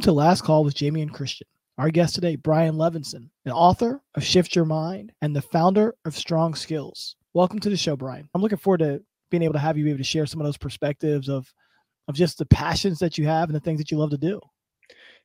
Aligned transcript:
Welcome 0.00 0.14
to 0.14 0.18
Last 0.18 0.44
Call 0.44 0.64
with 0.64 0.76
Jamion 0.76 1.12
Christian. 1.12 1.46
Our 1.76 1.90
guest 1.90 2.14
today, 2.14 2.34
Brian 2.34 2.76
Levenson, 2.76 3.28
an 3.44 3.52
author 3.52 4.00
of 4.14 4.24
Shift 4.24 4.56
Your 4.56 4.64
Mind 4.64 5.12
and 5.20 5.36
the 5.36 5.42
founder 5.42 5.94
of 6.06 6.16
Strong 6.16 6.54
Skills. 6.54 7.16
Welcome 7.34 7.58
to 7.58 7.68
the 7.68 7.76
show, 7.76 7.96
Brian. 7.96 8.26
I'm 8.32 8.40
looking 8.40 8.56
forward 8.56 8.78
to 8.78 9.02
being 9.30 9.42
able 9.42 9.52
to 9.52 9.58
have 9.58 9.76
you 9.76 9.84
be 9.84 9.90
able 9.90 9.98
to 9.98 10.04
share 10.04 10.24
some 10.24 10.40
of 10.40 10.46
those 10.46 10.56
perspectives 10.56 11.28
of 11.28 11.52
of 12.08 12.14
just 12.14 12.38
the 12.38 12.46
passions 12.46 12.98
that 13.00 13.18
you 13.18 13.26
have 13.26 13.50
and 13.50 13.54
the 13.54 13.60
things 13.60 13.76
that 13.76 13.90
you 13.90 13.98
love 13.98 14.08
to 14.12 14.16
do. 14.16 14.40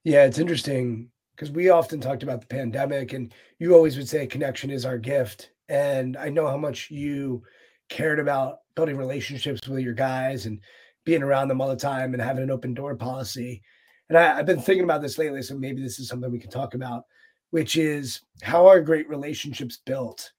Yeah, 0.03 0.25
it's 0.25 0.39
interesting 0.39 1.09
because 1.37 1.51
we 1.51 1.69
often 1.69 2.01
talked 2.01 2.23
about 2.23 2.41
the 2.41 2.47
pandemic 2.47 3.13
and 3.13 3.33
you 3.59 3.73
always 3.73 3.95
would 3.95 4.09
say 4.09 4.27
connection 4.27 4.71
is 4.71 4.85
our 4.85 4.97
gift. 4.97 5.51
And 5.69 6.17
I 6.17 6.27
know 6.27 6.47
how 6.47 6.57
much 6.57 6.91
you 6.91 7.43
cared 7.87 8.19
about 8.19 8.57
building 8.75 8.97
relationships 8.97 9.65
with 9.69 9.79
your 9.79 9.93
guys 9.93 10.47
and 10.47 10.59
being 11.05 11.23
around 11.23 11.47
them 11.47 11.61
all 11.61 11.69
the 11.69 11.77
time 11.77 12.13
and 12.13 12.21
having 12.21 12.43
an 12.43 12.51
open 12.51 12.73
door 12.73 12.93
policy. 12.97 13.61
And 14.09 14.17
I, 14.17 14.35
have 14.35 14.45
been 14.45 14.61
thinking 14.61 14.83
about 14.83 15.01
this 15.01 15.17
lately, 15.17 15.41
so 15.41 15.57
maybe 15.57 15.81
this 15.81 15.99
is 15.99 16.07
something 16.07 16.31
we 16.31 16.39
can 16.39 16.51
talk 16.51 16.75
about, 16.75 17.05
which 17.49 17.75
is 17.75 18.21
how 18.43 18.67
are 18.67 18.81
great 18.81 19.09
relationships 19.09 19.79
built? 19.85 20.31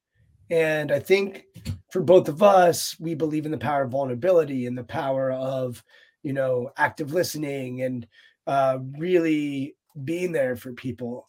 And 0.51 0.93
I 0.93 1.01
think 1.01 1.47
for 1.91 2.01
both 2.01 2.29
of 2.29 2.43
us, 2.43 2.99
we 3.01 3.15
believe 3.15 3.47
in 3.47 3.51
the 3.51 3.59
power 3.59 3.83
of 3.83 3.91
vulnerability 3.91 4.67
and 4.67 4.79
the 4.79 4.85
power 4.85 5.33
of, 5.33 5.83
you 6.23 6.33
know, 6.33 6.71
active 6.77 7.13
listening 7.13 7.83
and 7.83 8.07
uh, 8.47 8.79
really 8.97 9.77
being 10.05 10.31
there 10.31 10.55
for 10.55 10.73
people. 10.73 11.29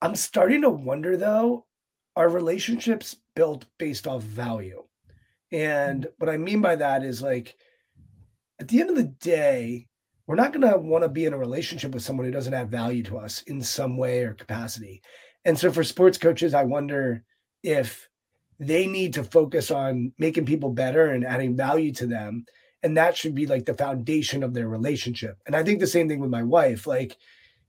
I'm 0.00 0.16
starting 0.16 0.62
to 0.62 0.70
wonder 0.70 1.16
though, 1.16 1.66
are 2.16 2.30
relationships 2.30 3.16
built 3.34 3.66
based 3.78 4.06
off 4.06 4.22
value? 4.22 4.84
And 5.52 6.06
what 6.18 6.30
I 6.30 6.38
mean 6.38 6.62
by 6.62 6.76
that 6.76 7.04
is 7.04 7.20
like, 7.20 7.56
at 8.58 8.68
the 8.68 8.80
end 8.80 8.88
of 8.88 8.96
the 8.96 9.04
day, 9.04 9.86
we're 10.26 10.34
not 10.34 10.52
going 10.52 10.68
to 10.68 10.78
want 10.78 11.04
to 11.04 11.08
be 11.08 11.24
in 11.24 11.32
a 11.32 11.38
relationship 11.38 11.92
with 11.92 12.02
someone 12.02 12.26
who 12.26 12.32
doesn't 12.32 12.54
add 12.54 12.70
value 12.70 13.02
to 13.04 13.18
us 13.18 13.42
in 13.42 13.62
some 13.62 13.96
way 13.96 14.24
or 14.24 14.34
capacity. 14.34 15.02
And 15.44 15.58
so 15.58 15.70
for 15.70 15.84
sports 15.84 16.18
coaches, 16.18 16.54
I 16.54 16.64
wonder 16.64 17.22
if 17.62 18.08
they 18.58 18.86
need 18.86 19.14
to 19.14 19.24
focus 19.24 19.70
on 19.70 20.12
making 20.18 20.46
people 20.46 20.70
better 20.70 21.12
and 21.12 21.24
adding 21.24 21.56
value 21.56 21.92
to 21.92 22.06
them. 22.06 22.44
And 22.82 22.96
that 22.96 23.16
should 23.16 23.34
be 23.34 23.46
like 23.46 23.64
the 23.64 23.74
foundation 23.74 24.42
of 24.42 24.54
their 24.54 24.68
relationship. 24.68 25.38
And 25.46 25.54
I 25.54 25.62
think 25.62 25.78
the 25.78 25.86
same 25.86 26.08
thing 26.08 26.20
with 26.20 26.30
my 26.30 26.42
wife. 26.42 26.86
Like, 26.86 27.16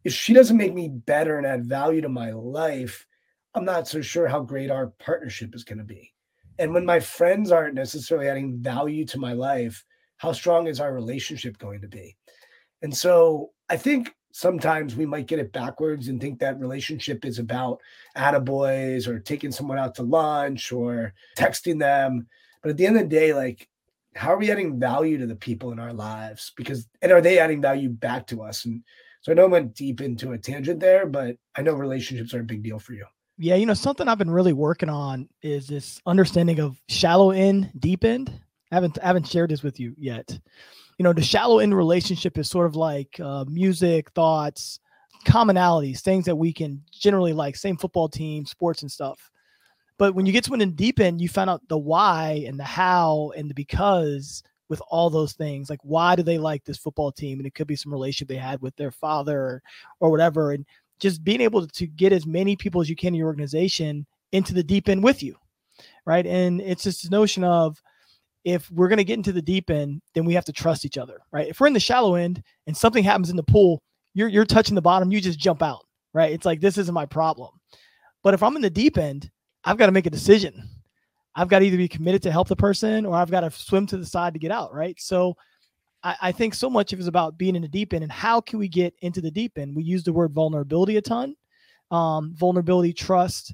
if 0.03 0.13
she 0.13 0.33
doesn't 0.33 0.57
make 0.57 0.73
me 0.73 0.89
better 0.89 1.37
and 1.37 1.45
add 1.45 1.65
value 1.65 2.01
to 2.01 2.09
my 2.09 2.31
life, 2.31 3.05
I'm 3.53 3.65
not 3.65 3.87
so 3.87 4.01
sure 4.01 4.27
how 4.27 4.41
great 4.41 4.71
our 4.71 4.87
partnership 4.99 5.53
is 5.53 5.63
going 5.63 5.79
to 5.79 5.83
be. 5.83 6.13
And 6.59 6.73
when 6.73 6.85
my 6.85 6.99
friends 6.99 7.51
aren't 7.51 7.75
necessarily 7.75 8.29
adding 8.29 8.57
value 8.57 9.05
to 9.07 9.19
my 9.19 9.33
life, 9.33 9.83
how 10.17 10.31
strong 10.31 10.67
is 10.67 10.79
our 10.79 10.93
relationship 10.93 11.57
going 11.57 11.81
to 11.81 11.87
be? 11.87 12.15
And 12.81 12.95
so 12.95 13.51
I 13.69 13.77
think 13.77 14.15
sometimes 14.31 14.95
we 14.95 15.05
might 15.05 15.27
get 15.27 15.39
it 15.39 15.51
backwards 15.51 16.07
and 16.07 16.21
think 16.21 16.39
that 16.39 16.59
relationship 16.59 17.25
is 17.25 17.39
about 17.39 17.81
attaboys 18.15 19.07
or 19.07 19.19
taking 19.19 19.51
someone 19.51 19.79
out 19.79 19.95
to 19.95 20.03
lunch 20.03 20.71
or 20.71 21.13
texting 21.35 21.79
them. 21.79 22.27
But 22.61 22.69
at 22.69 22.77
the 22.77 22.85
end 22.85 22.97
of 22.97 23.03
the 23.03 23.09
day, 23.09 23.33
like, 23.33 23.67
how 24.15 24.33
are 24.33 24.37
we 24.37 24.51
adding 24.51 24.79
value 24.79 25.17
to 25.17 25.27
the 25.27 25.35
people 25.35 25.71
in 25.71 25.79
our 25.79 25.93
lives? 25.93 26.51
Because, 26.55 26.87
and 27.01 27.11
are 27.11 27.21
they 27.21 27.39
adding 27.39 27.61
value 27.61 27.89
back 27.89 28.27
to 28.27 28.41
us? 28.41 28.65
And 28.65 28.83
so 29.21 29.31
I 29.31 29.35
know 29.35 29.43
I 29.43 29.47
went 29.47 29.75
deep 29.75 30.01
into 30.01 30.31
a 30.31 30.37
tangent 30.37 30.79
there, 30.79 31.05
but 31.05 31.37
I 31.55 31.61
know 31.61 31.73
relationships 31.73 32.33
are 32.33 32.41
a 32.41 32.45
big 32.45 32.63
deal 32.63 32.79
for 32.79 32.93
you. 32.93 33.05
Yeah, 33.39 33.55
you 33.55 33.65
know, 33.65 33.75
something 33.75 34.07
I've 34.07 34.17
been 34.17 34.31
really 34.31 34.53
working 34.53 34.89
on 34.89 35.29
is 35.43 35.67
this 35.67 36.01
understanding 36.05 36.59
of 36.59 36.81
shallow 36.89 37.31
end, 37.31 37.71
deep 37.79 38.03
end. 38.03 38.31
I 38.71 38.75
haven't 38.75 38.97
I 39.01 39.07
haven't 39.07 39.27
shared 39.27 39.51
this 39.51 39.63
with 39.63 39.79
you 39.79 39.93
yet. 39.97 40.39
You 40.97 41.03
know, 41.03 41.13
the 41.13 41.21
shallow 41.21 41.59
end 41.59 41.75
relationship 41.75 42.37
is 42.37 42.49
sort 42.49 42.65
of 42.65 42.75
like 42.75 43.19
uh, 43.19 43.45
music, 43.47 44.09
thoughts, 44.11 44.79
commonalities, 45.25 45.99
things 45.99 46.25
that 46.25 46.35
we 46.35 46.51
can 46.51 46.81
generally 46.91 47.33
like, 47.33 47.55
same 47.55 47.77
football 47.77 48.09
team, 48.09 48.45
sports 48.45 48.81
and 48.81 48.91
stuff. 48.91 49.31
But 49.97 50.15
when 50.15 50.25
you 50.25 50.31
get 50.31 50.43
to 50.45 50.53
an 50.53 50.69
deep 50.71 50.99
end, 50.99 51.21
you 51.21 51.29
find 51.29 51.49
out 51.49 51.67
the 51.67 51.77
why 51.77 52.43
and 52.47 52.59
the 52.59 52.63
how 52.63 53.33
and 53.35 53.49
the 53.49 53.55
because 53.55 54.43
with 54.69 54.81
all 54.89 55.09
those 55.09 55.33
things. 55.33 55.69
Like, 55.69 55.79
why 55.83 56.15
do 56.15 56.23
they 56.23 56.37
like 56.37 56.63
this 56.65 56.77
football 56.77 57.11
team? 57.11 57.39
And 57.39 57.47
it 57.47 57.55
could 57.55 57.67
be 57.67 57.75
some 57.75 57.91
relationship 57.91 58.27
they 58.27 58.35
had 58.35 58.61
with 58.61 58.75
their 58.75 58.91
father 58.91 59.39
or, 59.39 59.63
or 59.99 60.11
whatever. 60.11 60.51
And 60.51 60.65
just 60.99 61.23
being 61.23 61.41
able 61.41 61.65
to 61.67 61.87
get 61.87 62.11
as 62.11 62.25
many 62.25 62.55
people 62.55 62.81
as 62.81 62.89
you 62.89 62.95
can 62.95 63.09
in 63.09 63.15
your 63.15 63.27
organization 63.27 64.05
into 64.31 64.53
the 64.53 64.63
deep 64.63 64.89
end 64.89 65.03
with 65.03 65.23
you, 65.23 65.35
right? 66.05 66.25
And 66.25 66.61
it's 66.61 66.83
this 66.83 67.09
notion 67.09 67.43
of 67.43 67.81
if 68.47 68.71
we're 68.71 68.87
going 68.87 68.97
to 68.97 69.03
get 69.03 69.17
into 69.17 69.33
the 69.33 69.41
deep 69.41 69.69
end, 69.69 70.01
then 70.15 70.23
we 70.23 70.33
have 70.33 70.45
to 70.45 70.53
trust 70.53 70.85
each 70.85 70.97
other, 70.97 71.19
right? 71.33 71.49
If 71.49 71.59
we're 71.59 71.67
in 71.67 71.73
the 71.73 71.81
shallow 71.81 72.15
end 72.15 72.41
and 72.65 72.77
something 72.77 73.03
happens 73.03 73.29
in 73.29 73.35
the 73.35 73.43
pool, 73.43 73.83
you're 74.13 74.29
you're 74.29 74.45
touching 74.45 74.73
the 74.73 74.81
bottom, 74.81 75.11
you 75.11 75.19
just 75.19 75.37
jump 75.37 75.61
out, 75.61 75.83
right? 76.13 76.31
It's 76.31 76.45
like 76.45 76.61
this 76.61 76.77
isn't 76.77 76.93
my 76.93 77.05
problem. 77.05 77.49
But 78.23 78.33
if 78.33 78.41
I'm 78.41 78.55
in 78.55 78.61
the 78.61 78.69
deep 78.69 78.97
end, 78.97 79.29
I've 79.65 79.77
got 79.77 79.87
to 79.87 79.91
make 79.91 80.05
a 80.05 80.09
decision. 80.11 80.63
I've 81.35 81.49
got 81.49 81.59
to 81.59 81.65
either 81.65 81.75
be 81.75 81.89
committed 81.89 82.23
to 82.23 82.31
help 82.31 82.47
the 82.47 82.55
person 82.55 83.05
or 83.05 83.15
I've 83.15 83.29
got 83.29 83.41
to 83.41 83.51
swim 83.51 83.85
to 83.87 83.97
the 83.97 84.05
side 84.05 84.31
to 84.31 84.39
get 84.39 84.49
out, 84.49 84.73
right? 84.73 84.95
So 84.97 85.35
I, 86.01 86.15
I 86.21 86.31
think 86.31 86.53
so 86.53 86.69
much 86.69 86.93
of 86.93 86.99
it 86.99 87.01
is 87.01 87.07
about 87.07 87.37
being 87.37 87.55
in 87.57 87.63
the 87.63 87.67
deep 87.67 87.93
end 87.93 88.03
and 88.03 88.11
how 88.11 88.39
can 88.39 88.59
we 88.59 88.69
get 88.69 88.93
into 89.01 89.19
the 89.19 89.29
deep 89.29 89.57
end? 89.57 89.75
We 89.75 89.83
use 89.83 90.03
the 90.05 90.13
word 90.13 90.31
vulnerability 90.31 90.95
a 90.95 91.01
ton, 91.01 91.35
um, 91.91 92.33
vulnerability, 92.33 92.93
trust, 92.93 93.53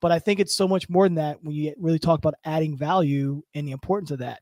but 0.00 0.12
I 0.12 0.18
think 0.18 0.40
it's 0.40 0.54
so 0.54 0.68
much 0.68 0.88
more 0.88 1.06
than 1.06 1.16
that 1.16 1.42
when 1.42 1.54
you 1.54 1.74
really 1.78 1.98
talk 1.98 2.18
about 2.18 2.34
adding 2.44 2.76
value 2.76 3.42
and 3.54 3.66
the 3.66 3.72
importance 3.72 4.10
of 4.10 4.18
that. 4.18 4.40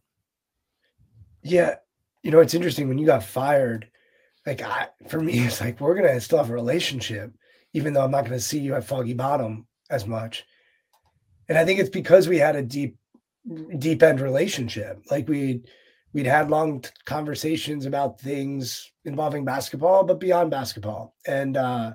Yeah, 1.43 1.77
you 2.23 2.31
know 2.31 2.41
it's 2.41 2.55
interesting 2.55 2.89
when 2.89 2.99
you 2.99 3.07
got 3.07 3.23
fired. 3.23 3.89
Like 4.47 4.63
I, 4.63 4.89
for 5.09 5.21
me, 5.21 5.39
it's 5.47 5.61
like 5.61 5.81
we're 5.81 5.95
gonna 5.95 6.21
still 6.21 6.39
have 6.39 6.51
a 6.51 6.55
relationship, 6.55 7.33
even 7.73 7.93
though 7.93 8.05
I'm 8.05 8.11
not 8.11 8.25
gonna 8.25 8.41
see 8.41 8.59
you 8.59 8.75
at 8.75 8.85
Foggy 8.85 9.15
Bottom 9.15 9.67
as 9.91 10.07
much. 10.07 10.45
And 11.49 11.59
I 11.59 11.65
think 11.65 11.79
it's 11.79 11.91
because 11.91 12.27
we 12.27 12.39
had 12.39 12.57
a 12.57 12.63
deep, 12.63 12.97
deep 13.79 14.03
end 14.03 14.21
relationship. 14.21 15.03
Like 15.11 15.29
we 15.29 15.63
we'd 16.13 16.27
had 16.27 16.51
long 16.51 16.83
conversations 17.05 17.85
about 17.85 18.21
things 18.21 18.91
involving 19.05 19.45
basketball, 19.45 20.05
but 20.05 20.21
beyond 20.21 20.51
basketball. 20.51 21.15
And 21.27 21.57
uh 21.57 21.93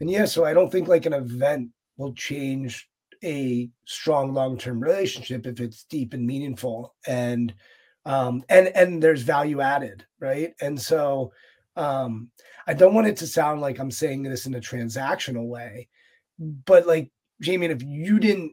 and 0.00 0.10
yeah, 0.10 0.26
so 0.26 0.44
I 0.44 0.52
don't 0.52 0.70
think 0.70 0.88
like 0.88 1.06
an 1.06 1.14
event 1.14 1.70
will 1.98 2.14
change 2.14 2.88
a 3.22 3.68
strong 3.84 4.32
long-term 4.32 4.80
relationship 4.80 5.46
if 5.46 5.60
it's 5.60 5.84
deep 5.84 6.14
and 6.14 6.26
meaningful 6.26 6.94
and 7.06 7.52
um 8.06 8.42
and 8.48 8.68
and 8.68 9.02
there's 9.02 9.22
value 9.22 9.60
added, 9.60 10.06
right? 10.20 10.54
And 10.60 10.80
so 10.80 11.32
um 11.76 12.30
I 12.66 12.74
don't 12.74 12.94
want 12.94 13.08
it 13.08 13.16
to 13.18 13.26
sound 13.26 13.60
like 13.60 13.78
I'm 13.78 13.90
saying 13.90 14.22
this 14.22 14.46
in 14.46 14.54
a 14.54 14.60
transactional 14.60 15.46
way, 15.46 15.88
but 16.38 16.86
like 16.86 17.10
Jamie, 17.40 17.66
if 17.66 17.82
you 17.82 18.18
didn't 18.18 18.52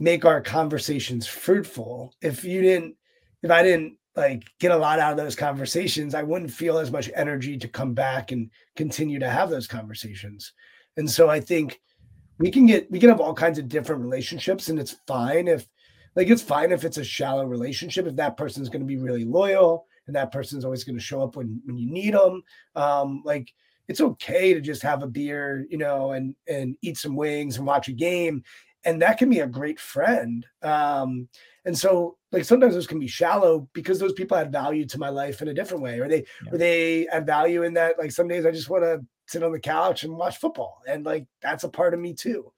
make 0.00 0.24
our 0.24 0.40
conversations 0.40 1.26
fruitful, 1.26 2.14
if 2.20 2.44
you 2.44 2.60
didn't 2.62 2.96
if 3.42 3.50
I 3.50 3.62
didn't 3.62 3.96
like 4.16 4.44
get 4.58 4.72
a 4.72 4.76
lot 4.76 4.98
out 4.98 5.12
of 5.12 5.16
those 5.16 5.36
conversations, 5.36 6.14
I 6.14 6.22
wouldn't 6.22 6.50
feel 6.50 6.78
as 6.78 6.90
much 6.90 7.10
energy 7.14 7.56
to 7.58 7.68
come 7.68 7.94
back 7.94 8.32
and 8.32 8.50
continue 8.76 9.18
to 9.20 9.30
have 9.30 9.50
those 9.50 9.66
conversations. 9.66 10.52
And 10.96 11.10
so 11.10 11.30
I 11.30 11.40
think 11.40 11.80
we 12.38 12.50
can 12.50 12.66
get 12.66 12.90
we 12.90 12.98
can 12.98 13.08
have 13.08 13.20
all 13.20 13.34
kinds 13.34 13.58
of 13.58 13.68
different 13.68 14.02
relationships, 14.02 14.68
and 14.68 14.78
it's 14.78 14.96
fine 15.06 15.48
if 15.48 15.66
like 16.14 16.28
it's 16.28 16.42
fine 16.42 16.72
if 16.72 16.84
it's 16.84 16.98
a 16.98 17.04
shallow 17.04 17.44
relationship 17.44 18.06
if 18.06 18.16
that 18.16 18.36
person's 18.36 18.68
going 18.68 18.82
to 18.82 18.86
be 18.86 18.98
really 18.98 19.24
loyal 19.24 19.86
and 20.06 20.16
that 20.16 20.32
person's 20.32 20.64
always 20.64 20.84
going 20.84 20.96
to 20.96 21.02
show 21.04 21.22
up 21.22 21.36
when 21.36 21.60
when 21.64 21.76
you 21.76 21.90
need 21.90 22.14
them. 22.14 22.42
Um, 22.74 23.22
like 23.24 23.52
it's 23.88 24.00
okay 24.00 24.54
to 24.54 24.60
just 24.60 24.82
have 24.82 25.02
a 25.02 25.06
beer, 25.06 25.66
you 25.70 25.78
know, 25.78 26.12
and 26.12 26.34
and 26.48 26.76
eat 26.82 26.98
some 26.98 27.16
wings 27.16 27.56
and 27.56 27.66
watch 27.66 27.88
a 27.88 27.92
game, 27.92 28.42
and 28.84 29.00
that 29.02 29.18
can 29.18 29.30
be 29.30 29.40
a 29.40 29.46
great 29.46 29.80
friend. 29.80 30.46
Um, 30.62 31.28
and 31.64 31.76
so 31.76 32.16
like 32.32 32.44
sometimes 32.44 32.74
those 32.74 32.86
can 32.86 32.98
be 32.98 33.06
shallow 33.06 33.68
because 33.72 33.98
those 33.98 34.12
people 34.14 34.36
add 34.36 34.50
value 34.52 34.84
to 34.86 34.98
my 34.98 35.08
life 35.08 35.42
in 35.42 35.48
a 35.48 35.54
different 35.54 35.82
way, 35.82 36.00
or 36.00 36.08
they 36.08 36.24
yeah. 36.44 36.52
or 36.52 36.58
they 36.58 37.06
add 37.08 37.26
value 37.26 37.62
in 37.62 37.74
that 37.74 37.98
like 37.98 38.10
some 38.10 38.28
days 38.28 38.46
I 38.46 38.50
just 38.50 38.70
want 38.70 38.84
to 38.84 39.04
sit 39.32 39.42
on 39.42 39.52
the 39.52 39.60
couch 39.60 40.04
and 40.04 40.16
watch 40.16 40.38
football. 40.38 40.82
And 40.86 41.04
like 41.04 41.26
that's 41.40 41.64
a 41.64 41.68
part 41.68 41.94
of 41.94 42.00
me 42.00 42.14
too. 42.14 42.52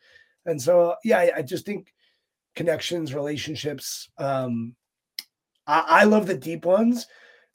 And 0.47 0.61
so 0.61 0.97
yeah, 1.05 1.19
I, 1.19 1.32
I 1.37 1.43
just 1.43 1.65
think 1.65 1.94
connections, 2.55 3.15
relationships, 3.15 4.11
um, 4.19 4.75
I, 5.67 5.85
I 5.88 6.05
love 6.05 6.26
the 6.26 6.37
deep 6.37 6.65
ones, 6.65 7.06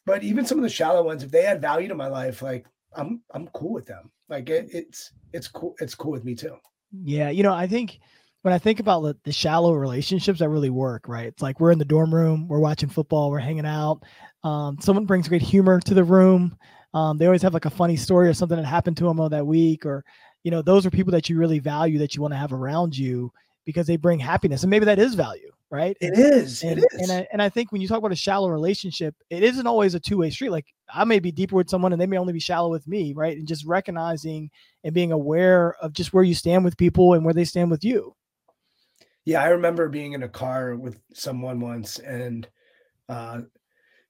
but 0.05 0.23
even 0.23 0.45
some 0.45 0.57
of 0.57 0.63
the 0.63 0.69
shallow 0.69 1.03
ones, 1.03 1.23
if 1.23 1.31
they 1.31 1.45
add 1.45 1.61
value 1.61 1.87
to 1.87 1.95
my 1.95 2.07
life, 2.07 2.41
like 2.41 2.65
I'm 2.95 3.21
I'm 3.31 3.47
cool 3.49 3.73
with 3.73 3.85
them. 3.85 4.11
Like 4.29 4.49
it, 4.49 4.69
it's 4.71 5.11
it's 5.33 5.47
cool, 5.47 5.75
it's 5.79 5.95
cool 5.95 6.11
with 6.11 6.25
me 6.25 6.35
too. 6.35 6.57
Yeah, 7.03 7.29
you 7.29 7.43
know, 7.43 7.53
I 7.53 7.67
think 7.67 7.99
when 8.41 8.53
I 8.53 8.57
think 8.57 8.79
about 8.79 9.01
the, 9.01 9.17
the, 9.25 9.31
shallow 9.31 9.73
relationships 9.73 10.39
that 10.39 10.49
really 10.49 10.69
work, 10.69 11.07
right? 11.07 11.27
It's 11.27 11.41
like 11.41 11.59
we're 11.59 11.71
in 11.71 11.77
the 11.77 11.85
dorm 11.85 12.13
room, 12.13 12.47
we're 12.47 12.59
watching 12.59 12.89
football, 12.89 13.29
we're 13.29 13.39
hanging 13.39 13.65
out. 13.65 14.03
Um, 14.43 14.77
someone 14.79 15.05
brings 15.05 15.27
great 15.27 15.41
humor 15.41 15.79
to 15.81 15.93
the 15.93 16.03
room. 16.03 16.57
Um, 16.93 17.17
they 17.17 17.25
always 17.25 17.41
have 17.41 17.53
like 17.53 17.65
a 17.65 17.69
funny 17.69 17.95
story 17.95 18.27
or 18.27 18.33
something 18.33 18.57
that 18.57 18.65
happened 18.65 18.97
to 18.97 19.05
them 19.05 19.19
all 19.19 19.29
that 19.29 19.45
week, 19.45 19.85
or 19.85 20.03
you 20.43 20.51
know, 20.51 20.61
those 20.61 20.85
are 20.85 20.89
people 20.89 21.11
that 21.11 21.29
you 21.29 21.37
really 21.37 21.59
value 21.59 21.99
that 21.99 22.15
you 22.15 22.21
want 22.21 22.33
to 22.33 22.37
have 22.37 22.53
around 22.53 22.97
you 22.97 23.31
because 23.65 23.87
they 23.87 23.97
bring 23.97 24.19
happiness, 24.19 24.63
and 24.63 24.69
maybe 24.69 24.85
that 24.85 24.97
is 24.97 25.13
value, 25.13 25.51
right? 25.69 25.95
It 26.01 26.17
is. 26.17 26.63
And, 26.63 26.79
it 26.79 26.85
is. 26.93 27.01
And 27.01 27.11
I, 27.11 27.27
and 27.31 27.41
I 27.41 27.49
think 27.49 27.71
when 27.71 27.81
you 27.81 27.87
talk 27.87 27.99
about 27.99 28.11
a 28.11 28.15
shallow 28.15 28.49
relationship, 28.49 29.15
it 29.29 29.43
isn't 29.43 29.67
always 29.67 29.93
a 29.93 29.99
two 29.99 30.17
way 30.17 30.29
street. 30.29 30.49
Like 30.49 30.65
I 30.93 31.03
may 31.03 31.19
be 31.19 31.31
deeper 31.31 31.55
with 31.55 31.69
someone 31.69 31.91
and 31.91 32.01
they 32.01 32.07
may 32.07 32.17
only 32.17 32.33
be 32.33 32.39
shallow 32.39 32.69
with 32.69 32.87
me, 32.87 33.13
right? 33.13 33.37
And 33.37 33.47
just 33.47 33.65
recognizing 33.65 34.49
and 34.83 34.93
being 34.93 35.11
aware 35.11 35.75
of 35.81 35.93
just 35.93 36.13
where 36.13 36.23
you 36.23 36.33
stand 36.33 36.63
with 36.63 36.77
people 36.77 37.13
and 37.13 37.23
where 37.23 37.33
they 37.33 37.45
stand 37.45 37.69
with 37.69 37.83
you. 37.83 38.15
Yeah, 39.25 39.43
I 39.43 39.49
remember 39.49 39.89
being 39.89 40.13
in 40.13 40.23
a 40.23 40.29
car 40.29 40.75
with 40.75 40.99
someone 41.13 41.59
once 41.59 41.99
and 41.99 42.47
uh 43.07 43.41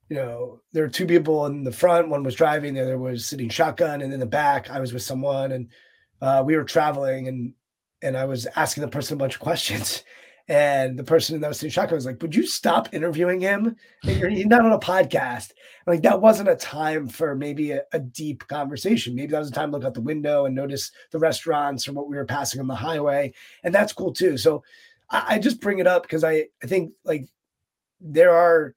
you 0.10 0.16
know, 0.16 0.60
there 0.74 0.84
were 0.84 0.90
two 0.90 1.06
people 1.06 1.46
in 1.46 1.64
the 1.64 1.72
front. 1.72 2.10
One 2.10 2.24
was 2.24 2.36
driving, 2.36 2.74
the 2.74 2.82
other 2.82 2.98
was 2.98 3.26
sitting 3.26 3.48
shotgun, 3.48 4.02
and 4.02 4.12
in 4.12 4.20
the 4.20 4.26
back, 4.26 4.70
I 4.70 4.80
was 4.80 4.92
with 4.92 5.04
someone, 5.04 5.52
and 5.52 5.70
uh, 6.22 6.44
we 6.46 6.56
were 6.56 6.64
traveling, 6.64 7.28
and 7.28 7.54
and 8.02 8.18
I 8.18 8.26
was 8.26 8.48
asking 8.56 8.82
the 8.82 8.88
person 8.88 9.16
a 9.16 9.18
bunch 9.18 9.36
of 9.36 9.42
questions, 9.42 10.04
and 10.48 10.98
the 10.98 11.04
person 11.04 11.36
in 11.36 11.42
that 11.42 11.48
was 11.48 11.60
sitting 11.60 11.72
shotgun 11.72 11.96
was 11.96 12.08
like, 12.08 12.22
"Would 12.24 12.36
you 12.36 12.46
stop 12.48 12.92
interviewing 12.92 13.40
him? 13.40 13.76
You're, 14.04 14.32
not 14.32 14.66
on 14.66 14.74
a 14.74 14.80
podcast." 14.80 15.52
Like 15.86 16.02
that 16.02 16.22
wasn't 16.22 16.50
a 16.50 16.56
time 16.56 17.08
for 17.08 17.36
maybe 17.36 17.72
a, 17.72 17.84
a, 17.94 18.00
deep 18.00 18.48
conversation. 18.48 19.16
Maybe 19.16 19.32
that 19.32 19.40
was 19.40 19.50
a 19.50 19.54
time 19.54 19.72
to 19.72 19.78
look 19.78 19.86
out 19.86 19.96
the 19.96 20.02
window 20.02 20.46
and 20.46 20.56
notice 20.56 20.92
the 21.12 21.20
restaurants 21.20 21.88
or 21.88 21.94
what 21.94 22.08
we 22.10 22.16
were 22.16 22.26
passing 22.26 22.60
on 22.60 22.68
the 22.68 22.76
highway, 22.76 23.34
and 23.64 23.74
that's 23.74 23.94
cool 23.94 24.12
too. 24.12 24.38
So 24.38 24.64
I, 25.12 25.36
I 25.36 25.40
just 25.40 25.62
bring 25.62 25.78
it 25.78 25.88
up 25.88 26.02
because 26.02 26.24
I 26.24 26.48
I 26.64 26.68
think 26.68 26.94
like 27.06 27.28
there 28.02 28.32
are 28.32 28.74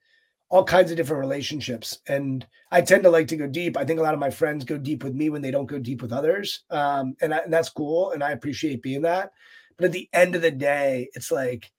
all 0.53 0.63
kinds 0.63 0.91
of 0.91 0.99
different 0.99 1.21
relationships. 1.21 1.99
And 2.07 2.47
I 2.71 2.83
tend 2.83 3.05
to 3.05 3.11
like 3.11 3.27
to 3.29 3.39
go 3.39 3.47
deep. 3.47 3.79
I 3.79 3.87
think 3.87 3.99
a 3.99 4.03
lot 4.03 4.13
of 4.13 4.21
my 4.21 4.29
friends 4.29 4.67
go 4.67 4.77
deep 4.77 5.03
with 5.03 5.15
me 5.15 5.31
when 5.31 5.41
they 5.41 5.51
don't 5.51 5.65
go 5.67 5.79
deep 5.79 6.03
with 6.03 6.13
others. 6.13 6.65
Um, 6.69 7.17
and, 7.23 7.33
I, 7.33 7.39
and 7.39 7.53
that's 7.53 7.71
cool. 7.71 8.11
And 8.11 8.23
I 8.23 8.33
appreciate 8.33 8.83
being 8.83 9.01
that. 9.01 9.33
But 9.79 9.87
at 9.87 9.93
the 9.93 10.11
end 10.13 10.35
of 10.35 10.43
the 10.43 10.51
day, 10.51 11.09
it's 11.15 11.33
like, 11.33 11.73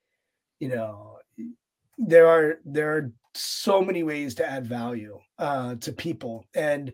you 0.59 0.69
know, 0.69 1.19
there 1.99 2.27
are 2.27 2.55
there 2.65 2.97
are 2.97 3.11
so 3.35 3.79
many 3.79 4.01
ways 4.01 4.33
to 4.35 4.49
add 4.49 4.65
value 4.65 5.19
uh, 5.37 5.75
to 5.75 5.93
people. 5.93 6.47
And 6.55 6.93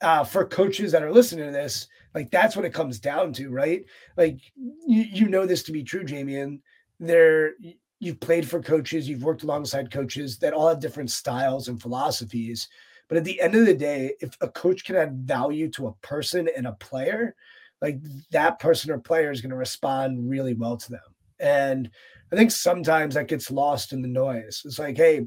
uh, 0.00 0.24
for 0.24 0.46
coaches 0.46 0.92
that 0.92 1.02
are 1.02 1.12
listening 1.12 1.44
to 1.44 1.52
this, 1.52 1.88
like 2.14 2.30
that's 2.30 2.56
what 2.56 2.64
it 2.64 2.72
comes 2.72 3.00
down 3.00 3.34
to, 3.34 3.50
right? 3.50 3.84
Like 4.16 4.40
you, 4.56 5.02
you 5.02 5.28
know 5.28 5.44
this 5.44 5.62
to 5.64 5.72
be 5.72 5.82
true, 5.82 6.04
Jamie. 6.04 6.36
And 6.36 6.60
there 6.98 7.52
you've 8.00 8.20
played 8.20 8.48
for 8.48 8.60
coaches, 8.62 9.08
you've 9.08 9.24
worked 9.24 9.42
alongside 9.42 9.90
coaches 9.90 10.38
that 10.38 10.52
all 10.52 10.68
have 10.68 10.80
different 10.80 11.10
styles 11.10 11.68
and 11.68 11.80
philosophies. 11.80 12.68
But 13.08 13.18
at 13.18 13.24
the 13.24 13.40
end 13.40 13.54
of 13.54 13.66
the 13.66 13.74
day, 13.74 14.14
if 14.20 14.36
a 14.40 14.48
coach 14.48 14.84
can 14.84 14.96
add 14.96 15.22
value 15.24 15.68
to 15.70 15.88
a 15.88 15.94
person 15.94 16.48
and 16.56 16.66
a 16.66 16.72
player, 16.72 17.34
like 17.80 18.00
that 18.30 18.58
person 18.58 18.90
or 18.90 18.98
player 18.98 19.30
is 19.30 19.40
going 19.40 19.50
to 19.50 19.56
respond 19.56 20.28
really 20.28 20.54
well 20.54 20.76
to 20.76 20.90
them. 20.90 21.00
And 21.40 21.90
I 22.32 22.36
think 22.36 22.50
sometimes 22.50 23.14
that 23.14 23.28
gets 23.28 23.50
lost 23.50 23.92
in 23.92 24.02
the 24.02 24.08
noise. 24.08 24.62
It's 24.64 24.78
like, 24.78 24.96
hey, 24.96 25.26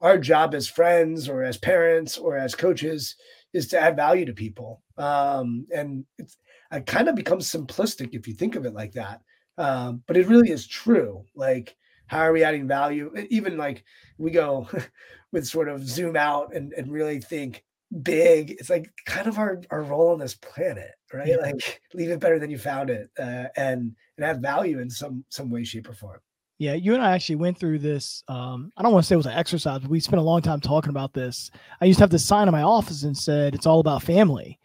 our 0.00 0.18
job 0.18 0.54
as 0.54 0.68
friends 0.68 1.28
or 1.28 1.42
as 1.42 1.56
parents 1.56 2.18
or 2.18 2.36
as 2.36 2.54
coaches 2.54 3.16
is 3.52 3.66
to 3.68 3.80
add 3.80 3.96
value 3.96 4.26
to 4.26 4.32
people. 4.32 4.82
Um, 4.98 5.66
and 5.74 6.04
it's, 6.18 6.36
it 6.70 6.86
kind 6.86 7.08
of 7.08 7.14
becomes 7.14 7.50
simplistic 7.50 8.10
if 8.12 8.28
you 8.28 8.34
think 8.34 8.54
of 8.54 8.66
it 8.66 8.74
like 8.74 8.92
that. 8.92 9.20
Um, 9.58 10.02
but 10.06 10.16
it 10.16 10.28
really 10.28 10.50
is 10.50 10.66
true. 10.66 11.24
Like, 11.34 11.74
how 12.06 12.20
are 12.20 12.32
we 12.32 12.44
adding 12.44 12.68
value? 12.68 13.12
Even 13.30 13.56
like 13.56 13.84
we 14.18 14.30
go 14.30 14.68
with 15.32 15.46
sort 15.46 15.68
of 15.68 15.86
zoom 15.86 16.16
out 16.16 16.54
and, 16.54 16.72
and 16.74 16.92
really 16.92 17.20
think 17.20 17.64
big. 18.02 18.52
It's 18.52 18.70
like 18.70 18.90
kind 19.06 19.26
of 19.26 19.38
our, 19.38 19.62
our 19.70 19.82
role 19.82 20.12
on 20.12 20.18
this 20.18 20.34
planet 20.34 20.92
right? 21.12 21.28
Yeah. 21.28 21.36
like 21.36 21.80
leave 21.94 22.10
it 22.10 22.20
better 22.20 22.38
than 22.38 22.50
you 22.50 22.58
found 22.58 22.90
it 22.90 23.10
uh, 23.18 23.46
and 23.56 23.94
and 24.16 24.24
add 24.24 24.42
value 24.42 24.78
in 24.78 24.90
some 24.90 25.24
some 25.28 25.50
way 25.50 25.64
shape 25.64 25.88
or 25.88 25.94
form. 25.94 26.20
Yeah 26.58 26.74
you 26.74 26.94
and 26.94 27.02
i 27.02 27.12
actually 27.12 27.36
went 27.36 27.58
through 27.58 27.78
this 27.80 28.22
um 28.28 28.72
i 28.76 28.82
don't 28.82 28.92
want 28.92 29.04
to 29.04 29.06
say 29.06 29.14
it 29.14 29.18
was 29.18 29.26
an 29.26 29.32
exercise 29.32 29.80
but 29.80 29.90
we 29.90 30.00
spent 30.00 30.20
a 30.20 30.24
long 30.24 30.42
time 30.42 30.60
talking 30.60 30.90
about 30.90 31.12
this. 31.12 31.50
I 31.80 31.84
used 31.84 31.98
to 31.98 32.02
have 32.02 32.10
this 32.10 32.24
sign 32.24 32.48
in 32.48 32.52
my 32.52 32.62
office 32.62 33.02
and 33.02 33.16
said 33.16 33.54
it's 33.54 33.66
all 33.66 33.80
about 33.80 34.02
family. 34.02 34.58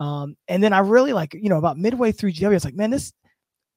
Um 0.00 0.36
and 0.48 0.62
then 0.62 0.72
i 0.72 0.78
really 0.78 1.12
like 1.12 1.34
you 1.34 1.48
know 1.48 1.58
about 1.58 1.78
midway 1.78 2.12
through 2.12 2.32
GW, 2.32 2.46
i 2.46 2.48
was 2.48 2.64
like 2.64 2.74
man 2.74 2.90
this 2.90 3.12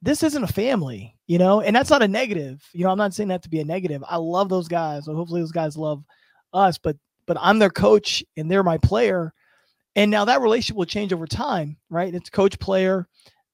this 0.01 0.23
isn't 0.23 0.43
a 0.43 0.47
family, 0.47 1.15
you 1.25 1.37
know, 1.37 1.61
and 1.61 1.75
that's 1.75 1.89
not 1.89 2.03
a 2.03 2.07
negative. 2.07 2.63
You 2.73 2.83
know, 2.83 2.91
I'm 2.91 2.97
not 2.97 3.13
saying 3.13 3.29
that 3.29 3.43
to 3.43 3.49
be 3.49 3.59
a 3.59 3.65
negative. 3.65 4.03
I 4.07 4.17
love 4.17 4.49
those 4.49 4.67
guys. 4.67 5.05
So 5.05 5.15
hopefully 5.15 5.41
those 5.41 5.51
guys 5.51 5.77
love 5.77 6.03
us, 6.53 6.77
but 6.77 6.97
but 7.25 7.37
I'm 7.41 7.59
their 7.59 7.69
coach 7.69 8.23
and 8.37 8.49
they're 8.49 8.63
my 8.63 8.77
player. 8.77 9.33
And 9.95 10.09
now 10.09 10.25
that 10.25 10.41
relationship 10.41 10.77
will 10.77 10.85
change 10.85 11.11
over 11.11 11.27
time, 11.27 11.77
right? 11.89 12.13
It's 12.13 12.29
coach 12.29 12.57
player. 12.59 13.07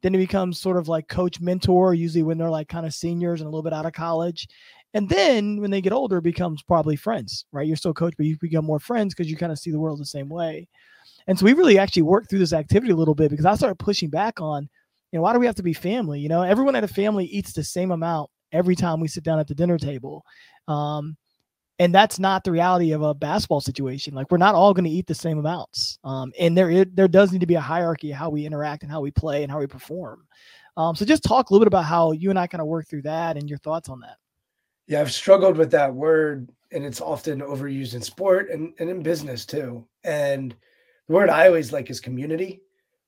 Then 0.04 0.14
it 0.14 0.20
becomes 0.20 0.60
sort 0.60 0.78
of 0.78 0.90
like 0.90 1.08
coach 1.08 1.40
mentor, 1.40 1.94
usually 1.94 2.24
when 2.24 2.38
they're 2.38 2.50
like 2.50 2.68
kind 2.68 2.86
of 2.86 2.94
seniors 2.94 3.42
and 3.42 3.48
a 3.48 3.50
little 3.50 3.64
bit 3.64 3.74
out 3.74 3.86
of 3.86 3.94
college. 3.94 4.48
And 4.94 5.10
then 5.10 5.60
when 5.60 5.72
they 5.72 5.82
get 5.82 5.94
older, 5.94 6.22
becomes 6.22 6.62
probably 6.62 6.96
friends, 6.96 7.46
right? 7.52 7.66
You're 7.66 7.78
still 7.78 7.94
coach, 7.94 8.14
but 8.16 8.26
you 8.26 8.38
become 8.40 8.66
more 8.66 8.80
friends 8.80 9.14
because 9.14 9.32
you 9.32 9.38
kind 9.38 9.52
of 9.52 9.58
see 9.58 9.72
the 9.72 9.80
world 9.80 10.00
the 10.00 10.06
same 10.06 10.30
way. 10.30 10.68
And 11.26 11.40
so 11.40 11.46
we 11.46 11.54
really 11.54 11.80
actually 11.80 12.04
worked 12.04 12.30
through 12.30 12.40
this 12.40 12.54
activity 12.54 12.92
a 12.92 12.96
little 12.96 13.16
bit 13.16 13.32
because 13.32 13.46
I 13.46 13.56
started 13.56 13.80
pushing 13.80 14.10
back 14.10 14.40
on 14.40 14.70
you 15.14 15.20
know, 15.20 15.24
why 15.24 15.32
do 15.32 15.40
we 15.40 15.46
have 15.46 15.56
to 15.56 15.64
be 15.64 15.74
family? 15.74 16.20
You 16.20 16.28
know, 16.28 16.42
everyone 16.42 16.76
at 16.76 16.84
a 16.84 16.88
family 16.88 17.26
eats 17.26 17.54
the 17.54 17.64
same 17.64 17.92
amount 17.92 18.32
every 18.52 18.76
time 18.76 19.00
we 19.00 19.08
sit 19.08 19.24
down 19.24 19.38
at 19.38 19.48
the 19.48 19.54
dinner 19.54 19.78
table. 19.78 20.26
Um, 20.68 21.18
and 21.78 21.94
that's 21.94 22.18
not 22.18 22.44
the 22.44 22.52
reality 22.52 22.94
of 22.94 23.04
a 23.04 23.14
basketball 23.14 23.62
situation. 23.62 24.16
Like 24.16 24.32
we're 24.32 24.38
not 24.40 24.56
all 24.56 24.74
going 24.74 24.86
to 24.86 24.90
eat 24.90 25.06
the 25.06 25.14
same 25.14 25.38
amounts. 25.38 26.00
Um, 26.04 26.34
and 26.40 26.58
there, 26.58 26.84
there 26.86 27.08
does 27.08 27.32
need 27.32 27.42
to 27.42 27.48
be 27.48 27.54
a 27.54 27.62
hierarchy 27.62 28.10
of 28.10 28.18
how 28.18 28.32
we 28.32 28.44
interact 28.44 28.82
and 28.82 28.92
how 28.92 29.02
we 29.02 29.12
play 29.12 29.44
and 29.44 29.52
how 29.52 29.60
we 29.60 29.68
perform. 29.68 30.26
Um, 30.78 30.96
so 30.96 31.06
just 31.06 31.24
talk 31.24 31.50
a 31.50 31.54
little 31.54 31.64
bit 31.64 31.68
about 31.68 31.86
how 31.86 32.12
you 32.12 32.32
and 32.32 32.40
I 32.40 32.48
kind 32.48 32.62
of 32.62 32.68
work 32.68 32.88
through 32.90 33.04
that 33.04 33.38
and 33.38 33.48
your 33.48 33.60
thoughts 33.60 33.90
on 33.90 34.00
that. 34.00 34.18
Yeah, 34.88 35.02
I've 35.02 35.14
struggled 35.14 35.58
with 35.58 35.70
that 35.72 35.94
word 35.94 36.50
and 36.72 36.84
it's 36.84 37.02
often 37.02 37.42
overused 37.42 37.94
in 37.94 38.02
sport 38.02 38.50
and, 38.50 38.74
and 38.80 38.90
in 38.90 39.04
business 39.04 39.46
too. 39.46 39.88
And 40.04 40.56
the 41.08 41.14
word 41.14 41.30
I 41.30 41.46
always 41.46 41.72
like 41.72 41.92
is 41.92 42.00
community. 42.00 42.64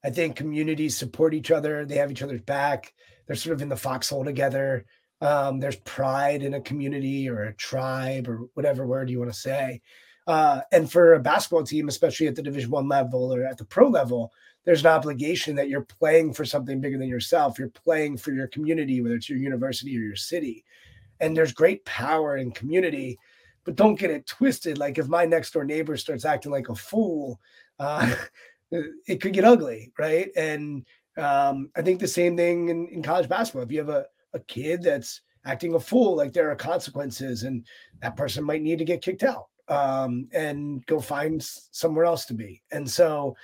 I 0.05 0.11
think 0.11 0.35
communities 0.35 0.95
support 0.95 1.33
each 1.33 1.49
other. 1.49 1.83
They 1.83 1.95
have 1.95 2.11
each 2.11 2.21
other's 2.21 2.41
back. 2.41 2.93
They're 3.25 3.35
sort 3.35 3.55
of 3.55 3.63
in 3.63 3.69
the 3.69 3.75
foxhole 3.75 4.23
together. 4.23 4.85
Um, 5.19 5.59
there's 5.59 5.77
pride 5.77 6.43
in 6.43 6.53
a 6.53 6.61
community 6.61 7.27
or 7.27 7.45
a 7.45 7.55
tribe 7.55 8.27
or 8.27 8.41
whatever 8.53 8.85
word 8.85 9.09
you 9.09 9.17
want 9.17 9.33
to 9.33 9.39
say. 9.39 9.81
Uh, 10.27 10.61
and 10.71 10.91
for 10.91 11.13
a 11.15 11.19
basketball 11.19 11.63
team, 11.63 11.87
especially 11.87 12.27
at 12.27 12.35
the 12.35 12.43
Division 12.43 12.69
One 12.69 12.87
level 12.87 13.33
or 13.33 13.45
at 13.45 13.57
the 13.57 13.65
pro 13.65 13.87
level, 13.87 14.31
there's 14.63 14.81
an 14.81 14.91
obligation 14.91 15.55
that 15.55 15.69
you're 15.69 15.81
playing 15.81 16.33
for 16.33 16.45
something 16.45 16.79
bigger 16.79 16.99
than 16.99 17.09
yourself. 17.09 17.57
You're 17.57 17.69
playing 17.69 18.17
for 18.17 18.31
your 18.31 18.47
community, 18.47 19.01
whether 19.01 19.15
it's 19.15 19.29
your 19.29 19.39
university 19.39 19.97
or 19.97 20.01
your 20.01 20.15
city. 20.15 20.65
And 21.19 21.35
there's 21.35 21.51
great 21.51 21.83
power 21.83 22.37
in 22.37 22.51
community, 22.51 23.17
but 23.63 23.75
don't 23.75 23.97
get 23.97 24.11
it 24.11 24.27
twisted. 24.27 24.77
Like 24.77 24.99
if 24.99 25.07
my 25.07 25.25
next 25.25 25.53
door 25.53 25.63
neighbor 25.63 25.97
starts 25.97 26.25
acting 26.25 26.51
like 26.51 26.69
a 26.69 26.75
fool, 26.75 27.39
uh, 27.79 28.13
it 28.71 29.21
could 29.21 29.33
get 29.33 29.45
ugly, 29.45 29.91
right? 29.97 30.29
And 30.35 30.85
um, 31.17 31.69
I 31.75 31.81
think 31.81 31.99
the 31.99 32.07
same 32.07 32.35
thing 32.35 32.69
in, 32.69 32.87
in 32.87 33.03
college 33.03 33.29
basketball. 33.29 33.63
If 33.63 33.71
you 33.71 33.79
have 33.79 33.89
a, 33.89 34.05
a 34.33 34.39
kid 34.39 34.83
that's 34.83 35.21
acting 35.45 35.75
a 35.75 35.79
fool, 35.79 36.15
like 36.15 36.33
there 36.33 36.49
are 36.49 36.55
consequences, 36.55 37.43
and 37.43 37.65
that 38.01 38.17
person 38.17 38.43
might 38.43 38.61
need 38.61 38.79
to 38.79 38.85
get 38.85 39.01
kicked 39.01 39.23
out 39.23 39.47
um, 39.67 40.27
and 40.33 40.85
go 40.85 40.99
find 40.99 41.41
somewhere 41.43 42.05
else 42.05 42.25
to 42.25 42.33
be. 42.33 42.61
And 42.71 42.89
so, 42.89 43.35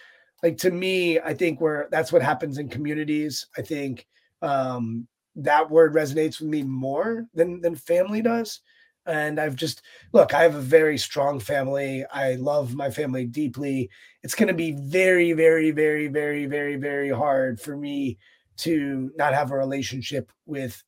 like 0.44 0.58
to 0.60 0.72
me, 0.72 1.20
I 1.20 1.34
think 1.34 1.62
where 1.62 1.88
that's 1.92 2.12
what 2.12 2.22
happens 2.22 2.58
in 2.58 2.68
communities. 2.68 3.48
I 3.58 3.62
think 3.62 4.08
um, 4.42 5.08
that 5.36 5.70
word 5.70 5.94
resonates 5.94 6.40
with 6.42 6.50
me 6.50 6.64
more 6.64 7.28
than 7.34 7.62
than 7.62 7.76
family 7.76 8.22
does. 8.22 8.62
And 9.06 9.40
I've 9.40 9.56
just 9.56 9.82
look, 10.14 10.34
I 10.34 10.44
have 10.44 10.56
a 10.56 10.62
very 10.62 10.98
strong 10.98 11.40
family. 11.40 12.06
I 12.06 12.36
love 12.36 12.76
my 12.76 12.92
family 12.92 13.26
deeply. 13.26 13.90
It's 14.24 14.36
going 14.36 14.48
to 14.48 14.54
be 14.54 14.74
very, 14.74 15.34
very, 15.34 15.72
very, 15.72 16.08
very, 16.08 16.46
very, 16.46 16.76
very 16.76 17.10
hard 17.10 17.60
for 17.60 17.76
me 17.76 18.18
to 18.58 19.12
not 19.16 19.34
have 19.34 19.52
a 19.52 19.58
relationship 19.58 20.32
with 20.46 20.84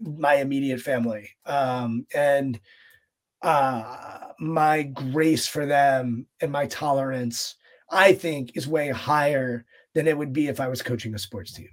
my 0.00 0.36
immediate 0.36 0.80
family. 0.80 1.30
Um, 1.44 2.06
and 2.14 2.58
uh, 3.42 4.28
my 4.38 4.82
grace 4.82 5.46
for 5.46 5.66
them 5.66 6.26
and 6.40 6.50
my 6.50 6.66
tolerance, 6.66 7.56
I 7.90 8.14
think, 8.14 8.56
is 8.56 8.66
way 8.66 8.88
higher 8.88 9.66
than 9.94 10.08
it 10.08 10.16
would 10.16 10.32
be 10.32 10.48
if 10.48 10.60
I 10.60 10.68
was 10.68 10.82
coaching 10.82 11.14
a 11.14 11.18
sports 11.18 11.52
team. 11.52 11.68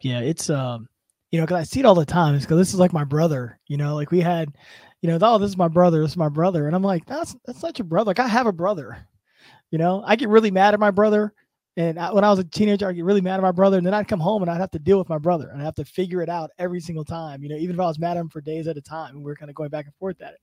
Yeah, 0.00 0.20
it's 0.20 0.48
um 0.48 0.88
you 1.30 1.38
know, 1.38 1.46
because 1.46 1.60
I 1.60 1.62
see 1.64 1.80
it 1.80 1.86
all 1.86 1.94
the 1.94 2.04
time. 2.04 2.34
It's 2.34 2.44
Because 2.44 2.58
this 2.58 2.74
is 2.74 2.80
like 2.80 2.92
my 2.92 3.04
brother. 3.04 3.58
You 3.66 3.76
know, 3.76 3.94
like 3.94 4.10
we 4.10 4.20
had, 4.20 4.52
you 5.02 5.08
know, 5.08 5.18
oh, 5.20 5.38
this 5.38 5.50
is 5.50 5.56
my 5.56 5.68
brother. 5.68 6.02
This 6.02 6.12
is 6.12 6.16
my 6.16 6.28
brother, 6.28 6.66
and 6.66 6.74
I'm 6.74 6.82
like, 6.82 7.06
that's 7.06 7.36
that's 7.44 7.62
not 7.62 7.78
your 7.78 7.86
brother. 7.86 8.10
Like 8.10 8.18
I 8.18 8.28
have 8.28 8.46
a 8.46 8.52
brother. 8.52 9.06
You 9.70 9.78
know, 9.78 10.02
I 10.04 10.16
get 10.16 10.28
really 10.28 10.50
mad 10.50 10.74
at 10.74 10.80
my 10.80 10.90
brother, 10.90 11.32
and 11.76 11.98
I, 11.98 12.12
when 12.12 12.24
I 12.24 12.30
was 12.30 12.40
a 12.40 12.44
teenager, 12.44 12.88
I 12.88 12.92
get 12.92 13.04
really 13.04 13.20
mad 13.20 13.36
at 13.36 13.42
my 13.42 13.52
brother, 13.52 13.78
and 13.78 13.86
then 13.86 13.94
I'd 13.94 14.08
come 14.08 14.18
home 14.18 14.42
and 14.42 14.50
I'd 14.50 14.60
have 14.60 14.72
to 14.72 14.80
deal 14.80 14.98
with 14.98 15.08
my 15.08 15.18
brother, 15.18 15.50
and 15.50 15.62
I 15.62 15.64
have 15.64 15.76
to 15.76 15.84
figure 15.84 16.20
it 16.22 16.28
out 16.28 16.50
every 16.58 16.80
single 16.80 17.04
time. 17.04 17.42
You 17.42 17.48
know, 17.50 17.56
even 17.56 17.76
if 17.76 17.80
I 17.80 17.86
was 17.86 17.98
mad 18.00 18.16
at 18.16 18.20
him 18.20 18.28
for 18.28 18.40
days 18.40 18.66
at 18.66 18.76
a 18.76 18.82
time, 18.82 19.14
and 19.14 19.24
we 19.24 19.30
are 19.30 19.36
kind 19.36 19.48
of 19.48 19.54
going 19.54 19.70
back 19.70 19.86
and 19.86 19.94
forth 19.94 20.20
at 20.20 20.32
it. 20.32 20.40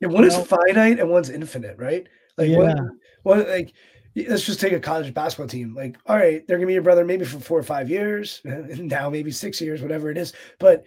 Yeah, 0.00 0.08
one 0.08 0.24
you 0.24 0.28
is 0.28 0.46
finite 0.46 1.00
and 1.00 1.08
one's 1.08 1.30
infinite, 1.30 1.78
right? 1.78 2.06
Like 2.36 2.50
yeah. 2.50 2.58
one, 2.58 3.00
one 3.22 3.48
like 3.48 3.72
let's 4.16 4.44
just 4.44 4.60
take 4.60 4.72
a 4.72 4.80
college 4.80 5.12
basketball 5.12 5.48
team. 5.48 5.74
Like, 5.74 5.98
all 6.06 6.16
right, 6.16 6.46
they're 6.46 6.56
gonna 6.56 6.66
be 6.66 6.72
your 6.72 6.82
brother 6.82 7.04
maybe 7.04 7.24
for 7.24 7.38
four 7.38 7.58
or 7.58 7.62
five 7.62 7.90
years, 7.90 8.40
now 8.44 9.10
maybe 9.10 9.30
six 9.30 9.60
years, 9.60 9.82
whatever 9.82 10.10
it 10.10 10.18
is. 10.18 10.32
But 10.58 10.84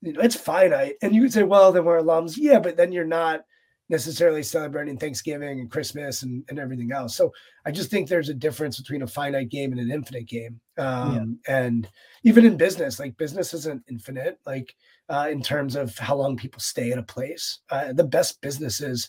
you 0.00 0.12
know, 0.12 0.20
it's 0.20 0.36
finite. 0.36 0.94
And 1.02 1.14
you 1.14 1.22
could 1.22 1.32
say, 1.32 1.42
well, 1.42 1.72
then 1.72 1.84
we're 1.84 2.00
alums. 2.00 2.34
Yeah, 2.36 2.60
but 2.60 2.76
then 2.76 2.92
you're 2.92 3.04
not 3.04 3.44
necessarily 3.90 4.42
celebrating 4.42 4.98
Thanksgiving 4.98 5.60
and 5.60 5.70
Christmas 5.70 6.22
and, 6.22 6.44
and 6.48 6.58
everything 6.58 6.92
else. 6.92 7.16
So 7.16 7.32
I 7.64 7.70
just 7.70 7.90
think 7.90 8.08
there's 8.08 8.28
a 8.28 8.34
difference 8.34 8.78
between 8.78 9.02
a 9.02 9.06
finite 9.06 9.48
game 9.48 9.72
and 9.72 9.80
an 9.80 9.90
infinite 9.90 10.26
game. 10.26 10.60
Um, 10.76 11.38
yeah. 11.48 11.62
And 11.62 11.88
even 12.22 12.44
in 12.44 12.56
business, 12.56 12.98
like 12.98 13.16
business 13.16 13.54
isn't 13.54 13.82
infinite, 13.88 14.38
like 14.46 14.74
uh, 15.08 15.28
in 15.30 15.42
terms 15.42 15.74
of 15.74 15.96
how 15.96 16.16
long 16.16 16.36
people 16.36 16.60
stay 16.60 16.92
at 16.92 16.98
a 16.98 17.02
place. 17.02 17.60
Uh, 17.70 17.92
the 17.94 18.04
best 18.04 18.40
businesses, 18.42 19.08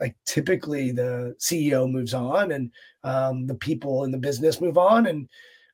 like 0.00 0.16
typically 0.24 0.90
the 0.90 1.36
CEO 1.38 1.90
moves 1.90 2.14
on 2.14 2.52
and 2.52 2.70
um, 3.04 3.46
the 3.46 3.54
people 3.54 4.04
in 4.04 4.10
the 4.10 4.18
business 4.18 4.60
move 4.60 4.78
on. 4.78 5.06
And 5.06 5.28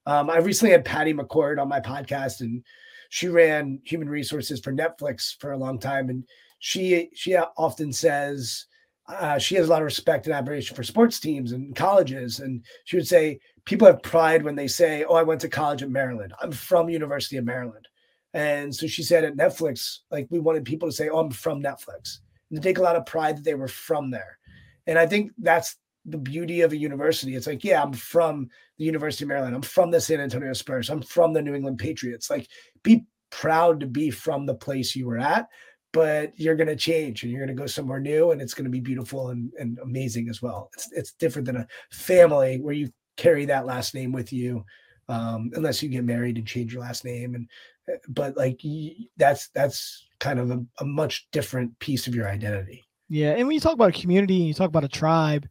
um, 0.04 0.28
I 0.30 0.38
recently 0.38 0.72
had 0.72 0.84
Patty 0.84 1.14
McCord 1.14 1.60
on 1.60 1.68
my 1.68 1.80
podcast 1.80 2.40
and 2.40 2.64
she 3.08 3.28
ran 3.28 3.80
human 3.84 4.08
resources 4.08 4.60
for 4.60 4.72
Netflix 4.72 5.36
for 5.38 5.52
a 5.52 5.58
long 5.58 5.78
time. 5.78 6.10
And 6.10 6.24
she 6.58 7.10
she 7.14 7.36
often 7.36 7.92
says 7.92 8.66
uh, 9.08 9.38
she 9.38 9.54
has 9.54 9.68
a 9.68 9.70
lot 9.70 9.82
of 9.82 9.84
respect 9.84 10.26
and 10.26 10.34
admiration 10.34 10.74
for 10.74 10.82
sports 10.82 11.20
teams 11.20 11.52
and 11.52 11.76
colleges, 11.76 12.40
and 12.40 12.64
she 12.84 12.96
would 12.96 13.06
say 13.06 13.38
people 13.64 13.86
have 13.86 14.02
pride 14.02 14.42
when 14.42 14.56
they 14.56 14.66
say, 14.66 15.04
"Oh, 15.04 15.14
I 15.14 15.22
went 15.22 15.40
to 15.42 15.48
college 15.48 15.82
at 15.82 15.90
Maryland. 15.90 16.32
I'm 16.42 16.50
from 16.52 16.88
University 16.88 17.36
of 17.36 17.44
Maryland." 17.44 17.86
And 18.34 18.74
so 18.74 18.86
she 18.86 19.02
said 19.02 19.24
at 19.24 19.36
Netflix, 19.36 19.98
like 20.10 20.26
we 20.30 20.40
wanted 20.40 20.64
people 20.64 20.88
to 20.88 20.94
say, 20.94 21.08
"Oh, 21.08 21.20
I'm 21.20 21.30
from 21.30 21.62
Netflix," 21.62 22.18
and 22.50 22.62
take 22.62 22.78
a 22.78 22.82
lot 22.82 22.96
of 22.96 23.06
pride 23.06 23.36
that 23.36 23.44
they 23.44 23.54
were 23.54 23.68
from 23.68 24.10
there. 24.10 24.38
And 24.86 24.98
I 24.98 25.06
think 25.06 25.32
that's 25.38 25.76
the 26.04 26.18
beauty 26.18 26.60
of 26.60 26.72
a 26.72 26.76
university. 26.76 27.34
It's 27.34 27.46
like, 27.46 27.64
yeah, 27.64 27.82
I'm 27.82 27.92
from 27.92 28.48
the 28.78 28.84
University 28.84 29.24
of 29.24 29.28
Maryland. 29.28 29.56
I'm 29.56 29.62
from 29.62 29.90
the 29.90 30.00
San 30.00 30.20
Antonio 30.20 30.52
Spurs. 30.52 30.88
I'm 30.88 31.02
from 31.02 31.32
the 31.32 31.42
New 31.42 31.54
England 31.54 31.78
Patriots. 31.78 32.30
Like, 32.30 32.48
be 32.82 33.04
proud 33.30 33.80
to 33.80 33.86
be 33.86 34.10
from 34.10 34.46
the 34.46 34.54
place 34.54 34.94
you 34.94 35.06
were 35.06 35.18
at, 35.18 35.48
but 35.92 36.38
you're 36.38 36.54
going 36.54 36.68
to 36.68 36.76
change 36.76 37.22
and 37.22 37.32
you're 37.32 37.44
going 37.44 37.54
to 37.54 37.60
go 37.60 37.66
somewhere 37.66 38.00
new 38.00 38.30
and 38.30 38.40
it's 38.40 38.54
going 38.54 38.64
to 38.64 38.70
be 38.70 38.80
beautiful 38.80 39.30
and, 39.30 39.52
and 39.58 39.78
amazing 39.80 40.28
as 40.28 40.40
well. 40.40 40.70
It's, 40.74 40.92
it's 40.92 41.12
different 41.14 41.46
than 41.46 41.56
a 41.56 41.66
family 41.90 42.60
where 42.60 42.74
you 42.74 42.90
carry 43.16 43.44
that 43.46 43.66
last 43.66 43.94
name 43.94 44.12
with 44.12 44.32
you 44.32 44.64
um, 45.08 45.50
unless 45.54 45.82
you 45.82 45.88
get 45.88 46.04
married 46.04 46.38
and 46.38 46.46
change 46.46 46.72
your 46.72 46.82
last 46.82 47.04
name. 47.04 47.34
And, 47.34 47.48
but 48.08 48.36
like 48.36 48.60
that's, 49.16 49.48
that's 49.48 50.05
kind 50.18 50.38
of 50.38 50.50
a, 50.50 50.64
a 50.80 50.84
much 50.84 51.28
different 51.32 51.78
piece 51.78 52.06
of 52.06 52.14
your 52.14 52.28
identity. 52.28 52.84
Yeah. 53.08 53.32
And 53.32 53.46
when 53.46 53.54
you 53.54 53.60
talk 53.60 53.74
about 53.74 53.96
a 53.96 54.00
community 54.00 54.38
and 54.38 54.48
you 54.48 54.54
talk 54.54 54.68
about 54.68 54.84
a 54.84 54.88
tribe, 54.88 55.48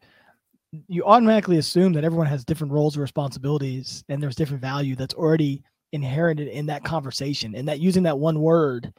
you 0.88 1.04
automatically 1.06 1.58
assume 1.58 1.94
that 1.94 2.04
everyone 2.04 2.28
has 2.28 2.44
different 2.44 2.74
roles 2.74 2.96
and 2.96 3.02
responsibilities 3.02 4.04
and 4.10 4.22
there's 4.22 4.36
different 4.36 4.62
value 4.62 4.96
that's 4.96 5.14
already 5.14 5.64
inherited 5.92 6.48
in 6.50 6.66
that 6.66 6.84
conversation 6.84 7.56
and 7.56 7.68
that 7.68 7.80
using 7.80 8.04
that 8.04 8.20
one 8.20 8.40
word 8.42 8.94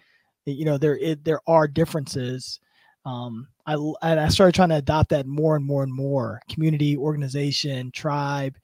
you 0.46 0.64
know 0.64 0.78
there 0.78 0.96
it, 0.96 1.22
there 1.24 1.40
are 1.46 1.68
differences 1.68 2.60
um 3.04 3.46
i 3.66 3.76
i 4.02 4.28
started 4.28 4.54
trying 4.54 4.70
to 4.70 4.76
adopt 4.76 5.10
that 5.10 5.26
more 5.26 5.56
and 5.56 5.64
more 5.64 5.82
and 5.82 5.92
more 5.92 6.40
community 6.48 6.96
organization 6.96 7.90
tribe 7.90 8.56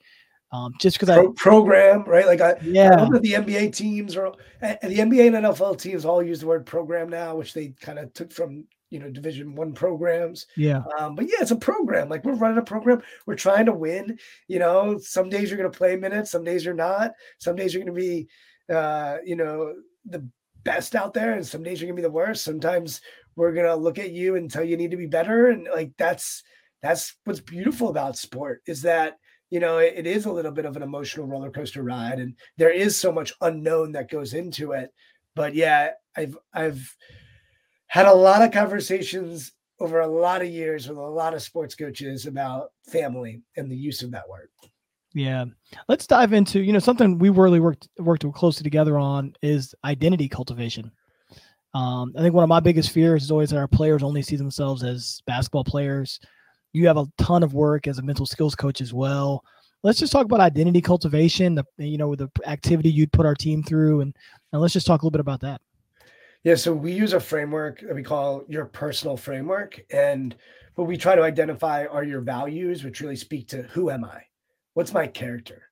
um 0.53 0.73
just 0.79 0.97
because 0.97 1.13
Pro- 1.13 1.29
i 1.29 1.33
program 1.35 2.03
right? 2.05 2.25
Like 2.25 2.41
i 2.41 2.55
yeah. 2.61 2.93
I 2.93 3.19
the 3.19 3.33
nba 3.33 3.75
teams 3.75 4.15
or 4.15 4.33
and 4.61 4.77
the 4.83 4.99
nba 4.99 5.27
and 5.27 5.45
nfl 5.45 5.77
teams 5.77 6.05
all 6.05 6.23
use 6.23 6.39
the 6.39 6.47
word 6.47 6.65
program 6.65 7.09
now 7.09 7.35
which 7.35 7.53
they 7.53 7.73
kind 7.81 7.99
of 7.99 8.13
took 8.13 8.31
from 8.31 8.65
you 8.89 8.99
know 8.99 9.09
division 9.09 9.55
one 9.55 9.73
programs. 9.73 10.45
Yeah. 10.55 10.83
Um, 10.99 11.15
but 11.15 11.25
yeah 11.25 11.37
it's 11.41 11.49
a 11.49 11.55
program. 11.55 12.09
Like 12.09 12.23
we're 12.23 12.35
running 12.35 12.59
a 12.59 12.63
program. 12.63 13.01
We're 13.25 13.35
trying 13.35 13.65
to 13.65 13.73
win. 13.73 14.19
You 14.47 14.59
know 14.59 14.99
some 14.99 15.29
days 15.29 15.49
you're 15.49 15.57
going 15.57 15.71
to 15.71 15.77
play 15.77 15.95
minutes 15.95 16.31
some 16.31 16.43
days 16.43 16.63
you're 16.63 16.75
not. 16.75 17.11
Some 17.39 17.55
days 17.55 17.73
you're 17.73 17.83
going 17.83 17.95
to 17.95 17.99
be 17.99 18.27
uh 18.73 19.17
you 19.25 19.35
know 19.35 19.73
the 20.05 20.25
best 20.63 20.95
out 20.95 21.13
there 21.13 21.33
and 21.33 21.45
some 21.45 21.63
days 21.63 21.81
you're 21.81 21.87
gonna 21.87 21.95
be 21.95 22.01
the 22.01 22.09
worst. 22.09 22.43
Sometimes 22.43 23.01
we're 23.35 23.51
gonna 23.51 23.75
look 23.75 23.99
at 23.99 24.11
you 24.11 24.35
and 24.35 24.49
tell 24.49 24.63
you 24.63 24.77
need 24.77 24.91
to 24.91 24.97
be 24.97 25.07
better 25.07 25.47
and 25.47 25.67
like 25.73 25.91
that's 25.97 26.43
that's 26.81 27.15
what's 27.25 27.39
beautiful 27.39 27.89
about 27.89 28.17
sport 28.17 28.61
is 28.67 28.81
that 28.83 29.17
you 29.53 29.59
know 29.59 29.77
it, 29.77 29.93
it 29.95 30.07
is 30.07 30.25
a 30.25 30.31
little 30.31 30.51
bit 30.51 30.65
of 30.65 30.75
an 30.75 30.81
emotional 30.81 31.27
roller 31.27 31.51
coaster 31.51 31.83
ride 31.83 32.19
and 32.19 32.33
there 32.57 32.71
is 32.71 32.97
so 32.97 33.11
much 33.11 33.31
unknown 33.41 33.91
that 33.91 34.09
goes 34.09 34.33
into 34.33 34.71
it 34.71 34.91
but 35.35 35.53
yeah 35.53 35.91
i've 36.17 36.35
i've 36.55 36.95
had 37.85 38.07
a 38.07 38.13
lot 38.13 38.41
of 38.41 38.51
conversations 38.51 39.51
over 39.79 39.99
a 39.99 40.07
lot 40.07 40.41
of 40.41 40.47
years 40.47 40.87
with 40.87 40.97
a 40.97 41.01
lot 41.01 41.35
of 41.35 41.41
sports 41.43 41.75
coaches 41.75 42.25
about 42.25 42.71
family 42.87 43.43
and 43.55 43.69
the 43.69 43.75
use 43.75 44.01
of 44.01 44.09
that 44.09 44.27
word 44.27 44.49
yeah. 45.15 45.45
Let's 45.87 46.07
dive 46.07 46.33
into, 46.33 46.59
you 46.59 46.73
know, 46.73 46.79
something 46.79 47.19
we 47.19 47.29
really 47.29 47.59
worked 47.59 47.87
worked 47.99 48.25
closely 48.33 48.63
together 48.63 48.97
on 48.97 49.35
is 49.43 49.75
identity 49.85 50.27
cultivation. 50.27 50.91
Um, 51.75 52.13
I 52.17 52.21
think 52.23 52.33
one 52.33 52.43
of 52.43 52.49
my 52.49 52.59
biggest 52.59 52.89
fears 52.89 53.21
is 53.21 53.29
always 53.29 53.51
that 53.51 53.59
our 53.59 53.67
players 53.67 54.01
only 54.01 54.23
see 54.23 54.37
themselves 54.37 54.83
as 54.83 55.21
basketball 55.27 55.65
players. 55.65 56.19
You 56.73 56.87
have 56.87 56.97
a 56.97 57.05
ton 57.17 57.43
of 57.43 57.53
work 57.53 57.87
as 57.87 57.99
a 57.99 58.01
mental 58.01 58.25
skills 58.25 58.55
coach 58.55 58.81
as 58.81 58.93
well. 58.93 59.43
Let's 59.83 59.99
just 59.99 60.11
talk 60.11 60.25
about 60.25 60.39
identity 60.39 60.81
cultivation, 60.81 61.55
the 61.55 61.65
you 61.77 61.97
know, 61.97 62.15
the 62.15 62.29
activity 62.45 62.89
you'd 62.89 63.11
put 63.11 63.25
our 63.25 63.35
team 63.35 63.63
through 63.63 64.01
and 64.01 64.15
and 64.51 64.61
let's 64.61 64.73
just 64.73 64.87
talk 64.87 65.01
a 65.01 65.05
little 65.05 65.11
bit 65.11 65.21
about 65.21 65.41
that. 65.41 65.61
Yeah, 66.43 66.55
so 66.55 66.73
we 66.73 66.91
use 66.91 67.13
a 67.13 67.19
framework 67.19 67.79
that 67.81 67.95
we 67.95 68.03
call 68.03 68.43
your 68.49 68.65
personal 68.65 69.15
framework 69.15 69.79
and 69.91 70.35
what 70.75 70.87
we 70.87 70.97
try 70.97 71.15
to 71.15 71.21
identify 71.21 71.85
are 71.85 72.03
your 72.03 72.19
values 72.19 72.83
which 72.83 72.99
really 72.99 73.15
speak 73.15 73.47
to 73.49 73.63
who 73.63 73.89
am 73.89 74.03
I? 74.03 74.23
what's 74.73 74.93
my 74.93 75.07
character? 75.07 75.69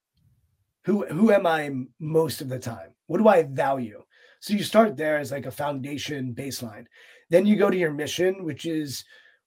Who 0.86 1.06
who 1.06 1.32
am 1.32 1.46
I 1.46 1.72
most 2.00 2.42
of 2.42 2.50
the 2.50 2.60
time? 2.60 2.94
What 3.08 3.20
do 3.20 3.28
I 3.28 3.44
value? 3.44 4.04
So 4.40 4.54
you 4.54 4.64
start 4.64 4.98
there 4.98 5.20
as 5.20 5.32
like 5.32 5.46
a 5.46 5.52
foundation 5.52 6.34
baseline. 6.34 6.86
Then 7.30 7.46
you 7.46 7.56
go 7.56 7.70
to 7.70 7.78
your 7.78 7.92
mission, 7.92 8.44
which 8.44 8.66
is 8.66 9.04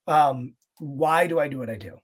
um, 0.07 0.55
why 0.79 1.27
do 1.27 1.39
I 1.39 1.49
do 1.49 1.59
what 1.59 1.71
I 1.71 1.77
do? 1.77 1.99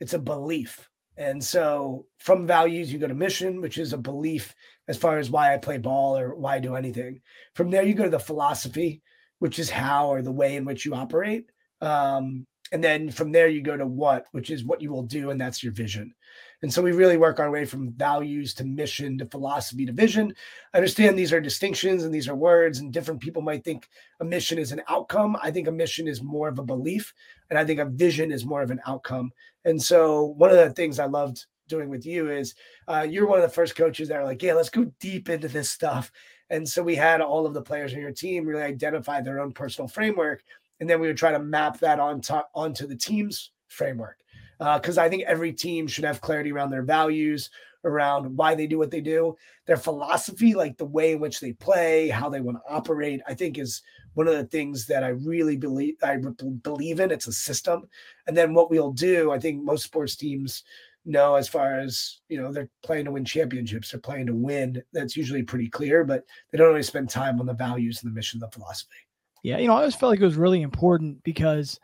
It's 0.00 0.14
a 0.14 0.18
belief. 0.18 0.88
And 1.16 1.42
so 1.42 2.06
from 2.18 2.46
values, 2.46 2.92
you 2.92 2.98
go 2.98 3.06
to 3.06 3.14
mission, 3.14 3.60
which 3.60 3.78
is 3.78 3.92
a 3.92 3.98
belief 3.98 4.54
as 4.88 4.96
far 4.96 5.18
as 5.18 5.30
why 5.30 5.54
I 5.54 5.58
play 5.58 5.78
ball 5.78 6.18
or 6.18 6.34
why 6.34 6.56
I 6.56 6.60
do 6.60 6.74
anything. 6.74 7.20
From 7.54 7.70
there, 7.70 7.84
you 7.84 7.94
go 7.94 8.04
to 8.04 8.10
the 8.10 8.18
philosophy, 8.18 9.02
which 9.38 9.58
is 9.58 9.70
how 9.70 10.08
or 10.08 10.22
the 10.22 10.32
way 10.32 10.56
in 10.56 10.64
which 10.64 10.84
you 10.84 10.94
operate. 10.94 11.46
Um, 11.80 12.46
and 12.72 12.82
then 12.82 13.10
from 13.10 13.30
there, 13.30 13.48
you 13.48 13.60
go 13.60 13.76
to 13.76 13.86
what, 13.86 14.26
which 14.32 14.50
is 14.50 14.64
what 14.64 14.80
you 14.80 14.90
will 14.90 15.02
do. 15.02 15.30
And 15.30 15.40
that's 15.40 15.62
your 15.62 15.72
vision. 15.72 16.14
And 16.62 16.72
so 16.72 16.80
we 16.80 16.92
really 16.92 17.18
work 17.18 17.38
our 17.38 17.50
way 17.50 17.66
from 17.66 17.92
values 17.92 18.54
to 18.54 18.64
mission 18.64 19.18
to 19.18 19.26
philosophy 19.26 19.84
to 19.84 19.92
vision. 19.92 20.34
I 20.72 20.78
understand 20.78 21.18
these 21.18 21.32
are 21.32 21.40
distinctions 21.40 22.04
and 22.04 22.14
these 22.14 22.26
are 22.26 22.34
words, 22.34 22.78
and 22.78 22.90
different 22.90 23.20
people 23.20 23.42
might 23.42 23.64
think 23.64 23.88
a 24.20 24.24
mission 24.24 24.58
is 24.58 24.72
an 24.72 24.80
outcome. 24.88 25.36
I 25.42 25.50
think 25.50 25.68
a 25.68 25.72
mission 25.72 26.08
is 26.08 26.22
more 26.22 26.48
of 26.48 26.58
a 26.58 26.64
belief, 26.64 27.12
and 27.50 27.58
I 27.58 27.66
think 27.66 27.80
a 27.80 27.84
vision 27.84 28.32
is 28.32 28.46
more 28.46 28.62
of 28.62 28.70
an 28.70 28.80
outcome. 28.86 29.30
And 29.66 29.80
so 29.80 30.34
one 30.38 30.50
of 30.50 30.56
the 30.56 30.70
things 30.70 30.98
I 30.98 31.04
loved 31.04 31.44
doing 31.68 31.90
with 31.90 32.06
you 32.06 32.30
is 32.30 32.54
uh, 32.88 33.06
you're 33.08 33.26
one 33.26 33.38
of 33.38 33.44
the 33.44 33.54
first 33.54 33.76
coaches 33.76 34.08
that 34.08 34.16
are 34.16 34.24
like, 34.24 34.42
yeah, 34.42 34.54
let's 34.54 34.70
go 34.70 34.90
deep 35.00 35.28
into 35.28 35.48
this 35.48 35.68
stuff. 35.68 36.10
And 36.50 36.68
so 36.68 36.82
we 36.82 36.94
had 36.94 37.20
all 37.20 37.46
of 37.46 37.54
the 37.54 37.62
players 37.62 37.92
on 37.92 38.00
your 38.00 38.12
team 38.12 38.46
really 38.46 38.62
identify 38.62 39.20
their 39.20 39.40
own 39.40 39.52
personal 39.52 39.88
framework, 39.88 40.42
and 40.80 40.88
then 40.88 41.00
we 41.00 41.06
would 41.06 41.16
try 41.16 41.32
to 41.32 41.38
map 41.38 41.78
that 41.80 42.00
on 42.00 42.20
top 42.20 42.50
onto 42.54 42.86
the 42.86 42.96
team's 42.96 43.50
framework 43.68 44.18
because 44.58 44.98
uh, 44.98 45.02
I 45.02 45.08
think 45.08 45.24
every 45.24 45.52
team 45.52 45.86
should 45.86 46.04
have 46.04 46.20
clarity 46.20 46.52
around 46.52 46.70
their 46.70 46.82
values, 46.82 47.50
around 47.84 48.36
why 48.36 48.54
they 48.54 48.66
do 48.66 48.78
what 48.78 48.90
they 48.90 49.00
do, 49.00 49.36
their 49.66 49.76
philosophy, 49.76 50.54
like 50.54 50.76
the 50.78 50.84
way 50.84 51.12
in 51.12 51.20
which 51.20 51.40
they 51.40 51.52
play, 51.52 52.08
how 52.08 52.28
they 52.28 52.40
want 52.40 52.58
to 52.58 52.72
operate. 52.72 53.20
I 53.26 53.34
think 53.34 53.58
is 53.58 53.82
one 54.14 54.28
of 54.28 54.34
the 54.34 54.44
things 54.44 54.86
that 54.86 55.04
I 55.04 55.08
really 55.08 55.56
believe 55.56 55.96
I 56.02 56.18
believe 56.62 57.00
in. 57.00 57.10
It's 57.10 57.26
a 57.26 57.32
system, 57.32 57.88
and 58.26 58.36
then 58.36 58.54
what 58.54 58.70
we'll 58.70 58.92
do. 58.92 59.32
I 59.32 59.38
think 59.38 59.62
most 59.62 59.84
sports 59.84 60.16
teams 60.16 60.62
know 61.04 61.34
as 61.34 61.48
far 61.48 61.78
as 61.78 62.20
you 62.28 62.40
know 62.40 62.50
they're 62.50 62.70
playing 62.82 63.04
to 63.04 63.10
win 63.10 63.26
championships 63.26 63.90
they're 63.90 64.00
playing 64.00 64.24
to 64.26 64.34
win 64.34 64.82
that's 64.94 65.18
usually 65.18 65.42
pretty 65.42 65.68
clear 65.68 66.02
but 66.02 66.24
they 66.50 66.56
don't 66.56 66.68
always 66.68 66.86
spend 66.86 67.10
time 67.10 67.38
on 67.40 67.44
the 67.44 67.52
values 67.52 68.02
and 68.02 68.10
the 68.10 68.14
mission 68.14 68.40
the 68.40 68.48
philosophy 68.48 68.96
yeah 69.44 69.58
you 69.58 69.68
know 69.68 69.74
i 69.74 69.78
always 69.78 69.94
felt 69.94 70.10
like 70.10 70.20
it 70.20 70.24
was 70.24 70.34
really 70.34 70.62
important 70.62 71.22
because 71.22 71.78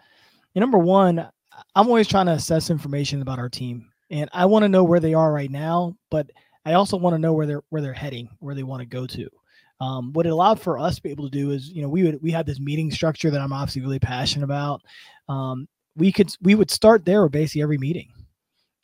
number 0.57 0.79
one 0.79 1.31
I'm 1.75 1.87
always 1.87 2.09
trying 2.09 2.27
to 2.27 2.33
assess 2.33 2.71
information 2.71 3.23
about 3.23 3.39
our 3.39 3.49
team, 3.49 3.89
and 4.11 4.29
I 4.33 4.47
want 4.47 4.65
to 4.65 4.69
know 4.69 4.85
where 4.85 5.01
they 5.01 5.15
are 5.15 5.33
right 5.33 5.51
now, 5.51 5.97
but 6.11 6.31
I 6.65 6.75
also 6.75 6.97
want 6.97 7.15
to 7.15 7.19
know 7.19 7.33
where 7.33 7.47
they're 7.47 7.63
where 7.71 7.83
they're 7.83 7.93
heading, 7.93 8.29
where 8.39 8.55
they 8.55 8.63
want 8.63 8.81
to 8.81 8.87
go 8.87 9.07
to. 9.07 9.29
Um, 9.81 10.13
what 10.13 10.27
it 10.27 10.31
allowed 10.31 10.61
for 10.61 10.79
us 10.79 10.97
to 10.97 11.03
be 11.03 11.11
able 11.11 11.25
to 11.25 11.31
do 11.31 11.53
is, 11.53 11.71
you 11.71 11.81
know, 11.81 11.89
we 11.89 12.03
would 12.05 12.23
we 12.23 12.31
had 12.31 12.47
this 12.47 12.61
meeting 12.61 12.91
structure 12.91 13.31
that 13.31 13.41
I'm 13.41 13.53
obviously 13.53 13.83
really 13.83 13.99
passionate 13.99 14.45
about. 14.45 14.83
Um, 15.29 15.69
we 15.97 16.13
could 16.13 16.35
we 16.43 16.55
would 16.55 16.71
start 16.71 17.05
there 17.05 17.23
with 17.23 17.33
basically 17.33 17.63
every 17.63 17.79
meeting, 17.79 18.09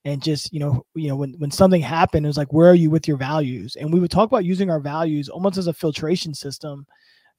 and 0.04 0.22
just 0.22 0.52
you 0.52 0.60
know 0.60 0.84
you 0.94 1.08
know 1.08 1.16
when 1.16 1.34
when 1.34 1.50
something 1.50 1.82
happened, 1.82 2.24
it 2.24 2.28
was 2.28 2.38
like 2.38 2.52
where 2.52 2.70
are 2.70 2.74
you 2.74 2.90
with 2.90 3.08
your 3.08 3.18
values, 3.18 3.76
and 3.76 3.92
we 3.92 4.00
would 4.00 4.10
talk 4.10 4.26
about 4.26 4.44
using 4.44 4.70
our 4.70 4.80
values 4.80 5.28
almost 5.28 5.58
as 5.58 5.66
a 5.66 5.72
filtration 5.72 6.34
system 6.34 6.86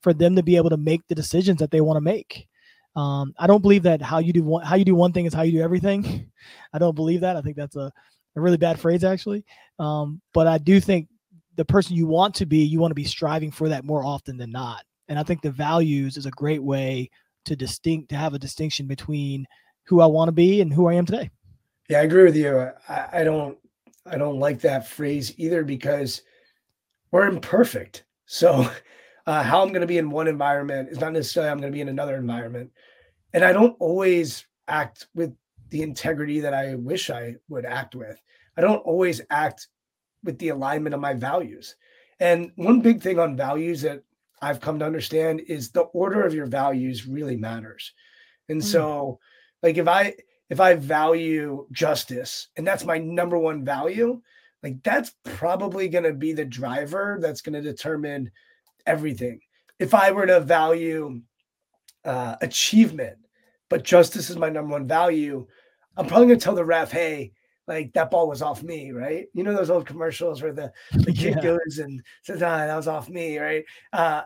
for 0.08 0.14
them 0.14 0.38
to 0.38 0.42
be 0.42 0.56
able 0.56 0.70
to 0.70 0.78
make 0.78 1.06
the 1.10 1.16
decisions 1.16 1.60
that 1.60 1.70
they 1.70 1.82
want 1.82 1.98
to 1.98 2.02
make. 2.02 2.48
Um, 2.96 3.34
I 3.38 3.46
don't 3.46 3.62
believe 3.62 3.84
that 3.84 4.02
how 4.02 4.20
you 4.20 4.32
do 4.32 4.42
one 4.42 4.64
how 4.64 4.78
you 4.78 4.86
do 4.86 4.96
one 4.96 5.12
thing 5.12 5.26
is 5.26 5.34
how 5.34 5.42
you 5.42 5.52
do 5.52 5.62
everything. 5.62 6.32
I 6.74 6.80
don't 6.80 6.96
believe 6.96 7.20
that. 7.22 7.36
I 7.36 7.42
think 7.42 7.58
that's 7.58 7.76
a, 7.76 7.92
a 8.38 8.40
really 8.40 8.56
bad 8.56 8.80
phrase 8.80 9.04
actually. 9.04 9.44
Um, 9.80 10.22
but 10.34 10.48
I 10.48 10.60
do 10.60 10.80
think 10.80 11.10
the 11.58 11.66
person 11.66 11.98
you 11.98 12.08
want 12.08 12.36
to 12.36 12.46
be, 12.46 12.60
you 12.60 12.80
want 12.80 12.92
to 12.92 12.96
be 12.96 13.04
striving 13.04 13.52
for 13.52 13.68
that 13.68 13.84
more 13.84 14.06
often 14.06 14.38
than 14.38 14.50
not. 14.50 14.86
And 15.10 15.20
I 15.20 15.24
think 15.24 15.42
the 15.42 15.52
values 15.52 16.16
is 16.16 16.26
a 16.26 16.32
great 16.32 16.64
way 16.64 17.10
to 17.44 17.58
distinct 17.58 18.08
to 18.12 18.16
have 18.16 18.34
a 18.34 18.40
distinction 18.40 18.88
between 18.88 19.46
who 19.88 20.00
I 20.00 20.06
want 20.06 20.30
to 20.30 20.34
be 20.34 20.62
and 20.62 20.72
who 20.72 20.88
I 20.88 20.94
am 20.94 21.06
today. 21.06 21.32
Yeah, 21.90 22.00
I 22.00 22.04
agree 22.04 22.24
with 22.24 22.38
you. 22.38 22.72
I, 22.88 23.08
I 23.12 23.24
don't 23.26 23.58
I 24.10 24.18
don't 24.18 24.40
like 24.40 24.62
that 24.62 24.88
phrase 24.88 25.34
either 25.36 25.66
because 25.66 26.22
we're 27.12 27.28
imperfect. 27.28 28.06
So 28.26 28.72
uh, 29.28 29.44
how 29.44 29.62
I'm 29.62 29.70
going 29.70 29.82
to 29.82 29.88
be 29.88 29.98
in 29.98 30.10
one 30.10 30.28
environment 30.28 30.90
is 30.90 31.00
not 31.00 31.12
necessarily 31.12 31.52
I'm 31.52 31.60
going 31.60 31.72
to 31.72 31.76
be 31.76 31.82
in 31.82 31.90
another 31.90 32.16
environment. 32.16 32.72
And 33.34 33.44
I 33.44 33.52
don't 33.52 33.76
always 33.80 34.46
act 34.70 35.08
with 35.14 35.36
the 35.70 35.84
integrity 35.84 36.40
that 36.40 36.54
I 36.54 36.76
wish 36.76 37.10
I 37.10 37.36
would 37.50 37.66
act 37.66 37.94
with. 37.94 38.20
I 38.56 38.62
don't 38.62 38.78
always 38.78 39.22
act 39.30 39.68
with 40.24 40.40
the 40.40 40.50
alignment 40.50 40.96
of 40.96 41.02
my 41.02 41.14
values. 41.14 41.76
And 42.22 42.52
one 42.56 42.80
big 42.80 43.02
thing 43.02 43.20
on 43.20 43.36
values 43.36 43.82
that 43.82 44.02
I've 44.42 44.62
come 44.62 44.80
to 44.80 44.86
understand 44.86 45.42
is 45.42 45.72
the 45.72 45.82
order 45.82 46.24
of 46.24 46.34
your 46.34 46.46
values 46.46 47.06
really 47.06 47.36
matters. 47.36 47.94
And 48.48 48.62
mm. 48.62 48.66
so 48.66 49.20
like 49.62 49.78
if 49.78 49.88
I 49.88 50.16
if 50.50 50.62
I 50.62 50.76
value 50.76 51.68
justice 51.74 52.48
and 52.56 52.66
that's 52.66 52.86
my 52.86 52.98
number 52.98 53.38
one 53.38 53.66
value, 53.66 54.22
like 54.64 54.82
that's 54.84 55.14
probably 55.26 55.90
going 55.90 56.06
to 56.06 56.14
be 56.14 56.32
the 56.32 56.46
driver 56.46 57.18
that's 57.22 57.42
going 57.42 57.54
to 57.54 57.62
determine 57.62 58.32
everything. 58.88 59.39
If 59.79 59.94
I 59.94 60.12
were 60.12 60.25
to 60.25 60.39
value 60.39 61.22
uh, 62.03 62.36
achievement, 62.41 63.17
but 63.70 63.84
justice 63.84 64.29
is 64.29 64.38
my 64.38 64.50
number 64.50 64.72
one 64.72 64.88
value, 64.88 65.46
I'm 65.96 66.08
probably 66.08 66.27
going 66.27 66.39
to 66.39 66.44
tell 66.44 66.56
the 66.56 66.65
ref, 66.65 66.91
hey, 66.91 67.34
like 67.67 67.94
that 67.94 68.10
ball 68.10 68.29
was 68.29 68.41
off 68.41 68.63
me, 68.63 68.91
right? 68.91 69.27
You 69.34 69.44
know 69.44 69.53
those 69.53 69.70
old 69.70 69.86
commercials 69.86 70.41
where 70.41 70.53
the, 70.53 70.72
the 70.94 71.12
kid 71.13 71.36
yeah. 71.36 71.41
goes 71.41 71.79
and 71.79 72.01
says, 72.24 72.41
ah, 72.41 72.65
that 72.65 72.75
was 72.75 72.88
off 72.88 73.10
me, 73.10 73.38
right? 73.38 73.65
Uh, 73.91 74.22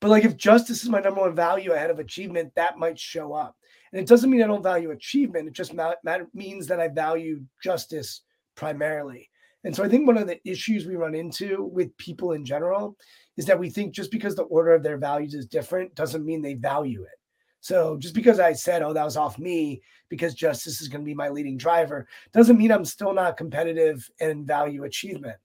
but 0.00 0.10
like 0.10 0.24
if 0.24 0.36
justice 0.36 0.82
is 0.82 0.88
my 0.88 1.00
number 1.00 1.20
one 1.20 1.34
value 1.34 1.72
ahead 1.72 1.90
of 1.90 1.98
achievement, 1.98 2.52
that 2.54 2.78
might 2.78 2.98
show 2.98 3.32
up. 3.32 3.56
And 3.92 4.00
it 4.00 4.06
doesn't 4.08 4.30
mean 4.30 4.42
I 4.42 4.46
don't 4.46 4.62
value 4.62 4.90
achievement. 4.90 5.48
It 5.48 5.54
just 5.54 5.74
ma- 5.74 5.94
means 6.32 6.66
that 6.66 6.80
I 6.80 6.88
value 6.88 7.42
justice 7.62 8.22
primarily. 8.54 9.30
And 9.64 9.74
so 9.74 9.82
I 9.82 9.88
think 9.88 10.06
one 10.06 10.18
of 10.18 10.26
the 10.26 10.40
issues 10.48 10.86
we 10.86 10.96
run 10.96 11.14
into 11.14 11.64
with 11.64 11.96
people 11.96 12.32
in 12.32 12.44
general 12.44 12.96
is 13.36 13.46
that 13.46 13.58
we 13.58 13.70
think 13.70 13.94
just 13.94 14.10
because 14.10 14.34
the 14.34 14.42
order 14.44 14.74
of 14.74 14.82
their 14.82 14.98
values 14.98 15.34
is 15.34 15.46
different 15.46 15.94
doesn't 15.94 16.24
mean 16.24 16.42
they 16.42 16.54
value 16.54 17.02
it. 17.02 17.18
So 17.60 17.96
just 17.96 18.14
because 18.14 18.40
I 18.40 18.52
said, 18.52 18.82
oh, 18.82 18.92
that 18.92 19.04
was 19.04 19.16
off 19.16 19.38
me 19.38 19.80
because 20.10 20.34
justice 20.34 20.82
is 20.82 20.88
going 20.88 21.00
to 21.00 21.06
be 21.06 21.14
my 21.14 21.30
leading 21.30 21.56
driver 21.56 22.06
doesn't 22.34 22.58
mean 22.58 22.70
I'm 22.70 22.84
still 22.84 23.14
not 23.14 23.38
competitive 23.38 24.08
and 24.20 24.46
value 24.46 24.84
achievement. 24.84 25.36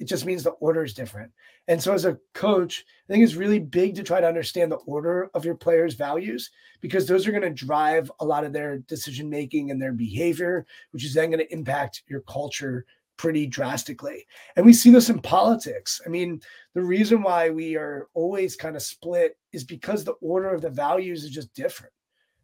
It 0.00 0.06
just 0.06 0.26
means 0.26 0.42
the 0.42 0.50
order 0.50 0.82
is 0.82 0.94
different. 0.94 1.32
And 1.66 1.82
so, 1.82 1.92
as 1.92 2.04
a 2.04 2.18
coach, 2.32 2.84
I 3.08 3.12
think 3.12 3.24
it's 3.24 3.34
really 3.34 3.58
big 3.58 3.94
to 3.96 4.02
try 4.02 4.20
to 4.20 4.28
understand 4.28 4.70
the 4.70 4.76
order 4.76 5.28
of 5.34 5.44
your 5.44 5.56
players' 5.56 5.94
values 5.94 6.50
because 6.80 7.06
those 7.06 7.26
are 7.26 7.32
going 7.32 7.42
to 7.42 7.50
drive 7.50 8.10
a 8.20 8.24
lot 8.24 8.44
of 8.44 8.52
their 8.52 8.78
decision 8.78 9.28
making 9.28 9.70
and 9.70 9.82
their 9.82 9.92
behavior, 9.92 10.66
which 10.92 11.04
is 11.04 11.14
then 11.14 11.30
going 11.30 11.44
to 11.44 11.52
impact 11.52 12.02
your 12.06 12.20
culture 12.22 12.86
pretty 13.18 13.46
drastically. 13.46 14.26
And 14.56 14.64
we 14.64 14.72
see 14.72 14.90
this 14.90 15.10
in 15.10 15.20
politics. 15.20 16.00
I 16.06 16.08
mean, 16.08 16.40
the 16.74 16.82
reason 16.82 17.22
why 17.22 17.50
we 17.50 17.76
are 17.76 18.08
always 18.14 18.56
kind 18.56 18.76
of 18.76 18.82
split 18.82 19.36
is 19.52 19.64
because 19.64 20.04
the 20.04 20.12
order 20.22 20.54
of 20.54 20.62
the 20.62 20.70
values 20.70 21.24
is 21.24 21.30
just 21.30 21.52
different. 21.52 21.92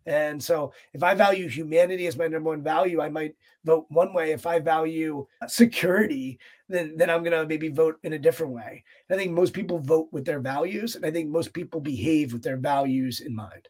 And 0.06 0.42
so 0.42 0.74
if 0.92 1.02
I 1.02 1.14
value 1.14 1.48
humanity 1.48 2.06
as 2.06 2.16
my 2.16 2.26
number 2.26 2.50
one 2.50 2.62
value, 2.62 3.00
I 3.00 3.08
might 3.08 3.34
vote 3.64 3.86
one 3.88 4.12
way. 4.12 4.32
If 4.32 4.46
I 4.46 4.58
value 4.58 5.26
security, 5.46 6.38
then, 6.68 6.94
then 6.96 7.08
I'm 7.08 7.22
going 7.22 7.32
to 7.32 7.46
maybe 7.46 7.68
vote 7.68 7.96
in 8.02 8.12
a 8.12 8.18
different 8.18 8.52
way. 8.52 8.84
I 9.10 9.14
think 9.14 9.32
most 9.32 9.54
people 9.54 9.78
vote 9.78 10.08
with 10.12 10.26
their 10.26 10.40
values, 10.40 10.96
and 10.96 11.06
I 11.06 11.10
think 11.10 11.30
most 11.30 11.54
people 11.54 11.80
behave 11.80 12.34
with 12.34 12.42
their 12.42 12.58
values 12.58 13.20
in 13.20 13.34
mind. 13.34 13.68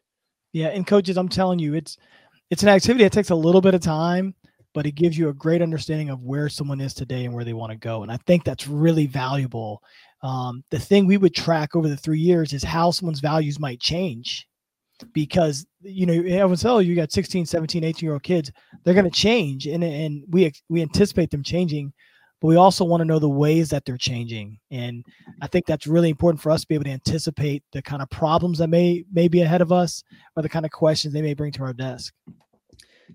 Yeah. 0.51 0.67
And 0.67 0.85
coaches, 0.85 1.17
I'm 1.17 1.29
telling 1.29 1.59
you, 1.59 1.73
it's, 1.73 1.97
it's 2.49 2.63
an 2.63 2.69
activity 2.69 3.05
that 3.05 3.13
takes 3.13 3.29
a 3.29 3.35
little 3.35 3.61
bit 3.61 3.73
of 3.73 3.81
time, 3.81 4.35
but 4.75 4.85
it 4.85 4.91
gives 4.91 5.17
you 5.17 5.29
a 5.29 5.33
great 5.33 5.61
understanding 5.61 6.09
of 6.09 6.21
where 6.21 6.49
someone 6.49 6.81
is 6.81 6.93
today 6.93 7.23
and 7.23 7.33
where 7.33 7.45
they 7.45 7.53
want 7.53 7.71
to 7.71 7.77
go. 7.77 8.03
And 8.03 8.11
I 8.11 8.17
think 8.27 8.43
that's 8.43 8.67
really 8.67 9.07
valuable. 9.07 9.81
Um, 10.21 10.63
the 10.69 10.79
thing 10.79 11.07
we 11.07 11.17
would 11.17 11.33
track 11.33 11.75
over 11.75 11.87
the 11.87 11.95
three 11.95 12.19
years 12.19 12.51
is 12.51 12.61
how 12.61 12.91
someone's 12.91 13.21
values 13.21 13.57
might 13.57 13.79
change 13.79 14.45
because 15.13 15.65
you 15.81 16.05
know 16.05 16.13
everyone 16.13 16.55
says 16.55 16.71
oh 16.71 16.79
you 16.79 16.95
got 16.95 17.11
16 17.11 17.45
17 17.45 17.83
18 17.83 18.07
year 18.07 18.13
old 18.13 18.23
kids 18.23 18.49
they're 18.83 18.93
going 18.93 19.03
to 19.03 19.11
change 19.11 19.67
and 19.67 19.83
and 19.83 20.23
we 20.29 20.49
we 20.69 20.81
anticipate 20.81 21.29
them 21.29 21.43
changing 21.43 21.91
but 22.41 22.47
we 22.47 22.55
also 22.55 22.85
want 22.85 23.01
to 23.01 23.05
know 23.05 23.19
the 23.19 23.27
ways 23.27 23.69
that 23.69 23.83
they're 23.83 23.97
changing 23.97 24.57
and 24.71 25.03
i 25.41 25.47
think 25.47 25.65
that's 25.65 25.85
really 25.85 26.09
important 26.09 26.41
for 26.41 26.49
us 26.49 26.61
to 26.61 26.67
be 26.67 26.75
able 26.75 26.85
to 26.85 26.91
anticipate 26.91 27.61
the 27.73 27.81
kind 27.81 28.01
of 28.01 28.09
problems 28.09 28.57
that 28.57 28.69
may 28.69 29.03
may 29.11 29.27
be 29.27 29.41
ahead 29.41 29.59
of 29.59 29.73
us 29.73 30.01
or 30.37 30.41
the 30.41 30.47
kind 30.47 30.63
of 30.63 30.71
questions 30.71 31.13
they 31.13 31.21
may 31.21 31.33
bring 31.33 31.51
to 31.51 31.63
our 31.63 31.73
desk 31.73 32.13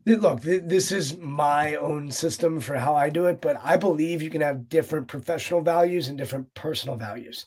look 0.06 0.40
this 0.42 0.92
is 0.92 1.16
my 1.18 1.74
own 1.76 2.10
system 2.10 2.60
for 2.60 2.76
how 2.76 2.94
i 2.94 3.08
do 3.08 3.26
it 3.26 3.40
but 3.40 3.56
i 3.62 3.76
believe 3.76 4.22
you 4.22 4.30
can 4.30 4.40
have 4.40 4.68
different 4.68 5.06
professional 5.06 5.60
values 5.60 6.08
and 6.08 6.18
different 6.18 6.52
personal 6.54 6.96
values 6.96 7.46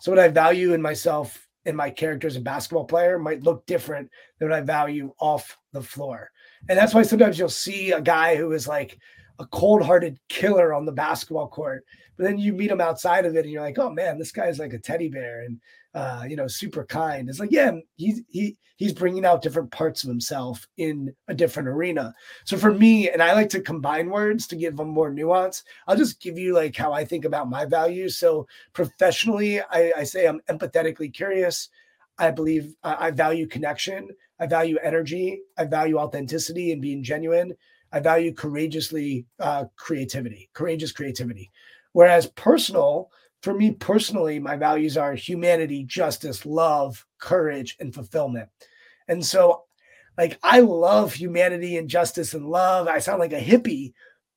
so 0.00 0.12
what 0.12 0.18
i 0.18 0.28
value 0.28 0.74
in 0.74 0.82
myself 0.82 1.44
and 1.66 1.76
my 1.76 1.90
character 1.90 2.26
as 2.26 2.36
a 2.36 2.40
basketball 2.40 2.84
player 2.84 3.18
might 3.18 3.42
look 3.42 3.64
different 3.66 4.10
than 4.38 4.48
what 4.48 4.58
I 4.58 4.60
value 4.60 5.12
off 5.18 5.58
the 5.72 5.82
floor. 5.82 6.30
And 6.68 6.78
that's 6.78 6.94
why 6.94 7.02
sometimes 7.02 7.38
you'll 7.38 7.48
see 7.48 7.92
a 7.92 8.00
guy 8.00 8.36
who 8.36 8.52
is 8.52 8.68
like 8.68 8.98
a 9.38 9.46
cold-hearted 9.46 10.18
killer 10.28 10.72
on 10.72 10.84
the 10.84 10.92
basketball 10.92 11.48
court, 11.48 11.84
but 12.16 12.24
then 12.24 12.38
you 12.38 12.52
meet 12.52 12.70
him 12.70 12.80
outside 12.80 13.24
of 13.26 13.34
it 13.34 13.44
and 13.44 13.50
you're 13.50 13.62
like, 13.62 13.78
oh 13.78 13.90
man, 13.90 14.18
this 14.18 14.32
guy's 14.32 14.58
like 14.58 14.72
a 14.72 14.78
teddy 14.78 15.08
bear 15.08 15.42
and 15.42 15.60
uh, 15.94 16.24
you 16.28 16.36
know, 16.36 16.46
super 16.48 16.84
kind. 16.84 17.28
It's 17.28 17.40
like, 17.40 17.52
yeah, 17.52 17.72
he's 17.96 18.22
he 18.28 18.56
he's 18.76 18.92
bringing 18.92 19.24
out 19.24 19.42
different 19.42 19.70
parts 19.70 20.02
of 20.02 20.08
himself 20.08 20.66
in 20.76 21.14
a 21.28 21.34
different 21.34 21.68
arena. 21.68 22.12
So 22.44 22.56
for 22.56 22.72
me, 22.72 23.08
and 23.10 23.22
I 23.22 23.32
like 23.32 23.48
to 23.50 23.60
combine 23.60 24.10
words 24.10 24.46
to 24.48 24.56
give 24.56 24.76
them 24.76 24.88
more 24.88 25.10
nuance. 25.10 25.62
I'll 25.86 25.96
just 25.96 26.20
give 26.20 26.36
you 26.38 26.54
like 26.54 26.76
how 26.76 26.92
I 26.92 27.04
think 27.04 27.24
about 27.24 27.48
my 27.48 27.64
values. 27.64 28.16
So 28.16 28.46
professionally, 28.72 29.60
I, 29.60 29.92
I 29.98 30.04
say 30.04 30.26
I'm 30.26 30.40
empathetically 30.50 31.12
curious. 31.14 31.68
I 32.18 32.30
believe 32.30 32.74
I, 32.82 33.08
I 33.08 33.10
value 33.10 33.46
connection. 33.46 34.08
I 34.40 34.46
value 34.46 34.78
energy. 34.82 35.42
I 35.56 35.64
value 35.64 35.98
authenticity 35.98 36.72
and 36.72 36.82
being 36.82 37.02
genuine. 37.02 37.54
I 37.92 38.00
value 38.00 38.34
courageously 38.34 39.26
uh, 39.38 39.66
creativity, 39.76 40.50
courageous 40.52 40.90
creativity. 40.90 41.52
Whereas 41.92 42.26
personal, 42.26 43.10
for 43.44 43.52
me 43.52 43.72
personally, 43.72 44.38
my 44.38 44.56
values 44.56 44.96
are 44.96 45.12
humanity, 45.12 45.84
justice, 45.84 46.46
love, 46.46 47.04
courage, 47.18 47.76
and 47.78 47.92
fulfillment. 47.92 48.48
And 49.06 49.22
so, 49.22 49.64
like, 50.16 50.38
I 50.42 50.60
love 50.60 51.12
humanity 51.12 51.76
and 51.76 51.86
justice 51.86 52.32
and 52.32 52.48
love. 52.48 52.88
I 52.88 53.00
sound 53.00 53.20
like 53.20 53.34
a 53.34 53.38
hippie, 53.38 53.92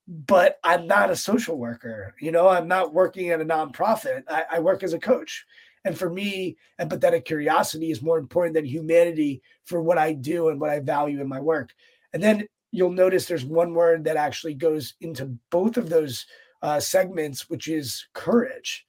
but 0.09 0.59
I'm 0.61 0.87
not 0.87 1.09
a 1.09 1.15
social 1.15 1.57
worker. 1.57 2.15
You 2.19 2.33
know, 2.33 2.49
I'm 2.49 2.67
not 2.67 2.93
working 2.93 3.29
at 3.29 3.39
a 3.39 3.45
nonprofit. 3.45 4.23
I, 4.27 4.43
I 4.51 4.59
work 4.59 4.83
as 4.83 4.91
a 4.91 4.99
coach. 4.99 5.45
And 5.85 5.97
for 5.97 6.09
me, 6.09 6.57
empathetic 6.77 7.23
curiosity 7.23 7.91
is 7.91 8.01
more 8.01 8.17
important 8.17 8.55
than 8.55 8.65
humanity 8.65 9.41
for 9.63 9.81
what 9.81 9.97
I 9.97 10.11
do 10.11 10.49
and 10.49 10.59
what 10.59 10.69
I 10.69 10.81
value 10.81 11.21
in 11.21 11.29
my 11.29 11.39
work. 11.39 11.73
And 12.11 12.21
then 12.21 12.45
you'll 12.73 12.91
notice 12.91 13.25
there's 13.25 13.45
one 13.45 13.73
word 13.73 14.03
that 14.03 14.17
actually 14.17 14.55
goes 14.55 14.95
into 14.99 15.37
both 15.49 15.77
of 15.77 15.87
those 15.87 16.25
uh, 16.61 16.81
segments, 16.81 17.49
which 17.49 17.69
is 17.69 18.05
courage. 18.13 18.83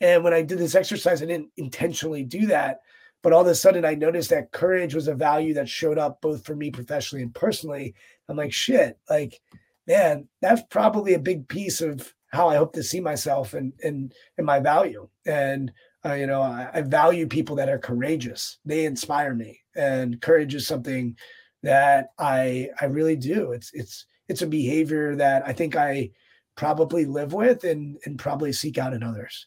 And 0.00 0.24
when 0.24 0.34
I 0.34 0.42
did 0.42 0.58
this 0.58 0.74
exercise, 0.74 1.22
I 1.22 1.26
didn't 1.26 1.50
intentionally 1.56 2.24
do 2.24 2.46
that. 2.46 2.80
But 3.22 3.32
all 3.32 3.40
of 3.40 3.46
a 3.46 3.54
sudden, 3.54 3.84
I 3.84 3.94
noticed 3.94 4.30
that 4.30 4.52
courage 4.52 4.94
was 4.94 5.08
a 5.08 5.14
value 5.14 5.54
that 5.54 5.68
showed 5.68 5.96
up 5.96 6.20
both 6.20 6.44
for 6.44 6.54
me 6.54 6.70
professionally 6.70 7.22
and 7.22 7.34
personally. 7.34 7.94
I'm 8.28 8.36
like, 8.36 8.52
shit, 8.52 8.98
like, 9.08 9.40
man, 9.86 10.28
that's 10.42 10.62
probably 10.68 11.14
a 11.14 11.18
big 11.18 11.48
piece 11.48 11.80
of 11.80 12.12
how 12.32 12.48
I 12.48 12.56
hope 12.56 12.74
to 12.74 12.82
see 12.82 13.00
myself 13.00 13.54
and 13.54 13.72
and 13.82 14.12
and 14.36 14.46
my 14.46 14.60
value. 14.60 15.08
And 15.24 15.72
uh, 16.04 16.12
you 16.12 16.26
know, 16.26 16.42
I, 16.42 16.68
I 16.74 16.82
value 16.82 17.26
people 17.26 17.56
that 17.56 17.70
are 17.70 17.78
courageous. 17.78 18.58
They 18.64 18.84
inspire 18.84 19.34
me, 19.34 19.60
and 19.74 20.20
courage 20.20 20.54
is 20.54 20.66
something 20.66 21.16
that 21.62 22.08
I 22.18 22.68
I 22.80 22.86
really 22.86 23.16
do. 23.16 23.52
It's 23.52 23.70
it's 23.72 24.04
it's 24.28 24.42
a 24.42 24.46
behavior 24.46 25.16
that 25.16 25.46
I 25.46 25.52
think 25.52 25.76
I 25.76 26.10
probably 26.56 27.06
live 27.06 27.32
with 27.32 27.64
and 27.64 27.96
and 28.04 28.18
probably 28.18 28.52
seek 28.52 28.76
out 28.76 28.92
in 28.92 29.02
others. 29.02 29.46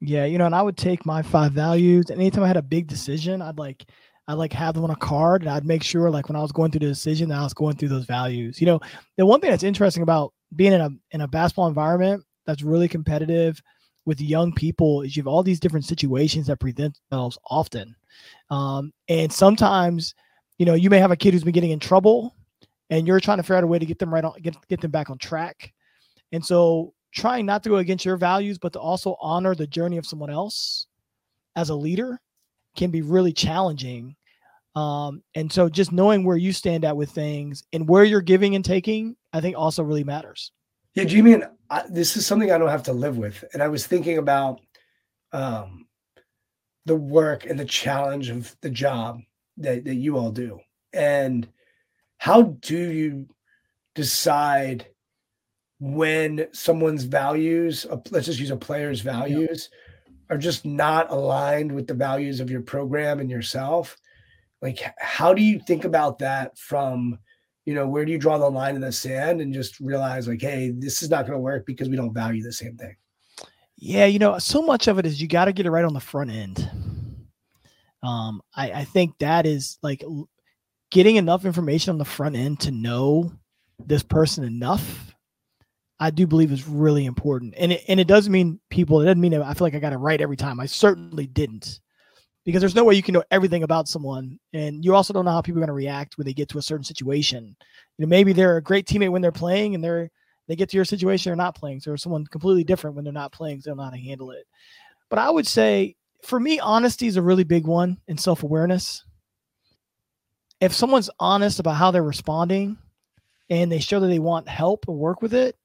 Yeah, 0.00 0.24
you 0.24 0.38
know, 0.38 0.46
and 0.46 0.54
I 0.54 0.62
would 0.62 0.76
take 0.76 1.06
my 1.06 1.22
five 1.22 1.52
values, 1.52 2.10
anytime 2.10 2.42
I 2.44 2.48
had 2.48 2.56
a 2.56 2.62
big 2.62 2.86
decision, 2.86 3.40
I'd 3.40 3.58
like 3.58 3.84
I'd 4.26 4.34
like 4.34 4.52
have 4.54 4.74
them 4.74 4.84
on 4.84 4.90
a 4.90 4.96
card, 4.96 5.42
and 5.42 5.50
I'd 5.50 5.66
make 5.66 5.82
sure, 5.82 6.10
like 6.10 6.28
when 6.28 6.36
I 6.36 6.42
was 6.42 6.52
going 6.52 6.70
through 6.70 6.80
the 6.80 6.86
decision, 6.86 7.28
that 7.28 7.38
I 7.38 7.42
was 7.42 7.54
going 7.54 7.76
through 7.76 7.90
those 7.90 8.06
values. 8.06 8.60
You 8.60 8.66
know, 8.66 8.80
the 9.16 9.26
one 9.26 9.40
thing 9.40 9.50
that's 9.50 9.62
interesting 9.62 10.02
about 10.02 10.32
being 10.56 10.72
in 10.72 10.80
a 10.80 10.90
in 11.12 11.20
a 11.20 11.28
basketball 11.28 11.68
environment 11.68 12.24
that's 12.46 12.62
really 12.62 12.88
competitive 12.88 13.62
with 14.06 14.20
young 14.20 14.52
people 14.52 15.02
is 15.02 15.16
you 15.16 15.22
have 15.22 15.28
all 15.28 15.42
these 15.42 15.60
different 15.60 15.84
situations 15.86 16.46
that 16.48 16.60
present 16.60 16.98
themselves 17.10 17.38
often, 17.50 17.94
um, 18.50 18.92
and 19.08 19.32
sometimes, 19.32 20.14
you 20.58 20.66
know, 20.66 20.74
you 20.74 20.90
may 20.90 20.98
have 20.98 21.10
a 21.12 21.16
kid 21.16 21.32
who's 21.34 21.44
been 21.44 21.52
getting 21.54 21.70
in 21.70 21.80
trouble, 21.80 22.34
and 22.90 23.06
you're 23.06 23.20
trying 23.20 23.38
to 23.38 23.42
figure 23.42 23.56
out 23.56 23.64
a 23.64 23.68
way 23.68 23.78
to 23.78 23.86
get 23.86 23.98
them 23.98 24.12
right 24.12 24.24
on 24.24 24.34
get 24.42 24.56
get 24.68 24.80
them 24.80 24.90
back 24.90 25.10
on 25.10 25.18
track, 25.18 25.72
and 26.32 26.44
so 26.44 26.94
trying 27.14 27.46
not 27.46 27.62
to 27.62 27.68
go 27.68 27.76
against 27.76 28.04
your 28.04 28.16
values, 28.16 28.58
but 28.58 28.72
to 28.72 28.80
also 28.80 29.16
honor 29.20 29.54
the 29.54 29.66
journey 29.66 29.96
of 29.96 30.06
someone 30.06 30.30
else 30.30 30.86
as 31.56 31.70
a 31.70 31.74
leader 31.74 32.20
can 32.76 32.90
be 32.90 33.02
really 33.02 33.32
challenging. 33.32 34.16
Um, 34.74 35.22
and 35.36 35.50
so 35.52 35.68
just 35.68 35.92
knowing 35.92 36.24
where 36.24 36.36
you 36.36 36.52
stand 36.52 36.84
at 36.84 36.96
with 36.96 37.10
things 37.10 37.62
and 37.72 37.88
where 37.88 38.02
you're 38.02 38.20
giving 38.20 38.56
and 38.56 38.64
taking, 38.64 39.14
I 39.32 39.40
think 39.40 39.56
also 39.56 39.84
really 39.84 40.02
matters. 40.02 40.50
Yeah, 40.94 41.04
Jimmy, 41.04 41.34
and 41.34 41.44
I, 41.70 41.84
this 41.88 42.16
is 42.16 42.26
something 42.26 42.50
I 42.50 42.58
don't 42.58 42.68
have 42.68 42.82
to 42.84 42.92
live 42.92 43.16
with. 43.16 43.44
And 43.52 43.62
I 43.62 43.68
was 43.68 43.86
thinking 43.86 44.18
about 44.18 44.60
um, 45.32 45.86
the 46.86 46.96
work 46.96 47.46
and 47.46 47.58
the 47.58 47.64
challenge 47.64 48.30
of 48.30 48.54
the 48.60 48.70
job 48.70 49.20
that, 49.58 49.84
that 49.84 49.94
you 49.94 50.18
all 50.18 50.32
do. 50.32 50.58
And 50.92 51.48
how 52.18 52.42
do 52.42 52.76
you 52.76 53.28
decide 53.94 54.86
when 55.84 56.46
someone's 56.52 57.04
values, 57.04 57.84
let's 58.10 58.24
just 58.24 58.40
use 58.40 58.50
a 58.50 58.56
player's 58.56 59.02
values, 59.02 59.68
yeah. 59.70 60.34
are 60.34 60.38
just 60.38 60.64
not 60.64 61.10
aligned 61.10 61.70
with 61.70 61.86
the 61.86 61.92
values 61.92 62.40
of 62.40 62.50
your 62.50 62.62
program 62.62 63.20
and 63.20 63.30
yourself? 63.30 63.98
Like, 64.62 64.82
how 64.96 65.34
do 65.34 65.42
you 65.42 65.60
think 65.60 65.84
about 65.84 66.20
that 66.20 66.56
from, 66.56 67.18
you 67.66 67.74
know, 67.74 67.86
where 67.86 68.06
do 68.06 68.12
you 68.12 68.16
draw 68.18 68.38
the 68.38 68.48
line 68.48 68.76
in 68.76 68.80
the 68.80 68.92
sand 68.92 69.42
and 69.42 69.52
just 69.52 69.78
realize, 69.78 70.26
like, 70.26 70.40
hey, 70.40 70.70
this 70.74 71.02
is 71.02 71.10
not 71.10 71.26
going 71.26 71.36
to 71.36 71.38
work 71.38 71.66
because 71.66 71.90
we 71.90 71.96
don't 71.96 72.14
value 72.14 72.42
the 72.42 72.50
same 72.50 72.78
thing? 72.78 72.96
Yeah, 73.76 74.06
you 74.06 74.18
know, 74.18 74.38
so 74.38 74.62
much 74.62 74.88
of 74.88 74.98
it 74.98 75.04
is 75.04 75.20
you 75.20 75.28
got 75.28 75.44
to 75.44 75.52
get 75.52 75.66
it 75.66 75.70
right 75.70 75.84
on 75.84 75.92
the 75.92 76.00
front 76.00 76.30
end. 76.30 76.66
Um, 78.02 78.40
I, 78.56 78.72
I 78.72 78.84
think 78.84 79.18
that 79.18 79.44
is 79.44 79.78
like 79.82 80.02
getting 80.90 81.16
enough 81.16 81.44
information 81.44 81.90
on 81.90 81.98
the 81.98 82.06
front 82.06 82.36
end 82.36 82.60
to 82.60 82.70
know 82.70 83.32
this 83.84 84.02
person 84.02 84.44
enough. 84.44 85.13
I 86.00 86.10
do 86.10 86.26
believe 86.26 86.52
is 86.52 86.66
really 86.66 87.06
important, 87.06 87.54
and 87.56 87.72
it, 87.72 87.84
and 87.88 88.00
it 88.00 88.06
doesn't 88.08 88.32
mean 88.32 88.60
people. 88.68 89.00
It 89.00 89.04
doesn't 89.04 89.20
mean 89.20 89.34
I 89.34 89.54
feel 89.54 89.66
like 89.66 89.74
I 89.74 89.78
got 89.78 89.92
it 89.92 89.98
right 89.98 90.20
every 90.20 90.36
time. 90.36 90.58
I 90.58 90.66
certainly 90.66 91.26
didn't, 91.26 91.80
because 92.44 92.60
there's 92.60 92.74
no 92.74 92.84
way 92.84 92.94
you 92.94 93.02
can 93.02 93.14
know 93.14 93.22
everything 93.30 93.62
about 93.62 93.88
someone, 93.88 94.38
and 94.52 94.84
you 94.84 94.94
also 94.94 95.12
don't 95.12 95.24
know 95.24 95.30
how 95.30 95.40
people 95.40 95.58
are 95.58 95.66
going 95.66 95.68
to 95.68 95.74
react 95.74 96.18
when 96.18 96.26
they 96.26 96.32
get 96.32 96.48
to 96.50 96.58
a 96.58 96.62
certain 96.62 96.84
situation. 96.84 97.56
You 97.96 98.06
know, 98.06 98.08
maybe 98.08 98.32
they're 98.32 98.56
a 98.56 98.62
great 98.62 98.86
teammate 98.86 99.10
when 99.10 99.22
they're 99.22 99.32
playing, 99.32 99.74
and 99.74 99.84
they're 99.84 100.10
they 100.48 100.56
get 100.56 100.68
to 100.70 100.76
your 100.76 100.84
situation, 100.84 101.30
they're 101.30 101.36
not 101.36 101.56
playing. 101.56 101.80
So 101.80 101.96
someone 101.96 102.26
completely 102.26 102.64
different 102.64 102.96
when 102.96 103.04
they're 103.04 103.12
not 103.12 103.32
playing, 103.32 103.60
so 103.60 103.64
they 103.64 103.70
don't 103.70 103.78
know 103.78 103.84
how 103.84 103.90
to 103.90 103.96
handle 103.96 104.30
it. 104.30 104.46
But 105.08 105.18
I 105.18 105.30
would 105.30 105.46
say 105.46 105.96
for 106.24 106.40
me, 106.40 106.58
honesty 106.58 107.06
is 107.06 107.16
a 107.16 107.22
really 107.22 107.44
big 107.44 107.66
one 107.66 107.98
in 108.08 108.18
self 108.18 108.42
awareness. 108.42 109.04
If 110.60 110.72
someone's 110.72 111.10
honest 111.20 111.60
about 111.60 111.76
how 111.76 111.90
they're 111.90 112.02
responding 112.02 112.78
and 113.50 113.70
they 113.70 113.80
show 113.80 114.00
that 114.00 114.06
they 114.06 114.18
want 114.18 114.48
help 114.48 114.88
or 114.88 114.96
work 114.96 115.20
with 115.20 115.34
it, 115.34 115.56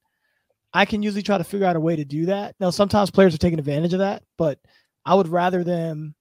I 0.73 0.85
can 0.85 1.01
usually 1.01 1.23
try 1.23 1.37
to 1.37 1.43
figure 1.43 1.65
out 1.65 1.75
a 1.75 1.79
way 1.79 1.95
to 1.95 2.05
do 2.05 2.27
that. 2.27 2.55
Now, 2.59 2.69
sometimes 2.69 3.09
players 3.09 3.33
are 3.33 3.39
taking 3.39 3.59
advantage 3.59 3.93
of 3.93 3.99
that, 3.99 4.23
but 4.37 4.59
I 5.05 5.15
would 5.15 5.27
rather 5.27 5.63
them 5.63 6.13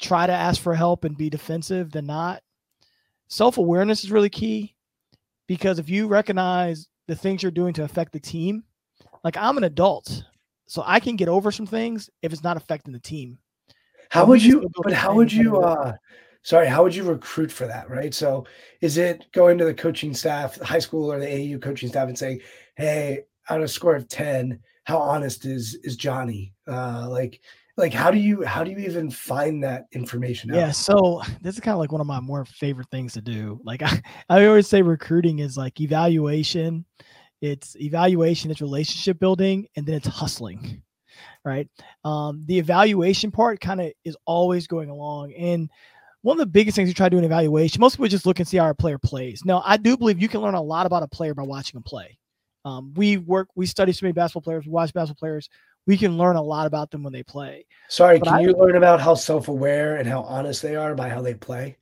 try 0.00 0.26
to 0.26 0.32
ask 0.32 0.60
for 0.60 0.74
help 0.74 1.04
and 1.04 1.16
be 1.16 1.28
defensive 1.28 1.90
than 1.90 2.06
not. 2.06 2.42
Self 3.28 3.58
awareness 3.58 4.04
is 4.04 4.10
really 4.12 4.30
key 4.30 4.74
because 5.46 5.78
if 5.78 5.88
you 5.88 6.06
recognize 6.06 6.88
the 7.06 7.16
things 7.16 7.42
you're 7.42 7.52
doing 7.52 7.74
to 7.74 7.84
affect 7.84 8.12
the 8.12 8.20
team, 8.20 8.64
like 9.24 9.36
I'm 9.36 9.58
an 9.58 9.64
adult, 9.64 10.24
so 10.66 10.82
I 10.86 11.00
can 11.00 11.16
get 11.16 11.28
over 11.28 11.50
some 11.50 11.66
things 11.66 12.08
if 12.22 12.32
it's 12.32 12.44
not 12.44 12.56
affecting 12.56 12.92
the 12.92 13.00
team. 13.00 13.38
How 14.10 14.24
would 14.26 14.42
you? 14.42 14.68
But 14.82 14.92
how 14.92 15.14
would 15.14 15.32
you? 15.32 15.58
uh 15.60 15.92
Sorry, 16.42 16.66
how 16.66 16.82
would 16.82 16.94
you 16.94 17.04
recruit 17.04 17.52
for 17.52 17.66
that? 17.66 17.90
Right. 17.90 18.14
So, 18.14 18.46
is 18.80 18.96
it 18.96 19.30
going 19.32 19.58
to 19.58 19.64
the 19.66 19.74
coaching 19.74 20.14
staff, 20.14 20.54
the 20.54 20.64
high 20.64 20.78
school 20.78 21.12
or 21.12 21.18
the 21.18 21.26
AAU 21.26 21.60
coaching 21.60 21.90
staff, 21.90 22.08
and 22.08 22.18
saying, 22.18 22.40
"Hey, 22.76 23.24
on 23.50 23.62
a 23.62 23.68
score 23.68 23.96
of 23.96 24.08
ten, 24.08 24.60
how 24.84 24.98
honest 24.98 25.44
is 25.44 25.74
is 25.82 25.96
Johnny?" 25.96 26.54
Uh, 26.66 27.08
like, 27.08 27.40
like 27.76 27.92
how 27.92 28.10
do 28.10 28.18
you 28.18 28.44
how 28.44 28.64
do 28.64 28.70
you 28.70 28.78
even 28.78 29.10
find 29.10 29.62
that 29.64 29.86
information 29.92 30.50
out? 30.50 30.56
Yeah, 30.56 30.70
so 30.70 31.22
this 31.40 31.54
is 31.54 31.60
kind 31.60 31.74
of 31.74 31.78
like 31.78 31.92
one 31.92 32.00
of 32.00 32.06
my 32.06 32.20
more 32.20 32.44
favorite 32.44 32.88
things 32.90 33.12
to 33.14 33.20
do. 33.20 33.60
Like 33.64 33.82
I, 33.84 34.02
I 34.28 34.46
always 34.46 34.68
say 34.68 34.82
recruiting 34.82 35.40
is 35.40 35.56
like 35.56 35.80
evaluation. 35.80 36.84
It's 37.40 37.74
evaluation, 37.76 38.50
it's 38.50 38.60
relationship 38.60 39.18
building, 39.18 39.66
and 39.74 39.86
then 39.86 39.94
it's 39.94 40.06
hustling 40.06 40.82
right? 41.44 41.68
Um, 42.04 42.44
the 42.46 42.58
evaluation 42.58 43.30
part 43.30 43.60
kind 43.60 43.80
of 43.80 43.92
is 44.04 44.16
always 44.26 44.66
going 44.66 44.90
along. 44.90 45.32
And 45.34 45.70
one 46.22 46.34
of 46.34 46.38
the 46.38 46.46
biggest 46.46 46.76
things 46.76 46.88
you 46.88 46.94
try 46.94 47.08
to 47.08 47.14
do 47.14 47.18
in 47.18 47.24
evaluation, 47.24 47.80
most 47.80 47.96
people 47.96 48.08
just 48.08 48.26
look 48.26 48.38
and 48.38 48.48
see 48.48 48.58
how 48.58 48.68
a 48.68 48.74
player 48.74 48.98
plays. 48.98 49.42
Now, 49.44 49.62
I 49.64 49.76
do 49.76 49.96
believe 49.96 50.20
you 50.20 50.28
can 50.28 50.40
learn 50.40 50.54
a 50.54 50.62
lot 50.62 50.86
about 50.86 51.02
a 51.02 51.08
player 51.08 51.34
by 51.34 51.42
watching 51.42 51.76
them 51.76 51.82
play. 51.82 52.18
Um, 52.64 52.92
we 52.94 53.16
work, 53.16 53.48
we 53.54 53.66
study 53.66 53.92
so 53.92 54.04
many 54.04 54.12
basketball 54.12 54.42
players, 54.42 54.66
we 54.66 54.72
watch 54.72 54.92
basketball 54.92 55.18
players. 55.18 55.48
We 55.86 55.96
can 55.96 56.18
learn 56.18 56.36
a 56.36 56.42
lot 56.42 56.66
about 56.66 56.90
them 56.90 57.02
when 57.02 57.12
they 57.12 57.22
play. 57.22 57.64
Sorry, 57.88 58.18
but 58.18 58.26
can 58.26 58.34
I, 58.34 58.40
you 58.40 58.52
learn 58.52 58.76
about 58.76 59.00
how 59.00 59.14
self 59.14 59.48
aware 59.48 59.96
and 59.96 60.06
how 60.06 60.20
honest 60.22 60.62
they 60.62 60.76
are 60.76 60.94
by 60.94 61.08
how 61.08 61.22
they 61.22 61.34
play? 61.34 61.78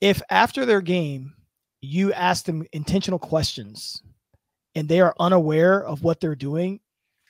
If 0.00 0.22
after 0.30 0.64
their 0.64 0.80
game, 0.80 1.34
you 1.82 2.12
ask 2.14 2.46
them 2.46 2.66
intentional 2.72 3.18
questions 3.18 4.02
and 4.74 4.88
they 4.88 5.00
are 5.00 5.14
unaware 5.20 5.84
of 5.84 6.02
what 6.02 6.20
they're 6.20 6.34
doing, 6.34 6.80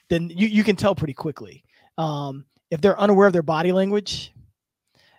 then 0.09 0.31
you, 0.31 0.47
you 0.47 0.65
can 0.65 0.77
tell 0.77 0.95
pretty 0.95 1.15
quickly. 1.15 1.65
Um, 1.99 2.45
if 2.71 2.81
they're 2.81 2.99
unaware 2.99 3.27
of 3.27 3.33
their 3.33 3.43
body 3.43 3.73
language, 3.73 4.33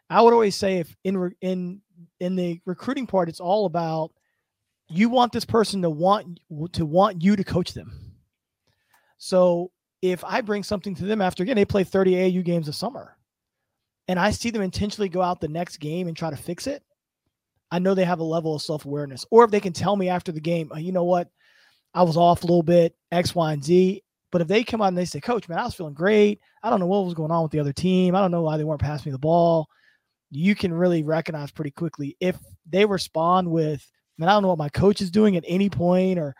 I 0.09 0.21
would 0.21 0.33
always 0.33 0.55
say 0.55 0.77
if 0.77 0.95
in 1.03 1.31
in 1.41 1.81
in 2.19 2.35
the 2.35 2.61
recruiting 2.65 3.07
part, 3.07 3.29
it's 3.29 3.39
all 3.39 3.65
about 3.65 4.11
you 4.87 5.09
want 5.09 5.31
this 5.31 5.45
person 5.45 5.81
to 5.81 5.89
want 5.89 6.39
to 6.73 6.85
want 6.85 7.21
you 7.21 7.35
to 7.35 7.43
coach 7.43 7.73
them. 7.73 8.13
So 9.17 9.71
if 10.01 10.23
I 10.23 10.41
bring 10.41 10.63
something 10.63 10.95
to 10.95 11.05
them 11.05 11.21
after 11.21 11.43
again, 11.43 11.55
they 11.55 11.65
play 11.65 11.83
30 11.83 12.13
AAU 12.13 12.43
games 12.43 12.67
a 12.67 12.73
summer, 12.73 13.17
and 14.07 14.19
I 14.19 14.31
see 14.31 14.51
them 14.51 14.61
intentionally 14.61 15.09
go 15.09 15.21
out 15.21 15.41
the 15.41 15.47
next 15.47 15.77
game 15.77 16.07
and 16.07 16.15
try 16.15 16.29
to 16.29 16.37
fix 16.37 16.67
it, 16.67 16.83
I 17.71 17.79
know 17.79 17.93
they 17.93 18.05
have 18.05 18.19
a 18.19 18.23
level 18.23 18.55
of 18.55 18.61
self 18.61 18.85
awareness. 18.85 19.25
Or 19.31 19.43
if 19.43 19.51
they 19.51 19.59
can 19.59 19.73
tell 19.73 19.95
me 19.95 20.09
after 20.09 20.31
the 20.31 20.41
game, 20.41 20.69
oh, 20.73 20.77
you 20.77 20.91
know 20.91 21.03
what, 21.03 21.29
I 21.93 22.03
was 22.03 22.17
off 22.17 22.43
a 22.43 22.47
little 22.47 22.63
bit, 22.63 22.95
X, 23.11 23.33
Y, 23.33 23.53
and 23.53 23.63
Z, 23.63 24.03
but 24.31 24.41
if 24.41 24.47
they 24.47 24.63
come 24.63 24.81
out 24.81 24.89
and 24.89 24.97
they 24.97 25.05
say, 25.05 25.21
Coach, 25.21 25.47
man, 25.47 25.59
I 25.59 25.63
was 25.63 25.75
feeling 25.75 25.93
great. 25.93 26.41
I 26.61 26.69
don't 26.69 26.79
know 26.79 26.87
what 26.87 27.05
was 27.05 27.13
going 27.13 27.31
on 27.31 27.43
with 27.43 27.51
the 27.51 27.59
other 27.59 27.73
team. 27.73 28.15
I 28.15 28.21
don't 28.21 28.31
know 28.31 28.41
why 28.41 28.57
they 28.57 28.63
weren't 28.63 28.81
passing 28.81 29.09
me 29.09 29.13
the 29.13 29.19
ball. 29.19 29.67
You 30.29 30.55
can 30.55 30.73
really 30.73 31.03
recognize 31.03 31.51
pretty 31.51 31.71
quickly 31.71 32.17
if 32.19 32.37
they 32.69 32.85
respond 32.85 33.49
with, 33.49 33.89
man, 34.17 34.29
I 34.29 34.33
don't 34.33 34.43
know 34.43 34.49
what 34.49 34.57
my 34.57 34.69
coach 34.69 35.01
is 35.01 35.11
doing 35.11 35.35
at 35.35 35.43
any 35.47 35.69
point 35.69 36.19
or 36.19 36.35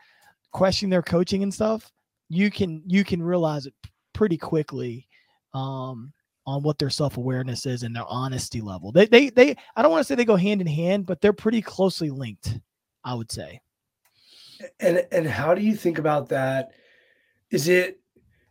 questioning 0.52 0.90
their 0.90 1.02
coaching 1.02 1.44
and 1.44 1.54
stuff. 1.54 1.92
You 2.30 2.50
can 2.50 2.82
you 2.86 3.04
can 3.04 3.22
realize 3.22 3.66
it 3.66 3.74
pretty 4.14 4.38
quickly 4.38 5.08
um, 5.54 6.12
on 6.48 6.64
what 6.64 6.80
their 6.80 6.90
self 6.90 7.18
awareness 7.18 7.66
is 7.66 7.84
and 7.84 7.96
their 7.96 8.06
honesty 8.08 8.62
level. 8.62 8.92
They 8.92 9.06
they 9.06 9.30
they 9.30 9.56
I 9.76 9.82
don't 9.82 9.92
want 9.92 10.02
to 10.02 10.06
say 10.06 10.16
they 10.16 10.26
go 10.26 10.36
hand 10.36 10.62
in 10.62 10.68
hand, 10.68 11.06
but 11.06 11.22
they're 11.22 11.34
pretty 11.34 11.62
closely 11.62 12.10
linked. 12.10 12.60
I 13.04 13.14
would 13.14 13.32
say. 13.32 13.62
And 14.80 15.06
and 15.12 15.28
how 15.28 15.54
do 15.54 15.62
you 15.62 15.76
think 15.76 16.00
about 16.00 16.30
that? 16.30 16.72
is 17.52 17.68
it 17.68 18.00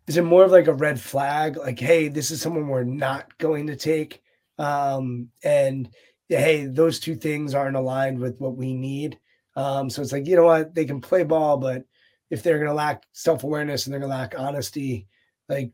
is 0.07 0.17
it 0.17 0.23
more 0.23 0.45
of 0.45 0.51
like 0.51 0.67
a 0.67 0.73
red 0.73 1.01
flag 1.01 1.57
like 1.57 1.79
hey 1.79 2.09
this 2.09 2.31
is 2.31 2.41
someone 2.41 2.69
we're 2.69 2.85
not 2.85 3.37
going 3.39 3.67
to 3.67 3.77
take 3.77 4.23
um 4.59 5.29
and 5.43 5.89
hey 6.29 6.67
those 6.67 6.99
two 7.01 7.15
things 7.15 7.55
aren't 7.55 7.77
aligned 7.77 8.19
with 8.19 8.39
what 8.39 8.57
we 8.57 8.75
need. 8.75 9.19
Um 9.57 9.91
so 9.91 10.03
it's 10.03 10.13
like 10.13 10.27
you 10.27 10.37
know 10.37 10.45
what? 10.45 10.75
They 10.75 10.85
can 10.85 11.01
play 11.01 11.25
ball 11.25 11.57
but 11.57 11.85
if 12.31 12.43
they're 12.43 12.59
going 12.59 12.69
to 12.69 12.75
lack 12.75 13.05
self-awareness 13.13 13.87
and 13.87 13.93
they're 13.93 14.01
going 14.01 14.11
to 14.11 14.17
lack 14.17 14.35
honesty 14.37 15.07
like 15.49 15.71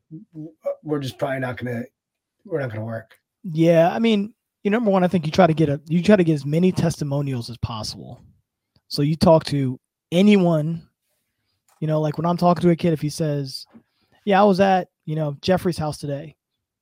we're 0.83 0.99
just 0.99 1.17
probably 1.17 1.39
not 1.39 1.57
going 1.57 1.75
to 1.75 1.89
we're 2.45 2.61
not 2.61 2.69
going 2.69 2.81
to 2.81 2.87
work. 2.87 3.17
Yeah 3.45 3.91
i 3.91 3.99
mean 3.99 4.35
you 4.63 4.71
number 4.71 4.91
one 4.91 5.05
i 5.05 5.09
think 5.09 5.25
you 5.25 5.33
try 5.33 5.47
to 5.47 5.55
get 5.55 5.69
a 5.69 5.81
you 5.87 6.03
try 6.03 6.17
to 6.17 6.25
get 6.25 6.35
as 6.35 6.45
many 6.45 6.73
testimonials 6.73 7.51
as 7.51 7.57
possible. 7.59 8.21
So 8.89 9.03
you 9.03 9.17
talk 9.17 9.45
to 9.45 9.79
anyone 10.11 10.89
you 11.81 11.87
know, 11.87 12.01
like 12.01 12.19
when 12.19 12.27
I'm 12.27 12.37
talking 12.37 12.63
to 12.63 12.71
a 12.71 12.77
kid, 12.77 12.93
if 12.93 13.01
he 13.01 13.09
says, 13.09 13.67
"Yeah, 14.25 14.41
I 14.41 14.45
was 14.45 14.61
at 14.61 14.89
you 15.07 15.17
know 15.17 15.37
Jeffrey's 15.41 15.79
house 15.79 15.99
today," 15.99 16.37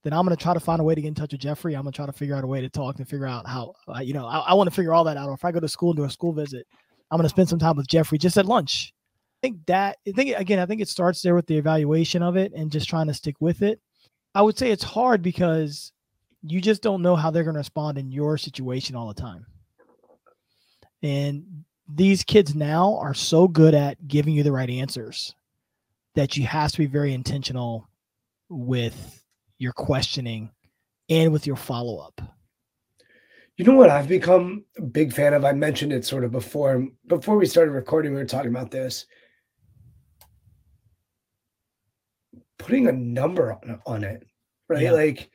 then 0.04 0.12
I'm 0.12 0.24
gonna 0.24 0.36
try 0.36 0.54
to 0.54 0.60
find 0.60 0.80
a 0.80 0.84
way 0.84 0.94
to 0.94 1.00
get 1.00 1.08
in 1.08 1.14
touch 1.14 1.32
with 1.32 1.40
Jeffrey. 1.40 1.74
I'm 1.74 1.82
gonna 1.82 1.92
try 1.92 2.06
to 2.06 2.12
figure 2.12 2.34
out 2.34 2.44
a 2.44 2.46
way 2.46 2.60
to 2.60 2.68
talk 2.68 2.98
and 2.98 3.08
figure 3.08 3.26
out 3.26 3.46
how, 3.46 3.74
uh, 3.94 4.00
you 4.00 4.14
know, 4.14 4.26
I, 4.26 4.38
I 4.38 4.54
want 4.54 4.68
to 4.68 4.74
figure 4.74 4.92
all 4.92 5.04
that 5.04 5.16
out. 5.16 5.28
Or 5.28 5.34
if 5.34 5.44
I 5.44 5.52
go 5.52 5.60
to 5.60 5.68
school 5.68 5.90
and 5.90 5.96
do 5.96 6.04
a 6.04 6.10
school 6.10 6.32
visit, 6.32 6.66
I'm 7.10 7.18
gonna 7.18 7.28
spend 7.28 7.48
some 7.48 7.58
time 7.58 7.76
with 7.76 7.88
Jeffrey 7.88 8.18
just 8.18 8.36
at 8.36 8.46
lunch. 8.46 8.92
I 9.42 9.48
think 9.48 9.66
that 9.66 9.98
I 10.06 10.12
think 10.12 10.36
again, 10.36 10.58
I 10.58 10.66
think 10.66 10.80
it 10.80 10.88
starts 10.88 11.22
there 11.22 11.34
with 11.34 11.46
the 11.46 11.56
evaluation 11.56 12.22
of 12.22 12.36
it 12.36 12.52
and 12.52 12.70
just 12.70 12.88
trying 12.88 13.06
to 13.08 13.14
stick 13.14 13.36
with 13.40 13.62
it. 13.62 13.80
I 14.34 14.42
would 14.42 14.58
say 14.58 14.70
it's 14.70 14.84
hard 14.84 15.22
because 15.22 15.92
you 16.42 16.60
just 16.60 16.82
don't 16.82 17.02
know 17.02 17.16
how 17.16 17.30
they're 17.30 17.44
going 17.44 17.54
to 17.54 17.58
respond 17.58 17.98
in 17.98 18.12
your 18.12 18.38
situation 18.38 18.94
all 18.94 19.08
the 19.08 19.20
time. 19.20 19.46
And 21.02 21.64
these 21.92 22.22
kids 22.22 22.54
now 22.54 22.96
are 22.98 23.14
so 23.14 23.48
good 23.48 23.74
at 23.74 24.06
giving 24.06 24.34
you 24.34 24.42
the 24.42 24.52
right 24.52 24.68
answers 24.68 25.34
that 26.14 26.36
you 26.36 26.46
have 26.46 26.72
to 26.72 26.78
be 26.78 26.86
very 26.86 27.14
intentional 27.14 27.88
with 28.48 29.24
your 29.58 29.72
questioning 29.72 30.50
and 31.08 31.32
with 31.32 31.46
your 31.46 31.56
follow 31.56 31.98
up. 31.98 32.20
You 33.56 33.64
know 33.64 33.74
what 33.74 33.90
I've 33.90 34.08
become 34.08 34.64
a 34.76 34.82
big 34.82 35.12
fan 35.12 35.34
of? 35.34 35.44
I 35.44 35.52
mentioned 35.52 35.92
it 35.92 36.04
sort 36.04 36.22
of 36.22 36.30
before. 36.30 36.86
Before 37.08 37.36
we 37.36 37.46
started 37.46 37.72
recording, 37.72 38.12
we 38.12 38.18
were 38.18 38.24
talking 38.24 38.50
about 38.50 38.70
this. 38.70 39.06
Putting 42.58 42.86
a 42.86 42.92
number 42.92 43.52
on, 43.52 43.80
on 43.84 44.04
it, 44.04 44.24
right? 44.68 44.82
Yeah. 44.82 44.92
Like 44.92 45.30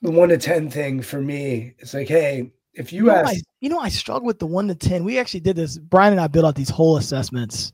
the 0.00 0.10
one 0.10 0.30
to 0.30 0.38
ten 0.38 0.70
thing 0.70 1.02
for 1.02 1.20
me. 1.20 1.74
It's 1.78 1.92
like, 1.92 2.08
hey, 2.08 2.52
if 2.74 2.92
you, 2.92 3.06
You 3.06 3.06
know, 3.06 3.16
ask, 3.16 3.34
I, 3.34 3.40
you 3.60 3.68
know, 3.68 3.78
I 3.78 3.88
struggle 3.88 4.26
with 4.26 4.38
the 4.38 4.46
one 4.46 4.68
to 4.68 4.74
ten. 4.74 5.04
We 5.04 5.18
actually 5.18 5.40
did 5.40 5.56
this. 5.56 5.78
Brian 5.78 6.12
and 6.12 6.20
I 6.20 6.26
built 6.26 6.46
out 6.46 6.54
these 6.54 6.70
whole 6.70 6.96
assessments. 6.96 7.72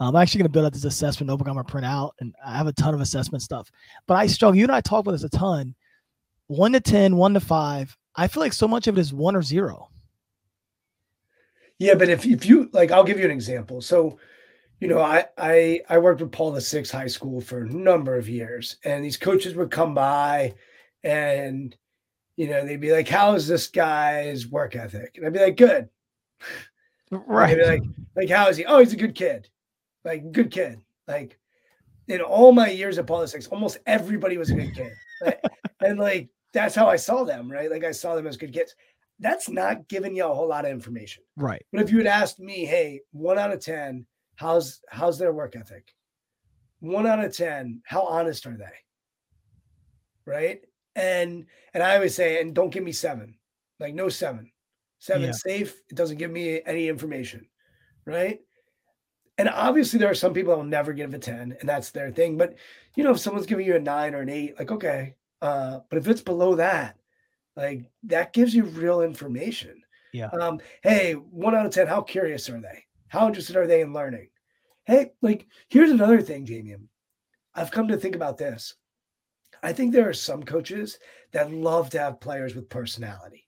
Um, 0.00 0.16
I'm 0.16 0.22
actually 0.22 0.38
going 0.38 0.46
to 0.48 0.52
build 0.52 0.66
out 0.66 0.72
this 0.72 0.84
assessment 0.84 1.28
notebook 1.28 1.48
I'm 1.48 1.54
going 1.54 1.64
to 1.64 1.70
print 1.70 1.86
out, 1.86 2.14
and 2.20 2.34
I 2.44 2.56
have 2.56 2.66
a 2.66 2.72
ton 2.72 2.94
of 2.94 3.00
assessment 3.00 3.42
stuff. 3.42 3.70
But 4.06 4.14
I 4.14 4.26
struggle. 4.26 4.56
You 4.56 4.64
and 4.64 4.72
I 4.72 4.80
talk 4.80 5.00
about 5.00 5.12
this 5.12 5.24
a 5.24 5.28
ton. 5.28 5.74
One 6.48 6.72
to 6.72 6.80
10, 6.80 7.16
one 7.16 7.34
to 7.34 7.40
five. 7.40 7.96
I 8.16 8.26
feel 8.26 8.42
like 8.42 8.52
so 8.52 8.66
much 8.66 8.88
of 8.88 8.98
it 8.98 9.00
is 9.00 9.12
one 9.12 9.36
or 9.36 9.42
zero. 9.42 9.88
yeah, 11.78 11.94
but 11.94 12.08
if 12.08 12.26
if 12.26 12.44
you 12.44 12.68
like, 12.72 12.90
I'll 12.90 13.04
give 13.04 13.18
you 13.18 13.24
an 13.24 13.30
example. 13.30 13.80
So, 13.80 14.18
you 14.80 14.88
know, 14.88 15.00
I 15.00 15.26
I 15.38 15.80
I 15.88 15.98
worked 15.98 16.20
with 16.20 16.32
Paul 16.32 16.52
the 16.52 16.60
Sixth 16.60 16.92
High 16.92 17.06
School 17.06 17.40
for 17.40 17.62
a 17.62 17.68
number 17.68 18.16
of 18.16 18.28
years, 18.28 18.76
and 18.84 19.04
these 19.04 19.16
coaches 19.16 19.54
would 19.54 19.70
come 19.70 19.94
by, 19.94 20.54
and 21.04 21.74
you 22.40 22.48
know, 22.48 22.64
they'd 22.64 22.80
be 22.80 22.90
like, 22.90 23.06
"How 23.06 23.34
is 23.34 23.46
this 23.46 23.66
guy's 23.66 24.46
work 24.46 24.74
ethic?" 24.74 25.12
And 25.16 25.26
I'd 25.26 25.32
be 25.34 25.40
like, 25.40 25.58
"Good." 25.58 25.90
Right. 27.10 27.58
Like, 27.58 27.82
like, 28.16 28.30
how 28.30 28.48
is 28.48 28.56
he? 28.56 28.64
Oh, 28.64 28.78
he's 28.78 28.94
a 28.94 28.96
good 28.96 29.14
kid. 29.14 29.48
Like, 30.06 30.32
good 30.32 30.50
kid. 30.50 30.80
Like, 31.06 31.38
in 32.08 32.22
all 32.22 32.52
my 32.52 32.70
years 32.70 32.96
of 32.96 33.06
Paul 33.06 33.26
Six, 33.26 33.46
almost 33.48 33.78
everybody 33.84 34.38
was 34.38 34.48
a 34.48 34.54
good 34.54 34.74
kid. 34.74 34.92
Like, 35.20 35.42
and 35.80 35.98
like, 35.98 36.30
that's 36.54 36.74
how 36.74 36.88
I 36.88 36.96
saw 36.96 37.24
them, 37.24 37.52
right? 37.52 37.70
Like, 37.70 37.84
I 37.84 37.90
saw 37.90 38.14
them 38.14 38.26
as 38.26 38.38
good 38.38 38.54
kids. 38.54 38.74
That's 39.18 39.50
not 39.50 39.86
giving 39.88 40.16
you 40.16 40.24
a 40.24 40.34
whole 40.34 40.48
lot 40.48 40.64
of 40.64 40.70
information. 40.70 41.24
right. 41.36 41.62
But 41.72 41.82
if 41.82 41.90
you 41.90 41.98
had 41.98 42.06
asked 42.06 42.40
me, 42.40 42.64
hey, 42.64 43.00
one 43.12 43.38
out 43.38 43.52
of 43.52 43.60
10, 43.60 44.06
how's 44.36 44.80
how's 44.88 45.18
their 45.18 45.34
work 45.34 45.56
ethic? 45.56 45.92
One 46.78 47.06
out 47.06 47.22
of 47.22 47.36
10, 47.36 47.82
how 47.84 48.02
honest 48.06 48.46
are 48.46 48.56
they? 48.56 48.72
Right. 50.24 50.60
And 50.96 51.46
and 51.74 51.82
I 51.82 51.94
always 51.96 52.14
say, 52.14 52.40
and 52.40 52.54
don't 52.54 52.70
give 52.70 52.84
me 52.84 52.92
seven, 52.92 53.36
like 53.78 53.94
no 53.94 54.08
seven. 54.08 54.50
Seven 54.98 55.22
Yeah. 55.28 55.32
safe. 55.32 55.80
It 55.88 55.94
doesn't 55.94 56.18
give 56.18 56.30
me 56.30 56.60
any 56.66 56.88
information. 56.88 57.46
Right. 58.04 58.40
And 59.38 59.48
obviously 59.48 59.98
there 59.98 60.10
are 60.10 60.14
some 60.14 60.34
people 60.34 60.52
that 60.52 60.58
will 60.58 60.64
never 60.64 60.92
give 60.92 61.14
a 61.14 61.18
10, 61.18 61.56
and 61.58 61.68
that's 61.68 61.90
their 61.90 62.10
thing. 62.10 62.36
But 62.36 62.56
you 62.96 63.04
know, 63.04 63.12
if 63.12 63.20
someone's 63.20 63.46
giving 63.46 63.66
you 63.66 63.76
a 63.76 63.80
nine 63.80 64.14
or 64.14 64.20
an 64.20 64.28
eight, 64.28 64.58
like 64.58 64.70
okay. 64.70 65.14
Uh, 65.40 65.80
but 65.88 65.98
if 65.98 66.06
it's 66.08 66.20
below 66.20 66.56
that, 66.56 66.98
like 67.56 67.90
that 68.04 68.32
gives 68.32 68.54
you 68.54 68.64
real 68.64 69.00
information. 69.00 69.82
Yeah. 70.12 70.26
Um, 70.26 70.60
hey, 70.82 71.12
one 71.14 71.54
out 71.54 71.66
of 71.66 71.72
10, 71.72 71.86
how 71.86 72.02
curious 72.02 72.50
are 72.50 72.60
they? 72.60 72.84
How 73.08 73.26
interested 73.26 73.56
are 73.56 73.66
they 73.66 73.80
in 73.80 73.92
learning? 73.92 74.28
Hey, 74.84 75.12
like, 75.22 75.46
here's 75.68 75.90
another 75.90 76.20
thing, 76.20 76.44
Jamie. 76.44 76.76
I've 77.54 77.70
come 77.70 77.88
to 77.88 77.96
think 77.96 78.16
about 78.16 78.36
this. 78.38 78.74
I 79.62 79.72
think 79.72 79.92
there 79.92 80.08
are 80.08 80.14
some 80.14 80.42
coaches 80.42 80.98
that 81.32 81.52
love 81.52 81.90
to 81.90 81.98
have 81.98 82.20
players 82.20 82.54
with 82.54 82.68
personality. 82.68 83.46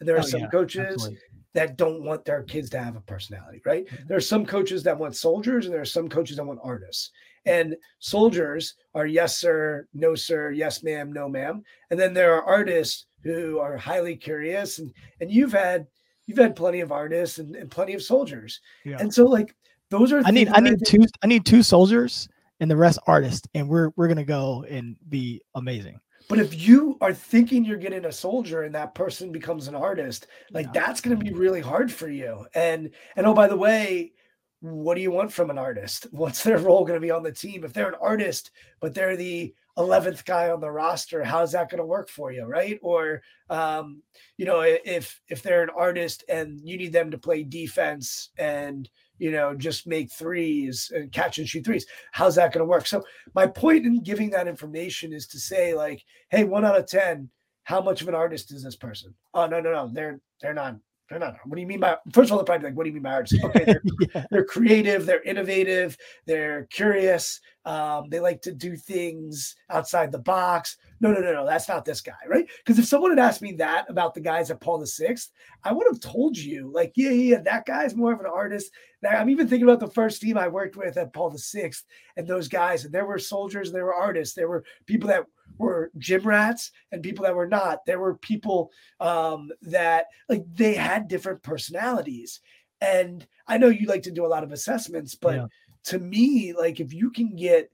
And 0.00 0.08
there 0.08 0.16
are 0.16 0.20
Oh, 0.20 0.22
some 0.22 0.40
yeah, 0.42 0.48
coaches 0.48 0.92
absolutely. 0.94 1.18
that 1.54 1.76
don't 1.76 2.04
want 2.04 2.24
their 2.24 2.42
kids 2.44 2.70
to 2.70 2.78
have 2.78 2.96
a 2.96 3.00
personality, 3.00 3.60
right? 3.64 3.86
Mhm. 3.86 4.08
There 4.08 4.16
are 4.16 4.20
some 4.20 4.46
coaches 4.46 4.82
that 4.84 4.98
want 4.98 5.16
soldiers, 5.16 5.66
and 5.66 5.74
there 5.74 5.80
are 5.80 5.84
some 5.84 6.08
coaches 6.08 6.36
that 6.36 6.44
want 6.44 6.60
artists. 6.62 7.10
And 7.44 7.76
soldiers 7.98 8.74
are 8.94 9.06
yes, 9.06 9.38
sir, 9.38 9.88
no, 9.94 10.14
sir, 10.14 10.50
yes, 10.52 10.82
ma'am, 10.82 11.12
no, 11.12 11.28
ma'am. 11.28 11.64
And 11.90 11.98
then 11.98 12.14
there 12.14 12.34
are 12.34 12.44
artists 12.44 13.06
who 13.22 13.58
are 13.58 13.76
highly 13.76 14.16
curious. 14.16 14.78
And 14.78 14.92
and 15.20 15.30
you've 15.30 15.52
had 15.52 15.86
you've 16.26 16.38
had 16.38 16.54
plenty 16.54 16.80
of 16.80 16.92
artists 16.92 17.38
and, 17.38 17.56
and 17.56 17.70
plenty 17.70 17.94
of 17.94 18.02
soldiers. 18.02 18.60
Yeah. 18.84 18.98
And 19.00 19.12
so 19.12 19.24
like 19.24 19.56
those 19.90 20.12
are 20.12 20.22
I 20.24 20.30
need 20.30 20.48
I 20.48 20.60
need 20.60 20.84
two 20.86 21.04
I 21.22 21.26
need 21.26 21.44
two 21.44 21.62
soldiers 21.62 22.28
and 22.60 22.70
the 22.70 22.76
rest 22.76 22.98
artists, 23.06 23.48
and 23.54 23.68
we're 23.68 23.90
we're 23.96 24.08
gonna 24.08 24.24
go 24.24 24.64
and 24.68 24.96
be 25.08 25.40
amazing. 25.54 26.00
But 26.28 26.38
if 26.38 26.66
you 26.66 26.98
are 27.00 27.14
thinking 27.14 27.64
you're 27.64 27.78
getting 27.78 28.04
a 28.04 28.12
soldier 28.12 28.62
and 28.62 28.74
that 28.74 28.94
person 28.94 29.32
becomes 29.32 29.66
an 29.66 29.74
artist, 29.74 30.26
like 30.52 30.66
Yeah. 30.66 30.72
that's 30.74 31.00
going 31.00 31.18
to 31.18 31.24
be 31.24 31.32
really 31.32 31.60
hard 31.62 31.90
for 31.90 32.08
you. 32.08 32.46
And 32.54 32.90
and 33.16 33.26
oh 33.26 33.32
by 33.32 33.48
the 33.48 33.56
way, 33.56 34.12
what 34.60 34.96
do 34.96 35.00
you 35.00 35.10
want 35.10 35.32
from 35.32 35.48
an 35.48 35.58
artist? 35.58 36.06
What's 36.12 36.42
their 36.42 36.58
role 36.58 36.84
going 36.84 37.00
to 37.00 37.06
be 37.06 37.10
on 37.10 37.22
the 37.22 37.32
team? 37.32 37.64
If 37.64 37.72
they're 37.72 37.88
an 37.88 37.94
artist, 38.00 38.50
but 38.80 38.94
they're 38.94 39.16
the 39.16 39.54
11th 39.78 40.24
guy 40.24 40.50
on 40.50 40.60
the 40.60 40.70
roster, 40.70 41.22
how's 41.22 41.52
that 41.52 41.70
going 41.70 41.78
to 41.78 41.86
work 41.86 42.10
for 42.10 42.32
you, 42.32 42.44
right? 42.44 42.78
Or 42.82 43.22
um, 43.48 44.02
you 44.36 44.44
know, 44.44 44.60
if 44.60 45.20
if 45.28 45.42
they're 45.42 45.62
an 45.62 45.70
artist 45.70 46.24
and 46.28 46.60
you 46.62 46.76
need 46.76 46.92
them 46.92 47.10
to 47.12 47.18
play 47.18 47.42
defense 47.42 48.30
and 48.36 48.90
you 49.18 49.30
know 49.30 49.54
just 49.54 49.86
make 49.86 50.10
threes 50.10 50.90
and 50.94 51.12
catch 51.12 51.38
and 51.38 51.48
shoot 51.48 51.64
threes, 51.64 51.86
how's 52.12 52.36
that 52.36 52.52
going 52.52 52.60
to 52.60 52.68
work? 52.70 52.86
So 52.86 53.04
my 53.34 53.46
point 53.46 53.86
in 53.86 54.02
giving 54.02 54.30
that 54.30 54.48
information 54.48 55.12
is 55.12 55.26
to 55.28 55.38
say 55.38 55.74
like 55.74 56.02
hey, 56.30 56.44
one 56.44 56.64
out 56.64 56.78
of 56.78 56.86
ten, 56.86 57.30
how 57.64 57.80
much 57.80 58.02
of 58.02 58.08
an 58.08 58.14
artist 58.14 58.52
is 58.52 58.62
this 58.62 58.76
person? 58.76 59.14
Oh 59.34 59.46
no, 59.46 59.60
no, 59.60 59.72
no, 59.72 59.90
they're 59.92 60.20
they're 60.40 60.54
not. 60.54 60.76
They're 61.10 61.18
not. 61.18 61.36
What 61.46 61.56
do 61.56 61.62
you 61.62 61.66
mean 61.66 61.80
by? 61.80 61.96
First 62.12 62.28
of 62.28 62.32
all, 62.32 62.38
they're 62.38 62.44
probably 62.44 62.68
like, 62.68 62.76
what 62.76 62.84
do 62.84 62.90
you 62.90 62.94
mean 62.94 63.02
by 63.02 63.12
artist? 63.12 63.40
Okay, 63.44 63.64
they're, 63.64 63.82
yeah. 64.14 64.24
they're 64.30 64.44
creative, 64.44 65.06
they're 65.06 65.22
innovative, 65.22 65.96
they're 66.26 66.64
curious. 66.66 67.40
Um, 67.68 68.08
they 68.08 68.18
like 68.18 68.40
to 68.42 68.52
do 68.52 68.76
things 68.76 69.54
outside 69.68 70.10
the 70.10 70.18
box. 70.18 70.78
No, 71.00 71.12
no, 71.12 71.20
no, 71.20 71.34
no, 71.34 71.44
that's 71.44 71.68
not 71.68 71.84
this 71.84 72.00
guy, 72.00 72.16
right? 72.26 72.46
Because 72.58 72.78
if 72.78 72.86
someone 72.86 73.10
had 73.10 73.18
asked 73.18 73.42
me 73.42 73.52
that 73.52 73.84
about 73.90 74.14
the 74.14 74.22
guys 74.22 74.50
at 74.50 74.60
Paul 74.60 74.78
the 74.78 74.86
Sixth, 74.86 75.32
I 75.64 75.72
would 75.72 75.86
have 75.86 76.00
told 76.00 76.38
you, 76.38 76.70
like, 76.72 76.92
yeah, 76.96 77.10
yeah, 77.10 77.40
that 77.42 77.66
guy's 77.66 77.94
more 77.94 78.12
of 78.14 78.20
an 78.20 78.26
artist. 78.26 78.72
Now, 79.02 79.10
I'm 79.10 79.28
even 79.28 79.46
thinking 79.48 79.68
about 79.68 79.80
the 79.80 79.92
first 79.92 80.22
team 80.22 80.38
I 80.38 80.48
worked 80.48 80.76
with 80.76 80.96
at 80.96 81.12
Paul 81.12 81.28
the 81.28 81.38
Sixth, 81.38 81.84
and 82.16 82.26
those 82.26 82.48
guys, 82.48 82.86
and 82.86 82.94
there 82.94 83.04
were 83.06 83.18
soldiers, 83.18 83.70
there 83.70 83.84
were 83.84 83.94
artists, 83.94 84.34
there 84.34 84.48
were 84.48 84.64
people 84.86 85.08
that 85.08 85.26
were 85.58 85.90
gym 85.98 86.22
rats 86.22 86.70
and 86.90 87.02
people 87.02 87.24
that 87.24 87.36
were 87.36 87.48
not. 87.48 87.84
There 87.84 88.00
were 88.00 88.14
people 88.16 88.70
um, 88.98 89.50
that 89.62 90.06
like 90.28 90.44
they 90.54 90.74
had 90.74 91.06
different 91.08 91.42
personalities. 91.42 92.40
And 92.80 93.26
I 93.46 93.58
know 93.58 93.68
you 93.68 93.88
like 93.88 94.04
to 94.04 94.10
do 94.10 94.24
a 94.24 94.28
lot 94.28 94.44
of 94.44 94.52
assessments, 94.52 95.14
but 95.14 95.34
Yeah. 95.34 95.46
To 95.88 95.98
me, 95.98 96.52
like 96.52 96.80
if 96.80 96.92
you 96.92 97.10
can 97.10 97.34
get 97.34 97.70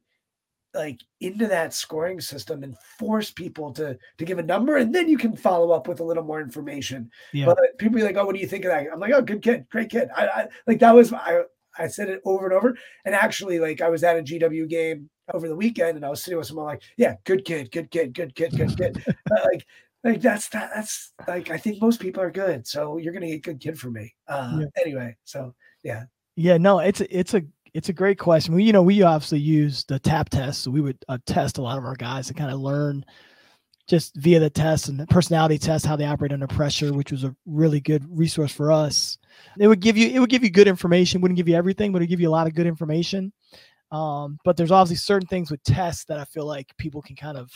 like 0.74 1.00
into 1.20 1.46
that 1.46 1.72
scoring 1.72 2.20
system 2.20 2.62
and 2.64 2.76
force 2.98 3.30
people 3.30 3.72
to 3.72 3.96
to 4.18 4.24
give 4.24 4.38
a 4.38 4.42
number 4.42 4.76
and 4.76 4.94
then 4.94 5.08
you 5.08 5.16
can 5.16 5.36
follow 5.36 5.70
up 5.70 5.86
with 5.86 6.00
a 6.00 6.04
little 6.04 6.24
more 6.24 6.40
information. 6.40 7.10
Yeah. 7.32 7.46
but 7.46 7.58
people 7.78 7.96
be 7.96 8.02
like 8.02 8.16
oh 8.16 8.24
what 8.24 8.34
do 8.34 8.40
you 8.40 8.46
think 8.48 8.64
of 8.64 8.70
that? 8.72 8.86
I'm 8.92 9.00
like 9.00 9.12
oh 9.12 9.22
good 9.22 9.42
kid 9.42 9.66
great 9.70 9.90
kid. 9.90 10.08
I, 10.16 10.26
I 10.26 10.48
like 10.66 10.80
that 10.80 10.94
was 10.94 11.12
i 11.12 11.42
i 11.78 11.86
said 11.86 12.08
it 12.08 12.20
over 12.24 12.46
and 12.46 12.54
over. 12.54 12.76
And 13.04 13.14
actually 13.14 13.58
like 13.58 13.80
i 13.80 13.88
was 13.88 14.02
at 14.04 14.16
a 14.18 14.22
gw 14.22 14.68
game 14.68 15.08
over 15.32 15.48
the 15.48 15.56
weekend 15.56 15.96
and 15.96 16.04
i 16.04 16.10
was 16.10 16.22
sitting 16.22 16.38
with 16.38 16.46
someone 16.46 16.66
like 16.66 16.82
yeah 16.96 17.14
good 17.24 17.44
kid 17.44 17.70
good 17.70 17.90
kid 17.90 18.12
good 18.14 18.34
kid 18.34 18.56
good 18.56 18.76
kid. 18.76 19.04
Uh, 19.30 19.40
like 19.52 19.66
like 20.02 20.20
that's 20.20 20.48
that 20.50 20.70
that's 20.74 21.12
like 21.26 21.50
i 21.50 21.56
think 21.56 21.80
most 21.80 21.98
people 22.00 22.22
are 22.22 22.30
good 22.30 22.66
so 22.66 22.98
you're 22.98 23.12
gonna 23.12 23.26
get 23.26 23.42
good 23.42 23.60
kid 23.60 23.78
for 23.78 23.90
me. 23.90 24.14
Uh 24.28 24.58
Yeah. 24.60 24.66
anyway 24.84 25.16
so 25.24 25.54
Yeah, 25.82 26.04
yeah 26.36 26.56
no, 26.58 26.80
it's 26.80 27.00
a, 27.00 27.16
it's 27.16 27.34
a 27.34 27.42
it's 27.74 27.88
a 27.88 27.92
great 27.92 28.18
question. 28.18 28.54
We, 28.54 28.64
you 28.64 28.72
know, 28.72 28.82
we 28.82 29.02
obviously 29.02 29.40
use 29.40 29.84
the 29.84 29.98
tap 29.98 30.30
test, 30.30 30.62
so 30.62 30.70
we 30.70 30.80
would 30.80 30.98
uh, 31.08 31.18
test 31.26 31.58
a 31.58 31.62
lot 31.62 31.76
of 31.76 31.84
our 31.84 31.96
guys 31.96 32.28
to 32.28 32.34
kind 32.34 32.52
of 32.52 32.60
learn 32.60 33.04
just 33.86 34.14
via 34.16 34.40
the 34.40 34.48
test 34.48 34.88
and 34.88 34.98
the 34.98 35.06
personality 35.06 35.58
test 35.58 35.84
how 35.84 35.96
they 35.96 36.06
operate 36.06 36.32
under 36.32 36.46
pressure, 36.46 36.92
which 36.94 37.12
was 37.12 37.24
a 37.24 37.36
really 37.44 37.80
good 37.80 38.06
resource 38.08 38.52
for 38.52 38.72
us. 38.72 39.18
It 39.58 39.68
would 39.68 39.80
give 39.80 39.96
you 39.96 40.08
it 40.08 40.20
would 40.20 40.30
give 40.30 40.44
you 40.44 40.50
good 40.50 40.68
information, 40.68 41.20
wouldn't 41.20 41.36
give 41.36 41.48
you 41.48 41.56
everything, 41.56 41.92
but 41.92 42.00
it 42.00 42.06
give 42.06 42.20
you 42.20 42.28
a 42.28 42.30
lot 42.30 42.46
of 42.46 42.54
good 42.54 42.66
information. 42.66 43.32
Um, 43.90 44.38
but 44.44 44.56
there's 44.56 44.70
obviously 44.70 44.96
certain 44.96 45.28
things 45.28 45.50
with 45.50 45.62
tests 45.64 46.04
that 46.06 46.18
I 46.18 46.24
feel 46.24 46.46
like 46.46 46.74
people 46.78 47.02
can 47.02 47.16
kind 47.16 47.36
of, 47.36 47.50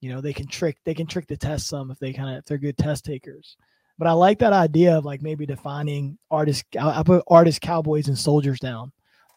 you 0.00 0.12
know, 0.12 0.20
they 0.20 0.32
can 0.32 0.46
trick 0.46 0.76
they 0.84 0.94
can 0.94 1.06
trick 1.06 1.26
the 1.26 1.36
test 1.36 1.68
some 1.68 1.90
if 1.90 1.98
they 1.98 2.12
kind 2.12 2.30
of 2.30 2.38
if 2.40 2.44
they're 2.44 2.58
good 2.58 2.76
test 2.76 3.04
takers. 3.04 3.56
But 3.96 4.08
I 4.08 4.12
like 4.12 4.38
that 4.40 4.52
idea 4.52 4.96
of 4.96 5.04
like 5.04 5.22
maybe 5.22 5.46
defining 5.46 6.18
artists. 6.30 6.64
I 6.78 7.02
put 7.02 7.22
artists, 7.28 7.58
cowboys, 7.58 8.08
and 8.08 8.18
soldiers 8.18 8.58
down, 8.58 8.92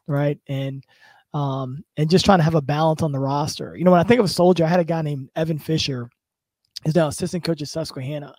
right? 0.07 0.39
And 0.47 0.83
um, 1.33 1.83
and 1.97 2.09
just 2.09 2.25
trying 2.25 2.39
to 2.39 2.43
have 2.43 2.55
a 2.55 2.61
balance 2.61 3.01
on 3.01 3.11
the 3.11 3.19
roster. 3.19 3.75
You 3.75 3.83
know, 3.83 3.91
when 3.91 3.99
I 3.99 4.03
think 4.03 4.19
of 4.19 4.25
a 4.25 4.29
soldier, 4.29 4.65
I 4.65 4.67
had 4.67 4.79
a 4.79 4.85
guy 4.85 5.01
named 5.01 5.29
Evan 5.35 5.57
Fisher. 5.57 6.09
He's 6.83 6.95
now 6.95 7.07
assistant 7.07 7.43
coach 7.43 7.61
at 7.61 7.69
Susquehanna, 7.69 8.35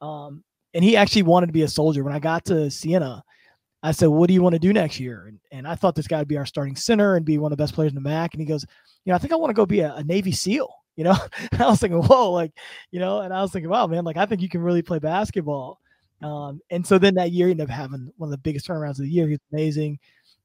um, 0.00 0.42
and 0.72 0.82
he 0.82 0.96
actually 0.96 1.22
wanted 1.22 1.46
to 1.46 1.52
be 1.52 1.62
a 1.62 1.68
soldier. 1.68 2.02
When 2.02 2.14
I 2.14 2.18
got 2.18 2.44
to 2.46 2.70
Siena, 2.70 3.22
I 3.82 3.92
said, 3.92 4.06
"What 4.06 4.28
do 4.28 4.34
you 4.34 4.42
want 4.42 4.54
to 4.54 4.58
do 4.58 4.72
next 4.72 4.98
year?" 4.98 5.26
And, 5.28 5.38
and 5.52 5.68
I 5.68 5.74
thought 5.74 5.94
this 5.94 6.08
guy 6.08 6.18
would 6.18 6.28
be 6.28 6.38
our 6.38 6.46
starting 6.46 6.76
center 6.76 7.16
and 7.16 7.24
be 7.24 7.38
one 7.38 7.52
of 7.52 7.58
the 7.58 7.62
best 7.62 7.74
players 7.74 7.92
in 7.92 8.02
the 8.02 8.08
MAAC. 8.08 8.32
And 8.32 8.40
he 8.40 8.46
goes, 8.46 8.64
"You 9.04 9.10
know, 9.10 9.16
I 9.16 9.18
think 9.18 9.32
I 9.32 9.36
want 9.36 9.50
to 9.50 9.54
go 9.54 9.66
be 9.66 9.80
a, 9.80 9.94
a 9.94 10.04
Navy 10.04 10.32
SEAL." 10.32 10.72
You 10.96 11.02
know, 11.02 11.16
and 11.50 11.60
I 11.60 11.66
was 11.66 11.80
thinking, 11.80 12.00
"Whoa!" 12.00 12.30
Like, 12.30 12.52
you 12.92 13.00
know, 13.00 13.22
and 13.22 13.34
I 13.34 13.42
was 13.42 13.50
thinking, 13.50 13.68
"Wow, 13.68 13.88
man! 13.88 14.04
Like, 14.04 14.16
I 14.16 14.26
think 14.26 14.40
you 14.40 14.48
can 14.48 14.62
really 14.62 14.80
play 14.80 15.00
basketball." 15.00 15.80
Um, 16.22 16.60
and 16.70 16.86
so 16.86 16.98
then 16.98 17.16
that 17.16 17.32
year, 17.32 17.48
he 17.48 17.50
ended 17.50 17.68
up 17.68 17.74
having 17.74 18.12
one 18.16 18.28
of 18.28 18.30
the 18.30 18.38
biggest 18.38 18.68
turnarounds 18.68 18.90
of 18.90 18.98
the 18.98 19.08
year. 19.08 19.26
He 19.26 19.32
was 19.32 19.40
amazing, 19.52 19.98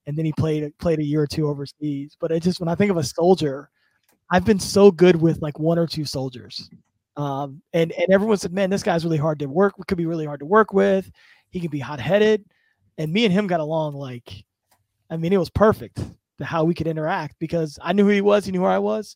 and 0.08 0.18
then 0.18 0.26
he 0.26 0.34
played 0.34 0.72
played 0.80 1.00
a 1.00 1.04
year 1.04 1.22
or 1.22 1.28
two 1.28 1.48
overseas. 1.48 2.16
But 2.20 2.32
it 2.32 2.44
just 2.44 2.60
when 2.60 2.70
I 2.70 2.76
think 2.76 2.92
of 2.92 2.98
a 2.98 3.04
soldier, 3.04 3.70
I've 4.32 4.46
been 4.46 4.60
so 4.60 4.92
good 4.92 5.16
with 5.16 5.42
like 5.42 5.60
one 5.60 5.80
or 5.80 5.88
two 5.88 6.06
soldiers. 6.06 6.70
Um, 7.18 7.62
and 7.74 7.92
and 7.92 8.08
everyone 8.12 8.38
said, 8.38 8.54
"Man, 8.54 8.70
this 8.70 8.84
guy's 8.84 9.04
really 9.04 9.18
hard 9.18 9.40
to 9.40 9.48
work. 9.48 9.74
Could 9.88 9.98
be 9.98 10.06
really 10.06 10.26
hard 10.26 10.40
to 10.40 10.46
work 10.46 10.74
with. 10.74 11.10
He 11.50 11.60
can 11.60 11.70
be 11.70 11.80
hot 11.80 12.00
headed." 12.00 12.46
And 12.98 13.14
me 13.14 13.26
and 13.26 13.34
him 13.34 13.48
got 13.48 13.62
along 13.62 13.94
like, 13.94 14.44
I 15.10 15.16
mean, 15.16 15.32
it 15.32 15.38
was 15.38 15.50
perfect 15.50 16.00
how 16.42 16.64
we 16.64 16.74
could 16.74 16.88
interact 16.88 17.36
because 17.40 17.80
I 17.82 17.94
knew 17.94 18.04
who 18.04 18.12
he 18.12 18.22
was, 18.22 18.46
he 18.46 18.52
knew 18.52 18.60
who 18.60 18.66
I 18.66 18.80
was, 18.80 19.16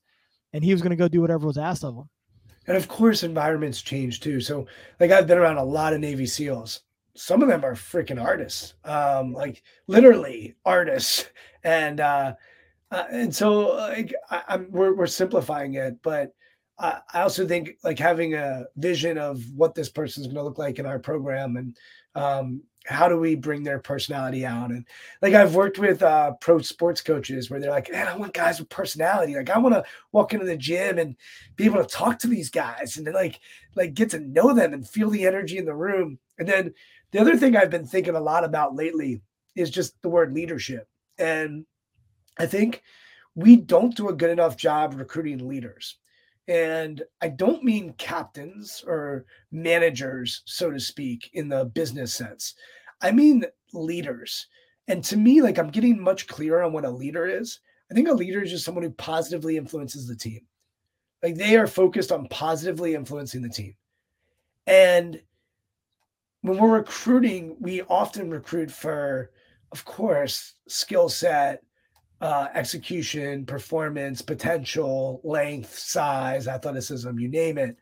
and 0.53 0.63
he 0.63 0.71
was 0.71 0.81
going 0.81 0.91
to 0.91 0.95
go 0.95 1.07
do 1.07 1.21
whatever 1.21 1.47
was 1.47 1.57
asked 1.57 1.83
of 1.83 1.95
him. 1.95 2.09
And 2.67 2.77
of 2.77 2.87
course, 2.87 3.23
environments 3.23 3.81
change 3.81 4.21
too. 4.21 4.39
So, 4.39 4.67
like, 4.99 5.11
I've 5.11 5.27
been 5.27 5.37
around 5.37 5.57
a 5.57 5.63
lot 5.63 5.93
of 5.93 5.99
Navy 5.99 6.25
SEALs. 6.25 6.81
Some 7.15 7.41
of 7.41 7.47
them 7.47 7.63
are 7.63 7.75
freaking 7.75 8.21
artists, 8.21 8.73
um, 8.85 9.33
like 9.33 9.63
literally 9.87 10.55
artists. 10.65 11.29
And 11.65 12.01
uh, 12.01 12.33
uh, 12.91 13.05
and 13.09 13.33
so, 13.33 13.73
like, 13.77 14.13
I, 14.29 14.43
am 14.49 14.67
we're 14.69 14.93
we're 14.93 15.07
simplifying 15.07 15.75
it, 15.75 15.95
but 16.03 16.33
I, 16.77 16.99
I 17.13 17.21
also 17.21 17.47
think 17.47 17.77
like 17.83 17.97
having 17.97 18.33
a 18.33 18.65
vision 18.75 19.17
of 19.17 19.41
what 19.55 19.75
this 19.75 19.89
person's 19.89 20.27
going 20.27 20.35
to 20.35 20.43
look 20.43 20.57
like 20.57 20.77
in 20.77 20.85
our 20.85 20.99
program 20.99 21.55
and 21.55 21.77
um, 22.15 22.61
how 22.85 23.07
do 23.07 23.17
we 23.17 23.35
bring 23.35 23.63
their 23.63 23.79
personality 23.79 24.45
out? 24.45 24.69
And 24.69 24.85
like 25.21 25.33
i've 25.33 25.55
worked 25.55 25.79
with 25.79 26.03
uh, 26.03 26.33
pro 26.41 26.59
sports 26.59 27.01
coaches 27.01 27.49
where 27.49 27.59
they're 27.59 27.71
like 27.71 27.91
man 27.91 28.07
i 28.07 28.15
want 28.15 28.33
guys 28.33 28.59
with 28.59 28.69
personality. 28.69 29.35
Like 29.35 29.49
i 29.49 29.57
want 29.57 29.75
to 29.75 29.85
walk 30.11 30.33
into 30.33 30.45
the 30.45 30.57
gym 30.57 30.99
and 30.99 31.15
be 31.55 31.65
able 31.65 31.81
to 31.81 31.89
talk 31.89 32.19
to 32.19 32.27
these 32.27 32.49
guys 32.49 32.97
and 32.97 33.07
then 33.07 33.13
like 33.13 33.39
like 33.75 33.93
get 33.93 34.09
to 34.11 34.19
know 34.19 34.53
them 34.53 34.73
and 34.73 34.87
feel 34.87 35.09
the 35.09 35.25
energy 35.25 35.57
in 35.57 35.65
the 35.65 35.73
room. 35.73 36.19
And 36.37 36.47
then 36.47 36.73
the 37.13 37.19
other 37.19 37.37
thing 37.37 37.55
i've 37.55 37.69
been 37.69 37.87
thinking 37.87 38.15
a 38.15 38.19
lot 38.19 38.43
about 38.43 38.75
lately 38.75 39.21
is 39.55 39.69
just 39.69 39.99
the 40.01 40.09
word 40.09 40.33
leadership 40.33 40.87
and 41.17 41.65
i 42.37 42.45
think 42.45 42.83
we 43.35 43.55
don't 43.55 43.95
do 43.95 44.09
a 44.09 44.13
good 44.13 44.29
enough 44.29 44.57
job 44.57 44.93
recruiting 44.95 45.47
leaders 45.47 45.97
and 46.47 47.01
I 47.21 47.29
don't 47.29 47.63
mean 47.63 47.93
captains 47.93 48.83
or 48.85 49.25
managers, 49.51 50.41
so 50.45 50.71
to 50.71 50.79
speak, 50.79 51.29
in 51.33 51.47
the 51.47 51.65
business 51.65 52.13
sense. 52.13 52.55
I 53.01 53.11
mean 53.11 53.45
leaders. 53.73 54.47
And 54.87 55.03
to 55.05 55.17
me, 55.17 55.41
like 55.41 55.57
I'm 55.57 55.69
getting 55.69 56.01
much 56.01 56.27
clearer 56.27 56.63
on 56.63 56.73
what 56.73 56.85
a 56.85 56.89
leader 56.89 57.25
is. 57.25 57.59
I 57.89 57.93
think 57.93 58.09
a 58.09 58.13
leader 58.13 58.41
is 58.41 58.51
just 58.51 58.65
someone 58.65 58.83
who 58.83 58.91
positively 58.91 59.55
influences 59.55 60.07
the 60.07 60.15
team. 60.15 60.41
Like 61.21 61.35
they 61.35 61.55
are 61.55 61.67
focused 61.67 62.11
on 62.11 62.27
positively 62.27 62.95
influencing 62.95 63.41
the 63.41 63.49
team. 63.49 63.75
And 64.67 65.21
when 66.43 66.57
we're 66.57 66.77
recruiting, 66.77 67.55
we 67.61 67.81
often 67.83 68.29
recruit 68.29 68.69
for, 68.69 69.31
of 69.71 69.85
course, 69.85 70.55
skill 70.67 71.07
set, 71.07 71.63
uh, 72.19 72.49
execution, 72.53 73.45
performance, 73.45 74.21
potential, 74.21 75.21
length, 75.23 75.79
size, 75.79 76.49
athleticism, 76.49 77.17
you 77.17 77.29
name 77.29 77.57
it. 77.57 77.77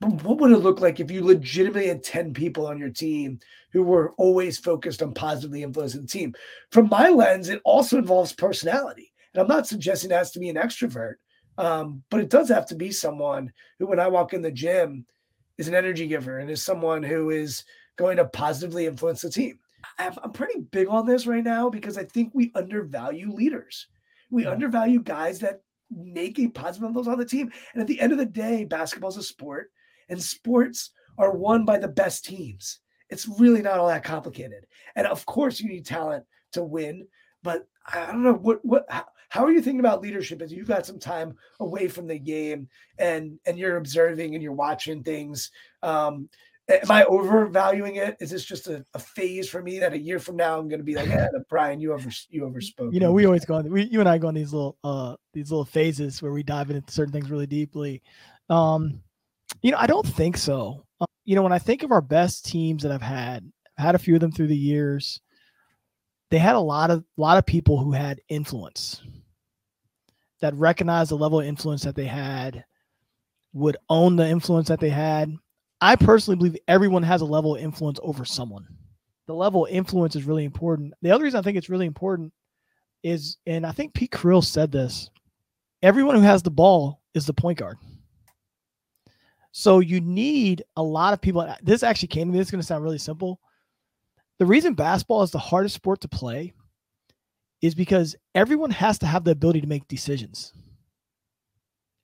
But 0.00 0.22
what 0.22 0.38
would 0.38 0.52
it 0.52 0.58
look 0.58 0.82
like 0.82 1.00
if 1.00 1.10
you 1.10 1.24
legitimately 1.24 1.88
had 1.88 2.04
10 2.04 2.34
people 2.34 2.66
on 2.66 2.78
your 2.78 2.90
team 2.90 3.40
who 3.72 3.82
were 3.82 4.12
always 4.18 4.58
focused 4.58 5.02
on 5.02 5.14
positively 5.14 5.62
influencing 5.62 6.02
the 6.02 6.06
team? 6.06 6.34
From 6.70 6.90
my 6.90 7.08
lens, 7.08 7.48
it 7.48 7.62
also 7.64 7.96
involves 7.96 8.32
personality. 8.34 9.10
And 9.32 9.40
I'm 9.40 9.48
not 9.48 9.66
suggesting 9.66 10.10
it 10.10 10.14
has 10.14 10.32
to 10.32 10.38
be 10.38 10.50
an 10.50 10.56
extrovert, 10.56 11.14
um, 11.56 12.02
but 12.10 12.20
it 12.20 12.28
does 12.28 12.50
have 12.50 12.66
to 12.66 12.74
be 12.74 12.92
someone 12.92 13.50
who, 13.78 13.86
when 13.86 13.98
I 13.98 14.08
walk 14.08 14.34
in 14.34 14.42
the 14.42 14.52
gym, 14.52 15.06
is 15.58 15.68
an 15.68 15.74
energy 15.74 16.06
giver 16.06 16.38
and 16.38 16.50
is 16.50 16.62
someone 16.62 17.02
who 17.02 17.30
is 17.30 17.64
going 17.96 18.16
to 18.16 18.24
positively 18.24 18.86
influence 18.86 19.20
the 19.20 19.30
team. 19.30 19.58
I'm 19.98 20.32
pretty 20.32 20.60
big 20.60 20.88
on 20.88 21.06
this 21.06 21.26
right 21.26 21.44
now 21.44 21.68
because 21.68 21.98
I 21.98 22.04
think 22.04 22.32
we 22.34 22.52
undervalue 22.54 23.32
leaders. 23.32 23.86
We 24.30 24.44
yeah. 24.44 24.50
undervalue 24.50 25.00
guys 25.00 25.40
that 25.40 25.62
make 25.90 26.38
a 26.38 26.48
positive 26.48 26.86
influence 26.86 27.08
on 27.08 27.18
the 27.18 27.24
team. 27.24 27.50
And 27.72 27.80
at 27.80 27.86
the 27.86 28.00
end 28.00 28.12
of 28.12 28.18
the 28.18 28.26
day, 28.26 28.64
basketball 28.64 29.10
is 29.10 29.16
a 29.16 29.22
sport, 29.22 29.70
and 30.08 30.22
sports 30.22 30.90
are 31.16 31.36
won 31.36 31.64
by 31.64 31.78
the 31.78 31.88
best 31.88 32.24
teams. 32.24 32.80
It's 33.10 33.26
really 33.26 33.62
not 33.62 33.78
all 33.78 33.88
that 33.88 34.04
complicated. 34.04 34.66
And 34.96 35.06
of 35.06 35.24
course, 35.26 35.60
you 35.60 35.68
need 35.68 35.86
talent 35.86 36.24
to 36.52 36.62
win. 36.62 37.06
But 37.42 37.66
I 37.86 38.06
don't 38.06 38.22
know 38.22 38.34
what 38.34 38.64
what 38.64 38.84
how, 38.88 39.06
how 39.28 39.44
are 39.44 39.52
you 39.52 39.60
thinking 39.60 39.80
about 39.80 40.00
leadership 40.00 40.40
as 40.42 40.52
you've 40.52 40.68
got 40.68 40.86
some 40.86 40.98
time 40.98 41.36
away 41.60 41.88
from 41.88 42.06
the 42.06 42.18
game 42.18 42.68
and 42.98 43.38
and 43.46 43.58
you're 43.58 43.76
observing 43.76 44.34
and 44.34 44.42
you're 44.42 44.52
watching 44.52 45.02
things. 45.02 45.50
Um, 45.82 46.28
am 46.68 46.90
I 46.90 47.04
overvaluing 47.04 47.96
it? 47.96 48.16
Is 48.20 48.30
this 48.30 48.44
just 48.44 48.68
a, 48.68 48.84
a, 48.94 48.98
phase 48.98 49.48
for 49.48 49.62
me 49.62 49.78
that 49.78 49.92
a 49.92 49.98
year 49.98 50.18
from 50.18 50.36
now 50.36 50.58
I'm 50.58 50.68
going 50.68 50.80
to 50.80 50.84
be 50.84 50.94
like, 50.94 51.08
yeah, 51.08 51.28
Brian, 51.48 51.80
you 51.80 51.92
over 51.92 52.10
you 52.30 52.42
overspoke. 52.42 52.92
You 52.92 53.00
know, 53.00 53.12
we 53.12 53.26
always 53.26 53.44
go 53.44 53.54
on. 53.56 53.70
We, 53.70 53.84
you 53.84 54.00
and 54.00 54.08
I 54.08 54.18
go 54.18 54.28
on 54.28 54.34
these 54.34 54.52
little 54.52 54.76
uh 54.82 55.16
these 55.32 55.50
little 55.50 55.64
phases 55.64 56.22
where 56.22 56.32
we 56.32 56.42
dive 56.42 56.70
into 56.70 56.92
certain 56.92 57.12
things 57.12 57.30
really 57.30 57.46
deeply. 57.46 58.02
Um, 58.48 59.02
you 59.62 59.72
know, 59.72 59.78
I 59.78 59.86
don't 59.86 60.06
think 60.06 60.36
so. 60.36 60.84
Um, 61.00 61.06
you 61.24 61.34
know, 61.34 61.42
when 61.42 61.52
I 61.52 61.58
think 61.58 61.82
of 61.82 61.92
our 61.92 62.00
best 62.00 62.46
teams 62.46 62.82
that 62.82 62.92
I've 62.92 63.02
had, 63.02 63.50
I've 63.78 63.84
had 63.84 63.94
a 63.94 63.98
few 63.98 64.14
of 64.14 64.20
them 64.20 64.32
through 64.32 64.48
the 64.48 64.56
years. 64.56 65.20
They 66.30 66.38
had 66.38 66.56
a 66.56 66.60
lot 66.60 66.90
of 66.90 67.00
a 67.00 67.20
lot 67.20 67.38
of 67.38 67.46
people 67.46 67.78
who 67.78 67.92
had 67.92 68.20
influence 68.28 69.02
that 70.40 70.54
recognized 70.54 71.10
the 71.10 71.16
level 71.16 71.40
of 71.40 71.46
influence 71.46 71.82
that 71.82 71.94
they 71.94 72.06
had, 72.06 72.64
would 73.52 73.76
own 73.88 74.16
the 74.16 74.28
influence 74.28 74.68
that 74.68 74.80
they 74.80 74.90
had 74.90 75.34
I 75.80 75.96
personally 75.96 76.36
believe 76.36 76.56
everyone 76.66 77.02
has 77.04 77.20
a 77.20 77.26
level 77.26 77.54
of 77.54 77.62
influence 77.62 78.00
over 78.02 78.24
someone. 78.24 78.66
The 79.26 79.34
level 79.34 79.66
of 79.66 79.72
influence 79.72 80.16
is 80.16 80.24
really 80.24 80.44
important. 80.44 80.94
The 81.02 81.10
other 81.10 81.24
reason 81.24 81.38
I 81.38 81.42
think 81.42 81.56
it's 81.56 81.68
really 81.68 81.86
important 81.86 82.32
is, 83.02 83.36
and 83.46 83.64
I 83.64 83.72
think 83.72 83.94
Pete 83.94 84.10
Carril 84.10 84.44
said 84.44 84.72
this 84.72 85.10
everyone 85.82 86.16
who 86.16 86.22
has 86.22 86.42
the 86.42 86.50
ball 86.50 87.00
is 87.14 87.26
the 87.26 87.34
point 87.34 87.58
guard. 87.58 87.76
So 89.52 89.78
you 89.78 90.00
need 90.00 90.64
a 90.76 90.82
lot 90.82 91.12
of 91.12 91.20
people. 91.20 91.48
This 91.62 91.82
actually 91.82 92.08
came 92.08 92.28
to 92.28 92.32
me. 92.32 92.38
This 92.38 92.48
is 92.48 92.50
going 92.50 92.60
to 92.60 92.66
sound 92.66 92.82
really 92.82 92.98
simple. 92.98 93.40
The 94.38 94.46
reason 94.46 94.74
basketball 94.74 95.22
is 95.22 95.30
the 95.30 95.38
hardest 95.38 95.74
sport 95.74 96.00
to 96.02 96.08
play 96.08 96.52
is 97.60 97.74
because 97.74 98.16
everyone 98.34 98.70
has 98.70 98.98
to 99.00 99.06
have 99.06 99.24
the 99.24 99.30
ability 99.30 99.60
to 99.60 99.66
make 99.66 99.88
decisions. 99.88 100.52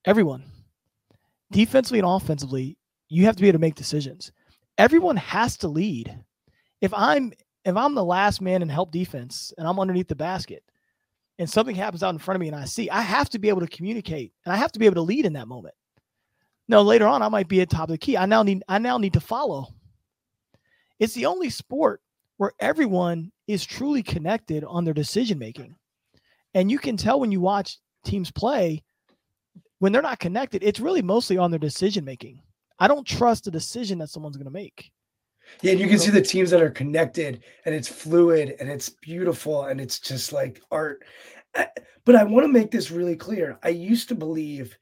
Everyone, 0.04 0.44
defensively 1.50 1.98
and 1.98 2.08
offensively, 2.08 2.76
you 3.08 3.24
have 3.24 3.36
to 3.36 3.42
be 3.42 3.48
able 3.48 3.58
to 3.58 3.60
make 3.60 3.74
decisions. 3.74 4.32
Everyone 4.76 5.16
has 5.16 5.56
to 5.58 5.68
lead. 5.68 6.18
If 6.80 6.92
I'm 6.92 7.32
if 7.64 7.76
I'm 7.76 7.94
the 7.94 8.04
last 8.04 8.40
man 8.40 8.60
in 8.60 8.68
help 8.68 8.90
defense 8.90 9.52
and 9.56 9.66
I'm 9.66 9.80
underneath 9.80 10.08
the 10.08 10.16
basket 10.16 10.62
and 11.38 11.48
something 11.48 11.74
happens 11.74 12.02
out 12.02 12.12
in 12.12 12.18
front 12.18 12.36
of 12.36 12.40
me 12.40 12.48
and 12.48 12.56
I 12.56 12.66
see, 12.66 12.90
I 12.90 13.00
have 13.00 13.30
to 13.30 13.38
be 13.38 13.48
able 13.48 13.60
to 13.62 13.66
communicate 13.66 14.32
and 14.44 14.52
I 14.52 14.56
have 14.56 14.72
to 14.72 14.78
be 14.78 14.86
able 14.86 14.96
to 14.96 15.00
lead 15.00 15.24
in 15.24 15.32
that 15.34 15.48
moment. 15.48 15.74
No, 16.68 16.82
later 16.82 17.06
on 17.06 17.22
I 17.22 17.28
might 17.28 17.48
be 17.48 17.60
at 17.60 17.70
top 17.70 17.88
of 17.88 17.92
the 17.92 17.98
key. 17.98 18.16
I 18.16 18.26
now 18.26 18.42
need 18.42 18.62
I 18.68 18.78
now 18.78 18.98
need 18.98 19.14
to 19.14 19.20
follow. 19.20 19.68
It's 20.98 21.14
the 21.14 21.26
only 21.26 21.50
sport 21.50 22.02
where 22.36 22.52
everyone 22.58 23.32
is 23.46 23.64
truly 23.64 24.02
connected 24.02 24.64
on 24.64 24.84
their 24.84 24.94
decision 24.94 25.38
making. 25.38 25.74
And 26.54 26.70
you 26.70 26.78
can 26.78 26.96
tell 26.96 27.20
when 27.20 27.32
you 27.32 27.40
watch 27.40 27.78
teams 28.04 28.30
play 28.30 28.82
when 29.84 29.92
they're 29.92 30.00
not 30.00 30.18
connected, 30.18 30.62
it's 30.62 30.80
really 30.80 31.02
mostly 31.02 31.36
on 31.36 31.50
their 31.50 31.58
decision 31.58 32.06
making. 32.06 32.40
I 32.78 32.88
don't 32.88 33.06
trust 33.06 33.44
the 33.44 33.50
decision 33.50 33.98
that 33.98 34.08
someone's 34.08 34.38
going 34.38 34.46
to 34.46 34.50
make. 34.50 34.90
Yeah, 35.60 35.72
and 35.72 35.80
you 35.80 35.88
can 35.88 35.98
see 35.98 36.10
the 36.10 36.22
teams 36.22 36.50
that 36.50 36.62
are 36.62 36.70
connected 36.70 37.44
and 37.66 37.74
it's 37.74 37.88
fluid 37.88 38.56
and 38.58 38.70
it's 38.70 38.88
beautiful 38.88 39.64
and 39.64 39.78
it's 39.80 39.98
just 40.00 40.32
like 40.32 40.62
art. 40.70 41.04
But 42.06 42.16
I 42.16 42.24
want 42.24 42.44
to 42.44 42.52
make 42.52 42.70
this 42.70 42.90
really 42.90 43.14
clear. 43.14 43.58
I 43.62 43.68
used 43.68 44.08
to 44.08 44.14
believe 44.14 44.76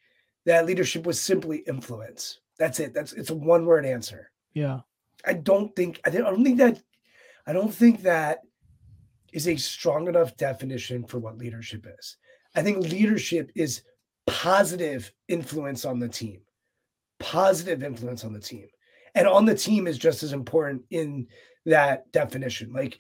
that 0.47 0.67
leadership 0.67 1.05
was 1.05 1.21
simply 1.21 1.65
influence. 1.67 2.39
That's 2.59 2.79
it. 2.79 2.95
That's 2.95 3.13
it's 3.13 3.31
a 3.31 3.35
one 3.35 3.67
word 3.67 3.85
answer. 3.85 4.31
Yeah. 4.55 4.81
I 5.25 5.33
don't 5.33 5.75
think 5.75 6.01
I 6.05 6.11
don't 6.11 6.45
think 6.45 6.59
that 6.59 6.81
I 7.47 7.53
don't 7.53 7.75
think 7.75 8.03
that 8.03 8.41
is 9.33 9.49
a 9.49 9.57
strong 9.57 10.09
enough 10.09 10.37
definition 10.37 11.05
for 11.05 11.19
what 11.19 11.39
leadership 11.39 11.87
is. 11.99 12.17
I 12.55 12.63
think 12.63 12.79
leadership 12.79 13.51
is 13.55 13.83
positive 14.27 15.13
influence 15.29 15.85
on 15.85 15.99
the 15.99 16.09
team 16.09 16.43
positive 17.23 17.85
influence 17.85 18.25
on 18.25 18.33
the 18.33 18.41
team. 18.41 18.67
And 19.15 19.29
on 19.29 19.45
the 19.45 19.55
team 19.55 19.87
is 19.87 19.97
just 19.97 20.23
as 20.23 20.33
important 20.33 20.83
in 20.91 21.29
that 21.67 22.11
definition. 22.13 22.73
Like, 22.73 22.99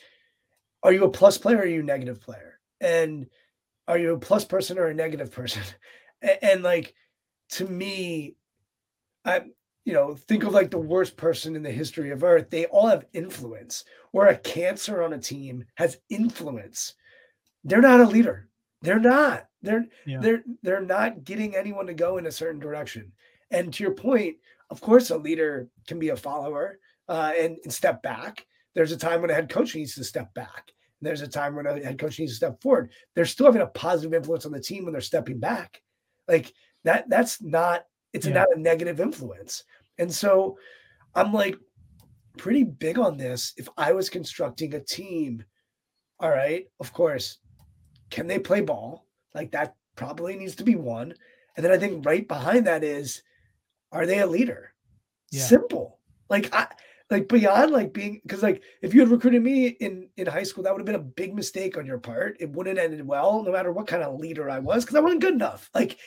are 0.83 0.93
you 0.93 1.05
a 1.05 1.11
plus 1.11 1.39
player 1.39 1.59
or 1.59 1.63
are 1.63 1.67
you 1.67 1.81
a 1.81 1.85
negative 1.85 2.21
player? 2.21 2.61
And 2.81 3.27
are 3.89 3.99
you 3.99 4.15
a 4.15 4.19
plus 4.19 4.45
person 4.45 4.79
or 4.79 4.87
a 4.87 4.95
negative 4.95 5.33
person? 5.33 5.63
and, 6.23 6.39
and 6.43 6.63
like, 6.63 6.95
to 7.51 7.67
me, 7.67 8.37
I, 9.25 9.43
you 9.85 9.93
know, 9.93 10.15
think 10.15 10.45
of 10.45 10.53
like 10.53 10.71
the 10.71 10.79
worst 10.79 11.17
person 11.17 11.57
in 11.57 11.63
the 11.63 11.71
history 11.71 12.11
of 12.11 12.23
Earth. 12.23 12.51
They 12.51 12.67
all 12.67 12.87
have 12.87 13.07
influence. 13.13 13.85
Or 14.13 14.27
a 14.27 14.37
cancer 14.37 15.03
on 15.03 15.15
a 15.15 15.19
team 15.19 15.65
has 15.75 15.99
influence. 16.09 16.95
They're 17.65 17.81
not 17.81 18.01
a 18.01 18.07
leader. 18.07 18.49
They're 18.83 19.01
not. 19.01 19.47
They're 19.63 19.87
yeah. 20.07 20.19
they're 20.21 20.43
they're 20.63 20.81
not 20.81 21.25
getting 21.25 21.57
anyone 21.57 21.87
to 21.87 21.95
go 21.95 22.19
in 22.19 22.27
a 22.27 22.33
certain 22.33 22.61
direction. 22.61 23.13
And 23.51 23.73
to 23.73 23.83
your 23.83 23.95
point, 23.95 24.37
of 24.71 24.81
course, 24.81 25.11
a 25.11 25.17
leader 25.17 25.69
can 25.87 25.99
be 25.99 26.11
a 26.11 26.17
follower 26.17 26.79
uh, 27.09 27.33
and, 27.39 27.59
and 27.65 27.73
step 27.73 28.03
back. 28.03 28.47
There's 28.75 28.93
a 28.93 28.97
time 28.97 29.21
when 29.21 29.31
a 29.31 29.35
head 29.35 29.51
coach 29.51 29.75
needs 29.75 29.95
to 29.97 30.05
step 30.05 30.33
back. 30.35 30.73
There's 31.01 31.21
a 31.21 31.29
time 31.29 31.55
when 31.55 31.67
a 31.67 31.85
head 31.85 31.99
coach 31.99 32.19
needs 32.19 32.33
to 32.33 32.37
step 32.37 32.61
forward. 32.63 32.91
They're 33.15 33.27
still 33.27 33.47
having 33.47 33.63
a 33.63 33.67
positive 33.67 34.15
influence 34.15 34.47
on 34.47 34.53
the 34.53 34.61
team 34.61 34.85
when 34.85 34.93
they're 34.93 35.01
stepping 35.01 35.39
back. 35.39 35.83
Like 36.27 36.53
that, 36.85 37.09
that's 37.09 37.43
not, 37.43 37.85
it's 38.13 38.27
yeah. 38.27 38.35
not 38.35 38.49
a 38.55 38.61
negative 38.61 39.01
influence. 39.01 39.65
And 39.99 40.13
so 40.13 40.59
I'm 41.15 41.33
like 41.33 41.57
pretty 42.39 42.65
big 42.65 42.99
on 42.99 43.17
this. 43.17 43.53
If 43.57 43.69
I 43.77 43.93
was 43.93 44.09
constructing 44.09 44.75
a 44.75 44.81
team, 44.81 45.45
all 46.21 46.31
right, 46.31 46.67
of 46.81 46.93
course, 46.93 47.39
can 48.11 48.27
they 48.27 48.39
play 48.39 48.61
ball? 48.61 49.07
Like 49.35 49.51
that 49.53 49.75
probably 49.97 50.37
needs 50.37 50.55
to 50.57 50.65
be 50.65 50.77
one. 50.77 51.15
And 51.57 51.65
then 51.65 51.73
I 51.73 51.79
think 51.79 52.05
right 52.05 52.27
behind 52.27 52.67
that 52.67 52.85
is 52.85 53.23
are 53.91 54.07
they 54.07 54.21
a 54.21 54.27
leader? 54.27 54.73
Yeah. 55.31 55.43
Simple. 55.43 55.99
Like 56.31 56.55
I 56.55 56.69
like 57.13 57.29
beyond 57.29 57.71
like 57.71 57.93
being 57.93 58.21
because 58.23 58.43
like 58.43 58.63
if 58.81 58.95
you 58.95 59.01
had 59.01 59.11
recruited 59.11 59.43
me 59.43 59.67
in 59.69 60.09
in 60.17 60.27
high 60.27 60.43
school, 60.43 60.65
that 60.65 60.73
would 60.73 60.81
have 60.81 60.87
been 60.87 60.95
a 60.95 60.99
big 60.99 61.35
mistake 61.35 61.77
on 61.77 61.85
your 61.85 61.99
part. 61.99 62.39
It 62.41 62.51
wouldn't 62.51 62.79
have 62.79 62.91
ended 62.91 63.07
well, 63.07 63.43
no 63.45 63.53
matter 63.53 63.71
what 63.71 63.87
kind 63.87 64.03
of 64.03 64.19
leader 64.19 64.49
I 64.49 64.59
was, 64.59 64.83
because 64.83 64.97
I 64.97 65.01
wasn't 65.01 65.21
good 65.21 65.35
enough. 65.35 65.71
Like, 65.75 65.99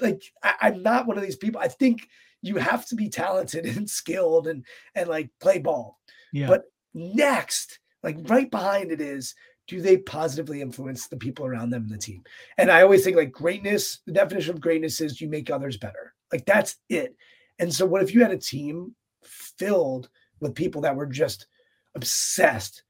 like 0.00 0.22
I, 0.42 0.54
I'm 0.62 0.82
not 0.82 1.06
one 1.06 1.18
of 1.18 1.22
these 1.22 1.36
people. 1.36 1.60
I 1.60 1.68
think 1.68 2.08
you 2.40 2.56
have 2.56 2.86
to 2.86 2.94
be 2.94 3.10
talented 3.10 3.66
and 3.76 3.88
skilled 3.88 4.48
and 4.48 4.64
and 4.94 5.08
like 5.08 5.30
play 5.38 5.58
ball. 5.58 5.98
Yeah. 6.32 6.48
But 6.48 6.64
next, 6.94 7.78
like 8.02 8.16
right 8.22 8.50
behind 8.50 8.90
it 8.90 9.02
is 9.02 9.34
do 9.66 9.80
they 9.80 9.96
positively 9.98 10.60
influence 10.60 11.06
the 11.06 11.16
people 11.16 11.46
around 11.46 11.70
them 11.70 11.84
in 11.84 11.88
the 11.88 11.98
team? 11.98 12.22
And 12.58 12.70
I 12.70 12.82
always 12.82 13.04
think 13.04 13.16
like 13.16 13.32
greatness, 13.32 14.00
the 14.06 14.12
definition 14.12 14.54
of 14.54 14.60
greatness 14.60 15.00
is 15.00 15.20
you 15.20 15.28
make 15.28 15.50
others 15.50 15.76
better. 15.76 16.14
Like 16.32 16.46
that's 16.46 16.76
it. 16.88 17.16
And 17.58 17.72
so 17.72 17.86
what 17.86 18.02
if 18.02 18.14
you 18.14 18.22
had 18.22 18.32
a 18.32 18.38
team 18.38 18.94
filled 19.22 20.08
with 20.44 20.54
people 20.54 20.82
that 20.82 20.94
were 20.94 21.06
just 21.06 21.46
obsessed 21.96 22.84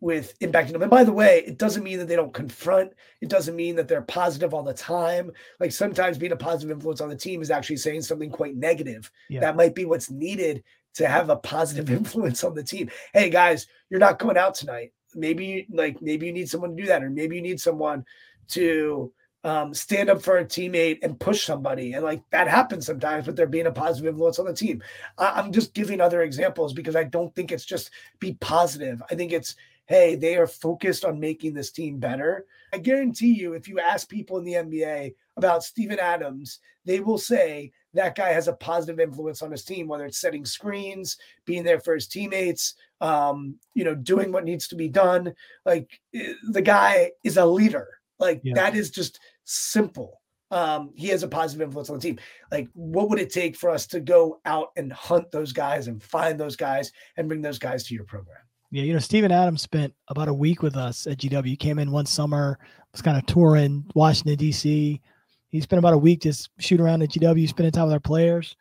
with 0.00 0.38
impacting 0.40 0.72
them. 0.72 0.82
And 0.82 0.90
by 0.90 1.04
the 1.04 1.12
way, 1.12 1.44
it 1.46 1.58
doesn't 1.58 1.82
mean 1.82 1.98
that 1.98 2.08
they 2.08 2.16
don't 2.16 2.32
confront. 2.32 2.92
It 3.20 3.28
doesn't 3.28 3.54
mean 3.54 3.76
that 3.76 3.86
they're 3.86 4.02
positive 4.02 4.54
all 4.54 4.62
the 4.62 4.72
time. 4.72 5.30
Like 5.58 5.72
sometimes 5.72 6.16
being 6.16 6.32
a 6.32 6.36
positive 6.36 6.70
influence 6.70 7.00
on 7.00 7.10
the 7.10 7.16
team 7.16 7.42
is 7.42 7.50
actually 7.50 7.76
saying 7.76 8.02
something 8.02 8.30
quite 8.30 8.56
negative. 8.56 9.10
Yeah. 9.28 9.40
That 9.40 9.56
might 9.56 9.74
be 9.74 9.84
what's 9.84 10.10
needed 10.10 10.64
to 10.94 11.06
have 11.06 11.28
a 11.28 11.36
positive 11.36 11.90
influence 11.96 12.44
on 12.44 12.54
the 12.54 12.62
team. 12.62 12.90
Hey 13.12 13.28
guys, 13.28 13.66
you're 13.90 14.00
not 14.00 14.18
going 14.18 14.38
out 14.38 14.54
tonight. 14.54 14.92
Maybe 15.14 15.66
like 15.70 16.00
maybe 16.00 16.26
you 16.26 16.32
need 16.32 16.48
someone 16.48 16.76
to 16.76 16.82
do 16.82 16.88
that, 16.88 17.02
or 17.02 17.10
maybe 17.10 17.36
you 17.36 17.42
need 17.42 17.60
someone 17.60 18.04
to 18.50 19.12
um, 19.44 19.72
stand 19.72 20.10
up 20.10 20.22
for 20.22 20.38
a 20.38 20.44
teammate 20.44 20.98
and 21.02 21.18
push 21.18 21.44
somebody. 21.44 21.94
And 21.94 22.04
like 22.04 22.22
that 22.30 22.48
happens 22.48 22.86
sometimes, 22.86 23.26
but 23.26 23.36
they're 23.36 23.46
being 23.46 23.66
a 23.66 23.72
positive 23.72 24.12
influence 24.12 24.38
on 24.38 24.46
the 24.46 24.54
team. 24.54 24.82
I, 25.18 25.32
I'm 25.36 25.52
just 25.52 25.74
giving 25.74 26.00
other 26.00 26.22
examples 26.22 26.72
because 26.72 26.96
I 26.96 27.04
don't 27.04 27.34
think 27.34 27.52
it's 27.52 27.64
just 27.64 27.90
be 28.18 28.34
positive. 28.40 29.02
I 29.10 29.14
think 29.14 29.32
it's 29.32 29.56
hey, 29.86 30.14
they 30.14 30.36
are 30.36 30.46
focused 30.46 31.04
on 31.04 31.18
making 31.18 31.52
this 31.52 31.72
team 31.72 31.98
better. 31.98 32.46
I 32.72 32.78
guarantee 32.78 33.32
you, 33.32 33.54
if 33.54 33.66
you 33.66 33.80
ask 33.80 34.08
people 34.08 34.38
in 34.38 34.44
the 34.44 34.52
NBA 34.52 35.16
about 35.36 35.64
Steven 35.64 35.98
Adams, 35.98 36.60
they 36.84 37.00
will 37.00 37.18
say 37.18 37.72
that 37.94 38.14
guy 38.14 38.28
has 38.28 38.46
a 38.46 38.52
positive 38.52 39.00
influence 39.00 39.42
on 39.42 39.50
his 39.50 39.64
team, 39.64 39.88
whether 39.88 40.06
it's 40.06 40.20
setting 40.20 40.44
screens, 40.44 41.16
being 41.44 41.64
there 41.64 41.80
for 41.80 41.94
his 41.94 42.06
teammates, 42.06 42.74
um, 43.00 43.56
you 43.74 43.82
know, 43.82 43.96
doing 43.96 44.30
what 44.30 44.44
needs 44.44 44.68
to 44.68 44.76
be 44.76 44.88
done. 44.88 45.34
Like 45.66 46.00
eh, 46.14 46.34
the 46.50 46.62
guy 46.62 47.10
is 47.24 47.36
a 47.36 47.44
leader. 47.44 47.88
Like 48.20 48.40
Yeah. 48.44 48.54
that 48.54 48.76
is 48.76 48.90
just 48.90 49.18
simple. 49.44 50.20
Um, 50.52 50.90
he 50.94 51.08
has 51.08 51.22
a 51.22 51.28
positive 51.28 51.62
influence 51.62 51.90
on 51.90 51.96
the 51.96 52.02
team. 52.02 52.18
Like, 52.50 52.68
what 52.74 53.08
would 53.08 53.20
it 53.20 53.30
take 53.32 53.56
for 53.56 53.70
us 53.70 53.86
to 53.88 54.00
go 54.00 54.40
out 54.44 54.68
and 54.76 54.92
hunt 54.92 55.30
those 55.30 55.52
guys 55.52 55.86
and 55.88 56.02
find 56.02 56.38
those 56.38 56.56
guys 56.56 56.92
and 57.16 57.28
bring 57.28 57.40
those 57.40 57.58
guys 57.58 57.84
to 57.86 57.94
your 57.94 58.04
program? 58.04 58.38
Yeah, 58.72 58.82
you 58.82 58.92
know, 58.92 58.98
Steven 58.98 59.32
Adams 59.32 59.62
spent 59.62 59.94
about 60.08 60.28
a 60.28 60.34
week 60.34 60.62
with 60.62 60.76
us 60.76 61.06
at 61.06 61.18
GW. 61.18 61.46
He 61.46 61.56
came 61.56 61.78
in 61.78 61.90
one 61.90 62.06
summer, 62.06 62.58
was 62.92 63.02
kind 63.02 63.16
of 63.16 63.26
touring 63.26 63.84
Washington, 63.94 64.36
D.C. 64.36 65.00
He 65.48 65.60
spent 65.60 65.78
about 65.78 65.94
a 65.94 65.98
week 65.98 66.20
just 66.22 66.50
shooting 66.58 66.84
around 66.84 67.02
at 67.02 67.10
GW, 67.10 67.48
spending 67.48 67.72
time 67.72 67.84
with 67.84 67.92
our 67.94 68.00
players. 68.00 68.56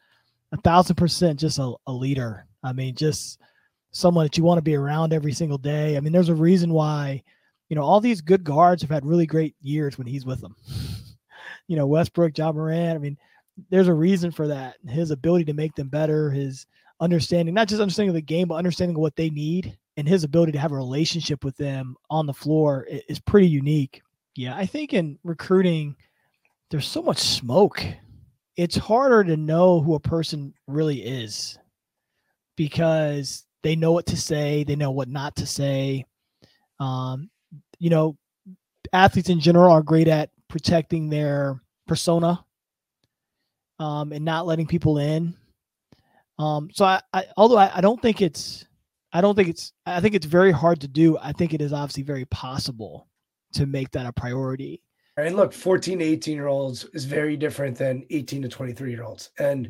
A 0.51 0.57
thousand 0.57 0.95
percent 0.95 1.39
just 1.39 1.59
a, 1.59 1.73
a 1.85 1.91
leader. 1.91 2.47
I 2.63 2.73
mean, 2.73 2.95
just 2.95 3.39
someone 3.91 4.25
that 4.25 4.37
you 4.37 4.43
want 4.43 4.57
to 4.57 4.63
be 4.63 4.75
around 4.75 5.13
every 5.13 5.33
single 5.33 5.57
day. 5.59 5.95
I 5.95 5.99
mean, 5.99 6.11
there's 6.13 6.29
a 6.29 6.35
reason 6.35 6.71
why, 6.73 7.23
you 7.69 7.75
know, 7.75 7.83
all 7.83 8.01
these 8.01 8.21
good 8.21 8.43
guards 8.43 8.81
have 8.81 8.91
had 8.91 9.05
really 9.05 9.25
great 9.25 9.55
years 9.61 9.97
when 9.97 10.07
he's 10.07 10.25
with 10.25 10.41
them. 10.41 10.55
you 11.67 11.77
know, 11.77 11.87
Westbrook, 11.87 12.37
Ja 12.37 12.51
Morant. 12.51 12.95
I 12.95 12.97
mean, 12.97 13.17
there's 13.69 13.87
a 13.87 13.93
reason 13.93 14.31
for 14.31 14.47
that. 14.47 14.75
His 14.87 15.11
ability 15.11 15.45
to 15.45 15.53
make 15.53 15.75
them 15.75 15.87
better, 15.87 16.31
his 16.31 16.65
understanding, 16.99 17.53
not 17.53 17.67
just 17.67 17.81
understanding 17.81 18.09
of 18.09 18.15
the 18.15 18.21
game, 18.21 18.47
but 18.47 18.55
understanding 18.55 18.97
what 18.97 19.15
they 19.15 19.29
need 19.29 19.77
and 19.97 20.07
his 20.07 20.23
ability 20.23 20.51
to 20.53 20.59
have 20.59 20.71
a 20.71 20.75
relationship 20.75 21.43
with 21.43 21.55
them 21.57 21.95
on 22.09 22.25
the 22.25 22.33
floor 22.33 22.87
is 23.07 23.19
pretty 23.19 23.47
unique. 23.47 24.01
Yeah, 24.35 24.55
I 24.55 24.65
think 24.65 24.93
in 24.93 25.19
recruiting, 25.23 25.95
there's 26.71 26.87
so 26.87 27.01
much 27.01 27.17
smoke. 27.17 27.83
It's 28.55 28.77
harder 28.77 29.23
to 29.23 29.37
know 29.37 29.81
who 29.81 29.95
a 29.95 29.99
person 29.99 30.53
really 30.67 31.01
is 31.01 31.57
because 32.55 33.45
they 33.61 33.75
know 33.75 33.91
what 33.91 34.05
to 34.07 34.17
say, 34.17 34.63
they 34.63 34.75
know 34.75 34.91
what 34.91 35.09
not 35.09 35.35
to 35.37 35.45
say. 35.45 36.05
Um, 36.79 37.29
you 37.79 37.89
know, 37.89 38.17
athletes 38.93 39.29
in 39.29 39.39
general 39.39 39.71
are 39.71 39.81
great 39.81 40.07
at 40.07 40.29
protecting 40.47 41.09
their 41.09 41.61
persona 41.87 42.43
um, 43.79 44.11
and 44.11 44.25
not 44.25 44.45
letting 44.45 44.67
people 44.67 44.97
in. 44.97 45.35
Um, 46.37 46.69
so 46.73 46.85
I, 46.85 47.01
I 47.13 47.25
although 47.35 47.57
I, 47.57 47.71
I 47.75 47.81
don't 47.81 48.01
think 48.01 48.21
it's 48.21 48.65
I 49.11 49.21
don't 49.21 49.35
think 49.35 49.49
it's 49.49 49.73
I 49.85 49.99
think 49.99 50.15
it's 50.15 50.25
very 50.25 50.51
hard 50.51 50.81
to 50.81 50.87
do. 50.87 51.17
I 51.17 51.33
think 51.33 51.53
it 51.53 51.61
is 51.61 51.73
obviously 51.73 52.03
very 52.03 52.25
possible 52.25 53.07
to 53.53 53.65
make 53.65 53.91
that 53.91 54.05
a 54.05 54.13
priority. 54.13 54.81
And 55.17 55.35
look, 55.35 55.53
14 55.53 55.99
to 55.99 56.05
18 56.05 56.35
year 56.35 56.47
olds 56.47 56.85
is 56.93 57.05
very 57.05 57.35
different 57.35 57.77
than 57.77 58.05
18 58.09 58.43
to 58.43 58.47
23 58.47 58.91
year 58.91 59.03
olds. 59.03 59.31
And, 59.37 59.67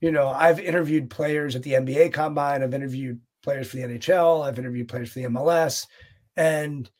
you 0.00 0.12
know, 0.12 0.28
I've 0.28 0.60
interviewed 0.60 1.10
players 1.10 1.56
at 1.56 1.62
the 1.62 1.72
NBA 1.72 2.12
combine, 2.12 2.62
I've 2.62 2.74
interviewed 2.74 3.20
players 3.42 3.70
for 3.70 3.76
the 3.76 3.84
NHL, 3.84 4.46
I've 4.46 4.58
interviewed 4.58 4.88
players 4.88 5.12
for 5.12 5.20
the 5.20 5.26
MLS. 5.26 5.86
And, 6.36 6.90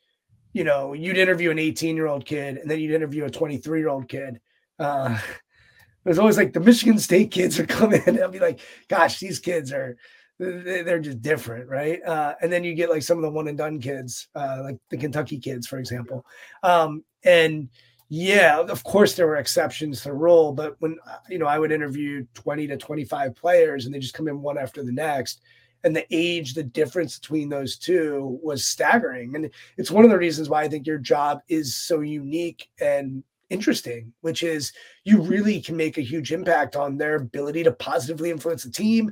you 0.53 0.65
know, 0.65 0.93
you'd 0.93 1.19
interview 1.19 1.51
an 1.51 1.59
18 1.59 1.97
year 1.97 2.07
old 2.07 2.25
kid 2.25 2.57
and 2.57 2.71
then 2.71 2.81
you'd 2.81 2.95
interview 2.95 3.25
a 3.25 3.31
23 3.31 3.79
year 3.79 3.89
old 3.89 4.09
kid. 4.09 4.41
Uh, 4.79 5.19
there's 6.05 6.19
always 6.19 6.37
like 6.37 6.53
the 6.53 6.61
Michigan 6.61 6.99
State 6.99 7.31
kids 7.31 7.59
would 7.59 7.69
come 7.69 7.93
in 7.95 8.03
and 8.07 8.21
I'll 8.21 8.29
be 8.31 8.41
like, 8.41 8.61
gosh, 8.89 9.19
these 9.19 9.39
kids 9.39 9.73
are 9.73 9.97
they- 10.39 10.83
they're 10.83 11.01
just 11.01 11.21
different, 11.21 11.69
right? 11.69 12.03
Uh, 12.03 12.35
and 12.41 12.51
then 12.51 12.65
you 12.65 12.75
get 12.75 12.89
like 12.91 13.03
some 13.03 13.19
of 13.19 13.23
the 13.23 13.31
one 13.31 13.47
and 13.49 13.59
done 13.59 13.79
kids, 13.81 14.29
uh, 14.35 14.61
like 14.63 14.79
the 14.89 14.97
Kentucky 14.97 15.39
kids, 15.39 15.67
for 15.67 15.79
example. 15.79 16.25
Um, 16.63 17.05
and 17.25 17.69
yeah, 18.09 18.59
of 18.59 18.83
course 18.83 19.15
there 19.15 19.27
were 19.27 19.37
exceptions 19.37 20.01
to 20.03 20.09
the 20.09 20.15
rule, 20.15 20.53
but 20.53 20.77
when 20.81 20.97
uh, 21.07 21.19
you 21.29 21.39
know 21.39 21.47
I 21.47 21.59
would 21.59 21.71
interview 21.73 22.27
20 22.35 22.67
to 22.69 22.77
25 22.77 23.37
players 23.37 23.85
and 23.85 23.95
they 23.95 23.99
just 24.01 24.15
come 24.15 24.29
in 24.29 24.41
one 24.43 24.59
after 24.59 24.83
the 24.83 24.93
next, 24.93 25.43
and 25.85 25.95
the 25.95 26.07
age, 26.11 26.55
the 26.55 26.63
difference 26.63 27.19
between 27.19 27.49
those 27.49 27.77
two 27.77 28.39
was 28.43 28.67
staggering. 28.67 29.35
And 29.35 29.51
it's 29.77 29.91
one 29.91 30.05
of 30.05 30.11
the 30.11 30.19
reasons 30.19 30.49
why 30.49 30.63
I 30.63 30.69
think 30.69 30.87
your 30.87 30.99
job 30.99 31.41
is 31.49 31.75
so 31.75 32.01
unique 32.01 32.69
and 32.81 33.23
interesting, 33.51 34.13
which 34.21 34.43
is 34.43 34.73
you 35.05 35.21
really 35.21 35.61
can 35.61 35.77
make 35.77 35.99
a 35.99 36.03
huge 36.03 36.33
impact 36.33 36.77
on 36.77 36.97
their 36.97 37.17
ability 37.17 37.65
to 37.65 37.73
positively 37.73 38.31
influence 38.31 38.63
the 38.63 38.71
team, 38.71 39.11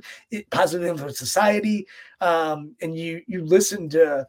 positively 0.49 0.89
influence 0.89 1.19
society. 1.19 1.85
Um, 2.21 2.75
and 2.81 2.97
you 2.97 3.21
you 3.27 3.43
listen 3.43 3.89
to, 3.89 4.27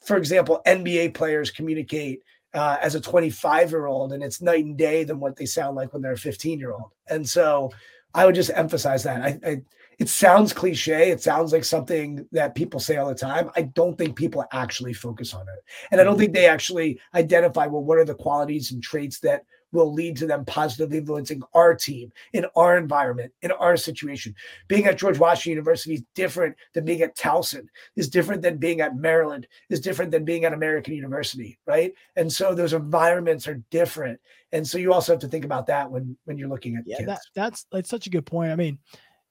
for 0.00 0.16
example, 0.16 0.62
NBA 0.66 1.14
players 1.14 1.50
communicate 1.50 2.22
uh, 2.54 2.78
as 2.80 2.94
a 2.94 3.00
25 3.00 3.70
year 3.70 3.86
old, 3.86 4.12
and 4.12 4.22
it's 4.22 4.40
night 4.40 4.64
and 4.64 4.76
day 4.76 5.04
than 5.04 5.20
what 5.20 5.36
they 5.36 5.46
sound 5.46 5.76
like 5.76 5.92
when 5.92 6.02
they're 6.02 6.12
a 6.12 6.18
15 6.18 6.58
year 6.58 6.72
old. 6.72 6.90
And 7.08 7.28
so 7.28 7.70
I 8.14 8.26
would 8.26 8.34
just 8.34 8.50
emphasize 8.54 9.04
that. 9.04 9.22
I, 9.22 9.38
I 9.46 9.62
it 10.00 10.08
sounds 10.08 10.54
cliche. 10.54 11.10
It 11.10 11.22
sounds 11.22 11.52
like 11.52 11.62
something 11.62 12.26
that 12.32 12.54
people 12.54 12.80
say 12.80 12.96
all 12.96 13.08
the 13.08 13.14
time. 13.14 13.50
I 13.54 13.62
don't 13.62 13.98
think 13.98 14.16
people 14.16 14.42
actually 14.50 14.94
focus 14.94 15.34
on 15.34 15.42
it. 15.42 15.62
And 15.90 16.00
I 16.00 16.04
don't 16.04 16.14
mm-hmm. 16.14 16.20
think 16.20 16.32
they 16.32 16.48
actually 16.48 16.98
identify 17.14 17.66
well, 17.66 17.84
what 17.84 17.98
are 17.98 18.04
the 18.06 18.14
qualities 18.14 18.72
and 18.72 18.82
traits 18.82 19.20
that 19.20 19.44
will 19.72 19.92
lead 19.92 20.16
to 20.16 20.26
them 20.26 20.44
positively 20.46 20.98
influencing 20.98 21.42
our 21.54 21.74
team 21.74 22.10
in 22.32 22.46
our 22.56 22.76
environment, 22.76 23.32
in 23.42 23.52
our 23.52 23.76
situation. 23.76 24.34
Being 24.68 24.86
at 24.86 24.98
George 24.98 25.18
Washington 25.18 25.50
University 25.50 25.94
is 25.94 26.02
different 26.14 26.56
than 26.72 26.84
being 26.84 27.02
at 27.02 27.16
Towson, 27.16 27.66
is 27.94 28.08
different 28.08 28.42
than 28.42 28.56
being 28.56 28.80
at 28.80 28.96
Maryland, 28.96 29.46
is 29.68 29.80
different 29.80 30.10
than 30.10 30.24
being 30.24 30.44
at 30.44 30.52
American 30.52 30.94
University, 30.94 31.58
right? 31.66 31.92
And 32.16 32.32
so 32.32 32.54
those 32.54 32.72
environments 32.72 33.46
are 33.46 33.62
different. 33.70 34.18
And 34.52 34.66
so 34.66 34.78
you 34.78 34.92
also 34.92 35.12
have 35.12 35.20
to 35.20 35.28
think 35.28 35.44
about 35.44 35.66
that 35.66 35.90
when 35.90 36.16
when 36.24 36.36
you're 36.36 36.48
looking 36.48 36.76
at 36.76 36.84
Yeah, 36.86 36.96
kids. 36.96 37.06
that, 37.06 37.20
that's 37.34 37.66
that's 37.70 37.88
such 37.88 38.06
a 38.06 38.10
good 38.10 38.26
point. 38.26 38.50
I 38.50 38.56
mean, 38.56 38.78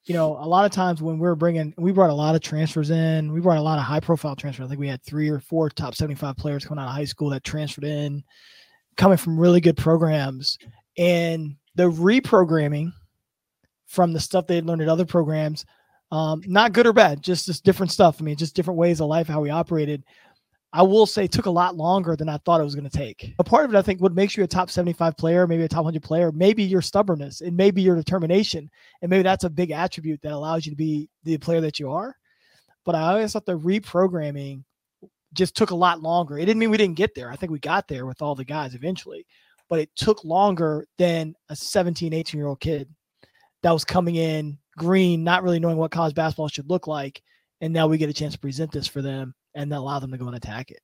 you 0.06 0.14
know, 0.14 0.38
a 0.38 0.48
lot 0.48 0.66
of 0.66 0.72
times 0.72 1.02
when 1.02 1.20
we're 1.20 1.36
bringing, 1.36 1.74
we 1.78 1.92
brought 1.92 2.10
a 2.10 2.14
lot 2.14 2.36
of 2.36 2.42
transfers 2.42 2.90
in. 2.90 3.32
We 3.32 3.42
brought 3.42 3.58
a 3.58 3.62
lot 3.62 3.78
of 3.78 3.86
high 3.86 4.00
profile 4.00 4.36
transfers. 4.36 4.66
I 4.66 4.70
think 4.70 4.80
we 4.80 4.88
had 4.88 5.04
three 5.04 5.30
or 5.30 5.40
four 5.40 5.70
top 5.70 5.94
75 5.94 6.36
players 6.38 6.66
coming 6.66 6.84
out 6.84 6.90
of 6.90 6.96
high 6.96 7.06
school 7.06 7.30
that 7.30 7.44
transferred 7.44 7.84
in, 7.84 8.24
coming 8.98 9.18
from 9.18 9.40
really 9.40 9.62
good 9.62 9.78
programs. 9.78 10.58
And 10.98 11.56
the 11.76 11.90
reprogramming 11.90 12.92
from 13.86 14.14
the 14.14 14.20
stuff 14.20 14.48
they 14.48 14.56
had 14.56 14.66
learned 14.66 14.82
at 14.82 14.90
other 14.90 15.06
programs, 15.06 15.66
um, 16.12 16.42
not 16.46 16.74
good 16.74 16.88
or 16.88 16.94
bad, 16.94 17.22
just 17.22 17.46
just 17.46 17.64
different 17.64 17.92
stuff. 17.92 18.18
I 18.20 18.24
mean, 18.24 18.36
just 18.36 18.56
different 18.56 18.80
ways 18.80 19.00
of 19.00 19.08
life, 19.08 19.28
how 19.28 19.42
we 19.42 19.50
operated. 19.50 20.04
I 20.72 20.84
will 20.84 21.08
say 21.08 21.26
took 21.26 21.48
a 21.48 21.52
lot 21.52 21.78
longer 21.78 22.16
than 22.16 22.30
I 22.30 22.38
thought 22.38 22.62
it 22.62 22.66
was 22.66 22.76
going 22.76 22.90
to 22.90 22.96
take. 22.96 23.34
A 23.40 23.44
part 23.44 23.66
of 23.66 23.74
it, 23.74 23.78
I 23.78 23.82
think, 23.82 24.02
what 24.02 24.14
makes 24.14 24.38
you 24.38 24.44
a 24.44 24.48
top 24.48 24.70
75 24.70 25.18
player, 25.18 25.48
maybe 25.48 25.64
a 25.64 25.68
top 25.68 25.84
100 25.84 26.04
player, 26.04 26.32
maybe 26.32 26.64
your 26.64 26.82
stubbornness 26.82 27.42
and 27.42 27.58
maybe 27.58 27.82
your 27.82 27.96
determination. 27.96 28.70
And 29.02 29.10
maybe 29.10 29.24
that's 29.24 29.46
a 29.46 29.50
big 29.50 29.72
attribute 29.72 30.22
that 30.22 30.32
allows 30.32 30.66
you 30.66 30.72
to 30.72 30.76
be 30.76 31.10
the 31.24 31.38
player 31.40 31.62
that 31.62 31.80
you 31.80 31.90
are. 31.92 32.16
But 32.86 32.94
I 32.94 33.14
always 33.14 33.34
thought 33.34 33.46
the 33.46 33.58
reprogramming 33.58 34.64
just 35.34 35.56
took 35.56 35.72
a 35.72 35.76
lot 35.76 36.02
longer. 36.02 36.38
It 36.38 36.46
didn't 36.46 36.60
mean 36.60 36.70
we 36.70 36.78
didn't 36.78 36.98
get 36.98 37.16
there. 37.16 37.32
I 37.32 37.36
think 37.36 37.52
we 37.52 37.60
got 37.60 37.88
there 37.88 38.06
with 38.06 38.22
all 38.22 38.36
the 38.36 38.46
guys 38.46 38.76
eventually, 38.76 39.26
but 39.70 39.80
it 39.80 39.90
took 39.96 40.24
longer 40.24 40.86
than 41.00 41.34
a 41.50 41.56
17, 41.56 42.14
18 42.14 42.38
year 42.38 42.48
old 42.48 42.60
kid. 42.60 42.88
that 43.64 43.72
was 43.72 43.84
coming 43.84 44.16
in 44.16 44.58
green, 44.78 45.24
not 45.24 45.44
really 45.44 45.60
knowing 45.60 45.78
what 45.78 45.92
college 45.92 46.16
basketball 46.16 46.48
should 46.48 46.70
look 46.70 46.88
like. 46.88 47.22
And 47.60 47.74
now 47.74 47.88
we 47.88 47.98
get 47.98 48.10
a 48.10 48.14
chance 48.14 48.34
to 48.34 48.40
present 48.40 48.72
this 48.72 48.88
for 48.88 49.02
them 49.02 49.34
and 49.56 49.74
allow 49.74 50.00
them 50.00 50.12
to 50.12 50.18
go 50.18 50.28
and 50.28 50.36
attack 50.36 50.72
it. 50.72 50.82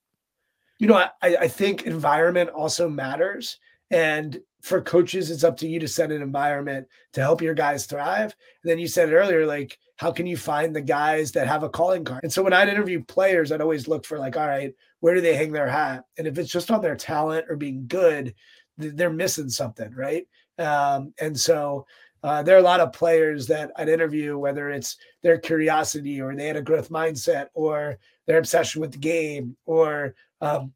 You 0.79 0.87
know, 0.87 0.95
I, 0.95 1.11
I 1.21 1.47
think 1.47 1.83
environment 1.83 2.49
also 2.49 2.89
matters. 2.89 3.59
And 3.91 4.39
for 4.61 4.81
coaches, 4.81 5.29
it's 5.29 5.43
up 5.43 5.57
to 5.57 5.67
you 5.67 5.79
to 5.79 5.87
set 5.87 6.11
an 6.11 6.21
environment 6.21 6.87
to 7.13 7.21
help 7.21 7.41
your 7.41 7.53
guys 7.53 7.85
thrive. 7.85 8.35
And 8.63 8.71
then 8.71 8.79
you 8.79 8.87
said 8.87 9.13
earlier, 9.13 9.45
like, 9.45 9.77
how 9.97 10.11
can 10.11 10.25
you 10.25 10.35
find 10.35 10.75
the 10.75 10.81
guys 10.81 11.31
that 11.33 11.47
have 11.47 11.63
a 11.63 11.69
calling 11.69 12.03
card? 12.03 12.23
And 12.23 12.33
so 12.33 12.43
when 12.43 12.51
I'd 12.51 12.67
interview 12.67 13.03
players, 13.03 13.51
I'd 13.51 13.61
always 13.61 13.87
look 13.87 14.05
for 14.05 14.19
like, 14.19 14.35
all 14.35 14.47
right, 14.47 14.73
where 14.99 15.13
do 15.13 15.21
they 15.21 15.35
hang 15.35 15.51
their 15.51 15.69
hat? 15.69 16.03
And 16.17 16.27
if 16.27 16.37
it's 16.37 16.51
just 16.51 16.71
on 16.71 16.81
their 16.81 16.95
talent 16.95 17.45
or 17.47 17.55
being 17.55 17.85
good, 17.87 18.33
they're 18.77 19.09
missing 19.09 19.49
something, 19.49 19.93
right? 19.93 20.27
Um, 20.57 21.13
and 21.19 21.39
so 21.39 21.85
uh, 22.23 22.41
there 22.41 22.55
are 22.55 22.59
a 22.59 22.63
lot 22.63 22.79
of 22.79 22.91
players 22.91 23.45
that 23.47 23.71
I'd 23.77 23.87
interview, 23.87 24.37
whether 24.37 24.71
it's 24.71 24.97
their 25.21 25.37
curiosity 25.37 26.19
or 26.19 26.35
they 26.35 26.47
had 26.47 26.57
a 26.57 26.61
growth 26.61 26.89
mindset 26.89 27.47
or 27.53 27.99
their 28.27 28.37
obsession 28.37 28.81
with 28.81 28.91
the 28.91 28.97
game 28.97 29.55
or 29.65 30.15
um, 30.41 30.73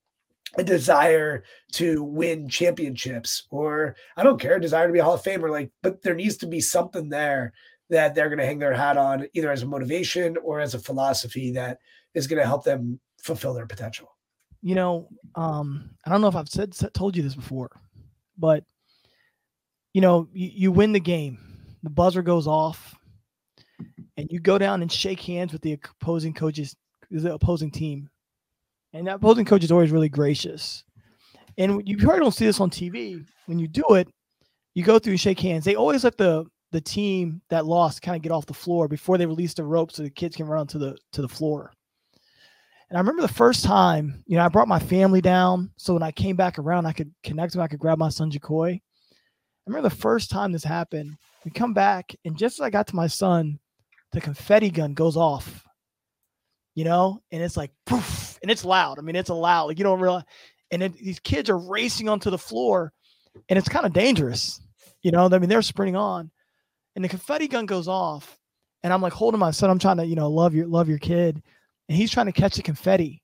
a 0.57 0.63
desire 0.63 1.43
to 1.73 2.03
win 2.03 2.49
championships 2.49 3.43
or 3.51 3.95
I 4.17 4.23
don't 4.23 4.39
care, 4.39 4.59
desire 4.59 4.87
to 4.87 4.93
be 4.93 4.99
a 4.99 5.03
Hall 5.03 5.13
of 5.13 5.23
Famer. 5.23 5.49
Like, 5.49 5.71
but 5.81 6.01
there 6.01 6.15
needs 6.15 6.37
to 6.37 6.47
be 6.47 6.61
something 6.61 7.09
there 7.09 7.53
that 7.89 8.13
they're 8.13 8.29
going 8.29 8.39
to 8.39 8.45
hang 8.45 8.59
their 8.59 8.73
hat 8.73 8.97
on 8.97 9.27
either 9.33 9.51
as 9.51 9.63
a 9.63 9.67
motivation 9.67 10.37
or 10.43 10.59
as 10.59 10.73
a 10.73 10.79
philosophy 10.79 11.51
that 11.51 11.79
is 12.13 12.27
going 12.27 12.39
to 12.41 12.47
help 12.47 12.63
them 12.63 12.99
fulfill 13.21 13.53
their 13.53 13.65
potential. 13.65 14.15
You 14.61 14.75
know, 14.75 15.07
um, 15.35 15.91
I 16.05 16.11
don't 16.11 16.21
know 16.21 16.27
if 16.27 16.35
I've 16.35 16.49
said 16.49 16.73
told 16.93 17.15
you 17.15 17.23
this 17.23 17.35
before, 17.35 17.71
but 18.37 18.63
you 19.93 20.01
know, 20.01 20.27
you, 20.33 20.51
you 20.53 20.71
win 20.71 20.91
the 20.91 20.99
game, 20.99 21.39
the 21.81 21.89
buzzer 21.89 22.21
goes 22.21 22.45
off, 22.45 22.95
and 24.17 24.29
you 24.31 24.39
go 24.39 24.57
down 24.57 24.81
and 24.81 24.91
shake 24.91 25.21
hands 25.21 25.53
with 25.53 25.61
the 25.61 25.79
opposing 26.01 26.33
coaches, 26.33 26.75
the 27.09 27.33
opposing 27.33 27.71
team. 27.71 28.09
And 28.93 29.07
that 29.07 29.15
opposing 29.15 29.45
coach 29.45 29.63
is 29.63 29.71
always 29.71 29.91
really 29.91 30.09
gracious. 30.09 30.83
And 31.57 31.87
you 31.87 31.97
probably 31.97 32.21
don't 32.21 32.33
see 32.33 32.45
this 32.45 32.59
on 32.59 32.69
TV. 32.69 33.25
When 33.45 33.59
you 33.59 33.67
do 33.67 33.83
it, 33.95 34.07
you 34.73 34.83
go 34.83 34.99
through 34.99 35.13
and 35.13 35.19
shake 35.19 35.39
hands. 35.39 35.65
They 35.65 35.75
always 35.75 36.03
let 36.03 36.17
the 36.17 36.45
the 36.71 36.81
team 36.81 37.41
that 37.49 37.65
lost 37.65 38.03
kind 38.03 38.15
of 38.15 38.21
get 38.21 38.31
off 38.31 38.45
the 38.45 38.53
floor 38.53 38.87
before 38.87 39.17
they 39.17 39.25
release 39.25 39.55
the 39.55 39.63
rope 39.63 39.91
so 39.91 40.03
the 40.03 40.09
kids 40.09 40.35
can 40.35 40.45
run 40.45 40.67
to 40.67 40.77
the 40.77 40.97
to 41.13 41.21
the 41.21 41.27
floor. 41.27 41.71
And 42.89 42.97
I 42.97 43.01
remember 43.01 43.21
the 43.21 43.27
first 43.27 43.63
time, 43.63 44.23
you 44.25 44.37
know, 44.37 44.45
I 44.45 44.49
brought 44.49 44.67
my 44.67 44.79
family 44.79 45.21
down 45.21 45.71
so 45.77 45.93
when 45.93 46.03
I 46.03 46.11
came 46.11 46.35
back 46.35 46.57
around, 46.57 46.85
I 46.85 46.93
could 46.93 47.13
connect 47.23 47.53
with, 47.53 47.61
I 47.61 47.67
could 47.67 47.79
grab 47.79 47.99
my 47.99 48.09
son 48.09 48.31
Jacoy. 48.31 48.71
I 48.71 48.79
remember 49.67 49.89
the 49.89 49.95
first 49.95 50.31
time 50.31 50.51
this 50.51 50.63
happened. 50.63 51.15
We 51.45 51.51
come 51.51 51.73
back, 51.73 52.15
and 52.25 52.37
just 52.37 52.59
as 52.59 52.61
I 52.61 52.69
got 52.69 52.87
to 52.87 52.95
my 52.95 53.07
son, 53.07 53.59
the 54.11 54.21
confetti 54.21 54.71
gun 54.71 54.93
goes 54.93 55.15
off. 55.15 55.63
You 56.75 56.85
know, 56.85 57.21
and 57.31 57.41
it's 57.41 57.57
like 57.57 57.71
poof, 57.85 58.39
and 58.41 58.49
it's 58.49 58.63
loud. 58.63 58.99
I 58.99 59.01
mean, 59.01 59.15
it's 59.15 59.29
a 59.29 59.33
loud. 59.33 59.65
Like 59.65 59.77
you 59.77 59.83
don't 59.83 59.99
realize. 59.99 60.23
And 60.71 60.83
it, 60.83 60.93
these 60.93 61.19
kids 61.19 61.49
are 61.49 61.57
racing 61.57 62.09
onto 62.09 62.29
the 62.29 62.37
floor, 62.37 62.93
and 63.49 63.57
it's 63.57 63.69
kind 63.69 63.85
of 63.85 63.93
dangerous. 63.93 64.61
You 65.01 65.11
know, 65.11 65.29
I 65.31 65.39
mean, 65.39 65.49
they're 65.49 65.61
sprinting 65.61 65.95
on, 65.95 66.29
and 66.95 67.03
the 67.03 67.09
confetti 67.09 67.47
gun 67.47 67.65
goes 67.65 67.87
off, 67.87 68.37
and 68.83 68.93
I'm 68.93 69.01
like 69.01 69.13
holding 69.13 69.39
my 69.39 69.51
son. 69.51 69.69
I'm 69.69 69.79
trying 69.79 69.97
to, 69.97 70.05
you 70.05 70.15
know, 70.15 70.29
love 70.29 70.53
your 70.53 70.67
love 70.67 70.87
your 70.89 70.99
kid, 70.99 71.41
and 71.87 71.97
he's 71.97 72.11
trying 72.11 72.27
to 72.27 72.31
catch 72.31 72.55
the 72.55 72.61
confetti. 72.61 73.21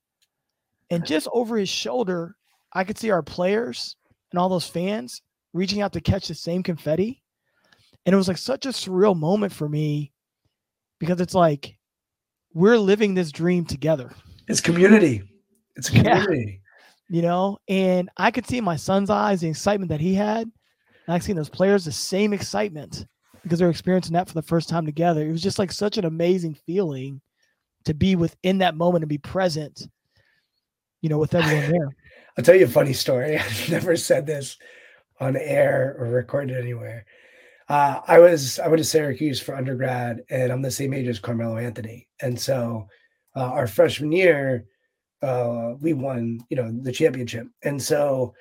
And 0.90 1.06
just 1.06 1.28
over 1.34 1.58
his 1.58 1.70
shoulder, 1.70 2.36
I 2.74 2.84
could 2.84 2.98
see 2.98 3.10
our 3.10 3.24
players 3.24 3.96
and 4.32 4.40
all 4.40 4.50
those 4.50 4.68
fans 4.68 5.22
reaching 5.54 5.82
out 5.82 5.94
to 5.94 6.02
catch 6.02 6.28
the 6.28 6.36
same 6.36 6.62
confetti. 6.62 7.24
And 8.06 8.14
it 8.14 8.18
was 8.18 8.28
like 8.28 8.38
such 8.38 8.66
a 8.66 8.70
surreal 8.70 9.18
moment 9.18 9.54
for 9.54 9.68
me 9.68 10.12
because 11.00 11.20
it's 11.22 11.34
like 11.34 11.78
we're 12.56 12.80
living 12.80 13.14
this 13.14 13.32
dream 13.32 13.66
together. 13.66 14.12
It's 14.48 14.62
community. 14.62 15.22
It's 15.76 15.90
community. 15.90 16.62
Yeah. 17.10 17.16
You 17.18 17.22
know, 17.22 17.60
and 17.68 18.10
I 18.18 18.32
could 18.32 18.48
see 18.48 18.58
in 18.58 18.64
my 18.64 18.78
son's 18.78 19.12
eyes 19.12 19.42
the 19.42 19.50
excitement 19.50 19.90
that 19.90 20.00
he 20.00 20.16
had. 20.16 20.44
And 21.06 21.14
I 21.14 21.20
could 21.20 21.26
see 21.26 21.32
in 21.34 21.38
those 21.38 21.50
players 21.50 21.86
the 21.86 21.92
same 21.92 22.34
excitement 22.34 23.06
because 23.44 23.60
they're 23.60 23.70
experiencing 23.70 24.14
that 24.14 24.28
for 24.28 24.34
the 24.34 24.42
first 24.42 24.70
time 24.70 24.86
together. 24.88 25.22
It 25.22 25.32
was 25.32 25.44
just 25.44 25.60
like 25.60 25.72
such 25.72 26.00
an 26.00 26.06
amazing 26.06 26.58
feeling 26.66 27.22
to 27.84 27.94
be 27.94 28.16
within 28.16 28.58
that 28.60 28.76
moment 28.76 29.04
and 29.04 29.10
be 29.10 29.20
present, 29.20 29.88
you 31.02 31.10
know, 31.10 31.20
with 31.20 31.36
everyone 31.36 31.70
there. 31.70 31.96
I'll 32.38 32.44
tell 32.44 32.56
you 32.56 32.66
a 32.66 32.70
funny 32.70 32.94
story. 32.94 33.38
I've 33.38 33.70
never 33.70 33.96
said 33.98 34.26
this 34.26 34.58
on 35.20 35.36
air 35.36 35.96
or 36.00 36.08
recorded 36.08 36.58
anywhere. 36.58 37.06
Uh, 37.68 38.02
I 38.08 38.20
was 38.20 38.60
I 38.60 38.68
went 38.68 38.80
to 38.80 38.84
Syracuse 38.84 39.40
for 39.42 39.56
undergrad, 39.56 40.24
and 40.30 40.52
I'm 40.52 40.62
the 40.62 40.72
same 40.72 40.94
age 40.94 41.08
as 41.08 41.20
Carmelo 41.20 41.58
Anthony, 41.58 42.08
and 42.22 42.40
so 42.40 42.88
uh, 43.36 43.44
our 43.52 43.68
freshman 43.68 44.12
year, 44.12 44.66
uh, 45.22 45.74
we 45.80 45.94
won 45.94 46.40
you 46.50 46.58
know 46.58 46.72
the 46.72 46.92
championship, 46.92 47.48
and 47.64 47.82
so 47.82 48.34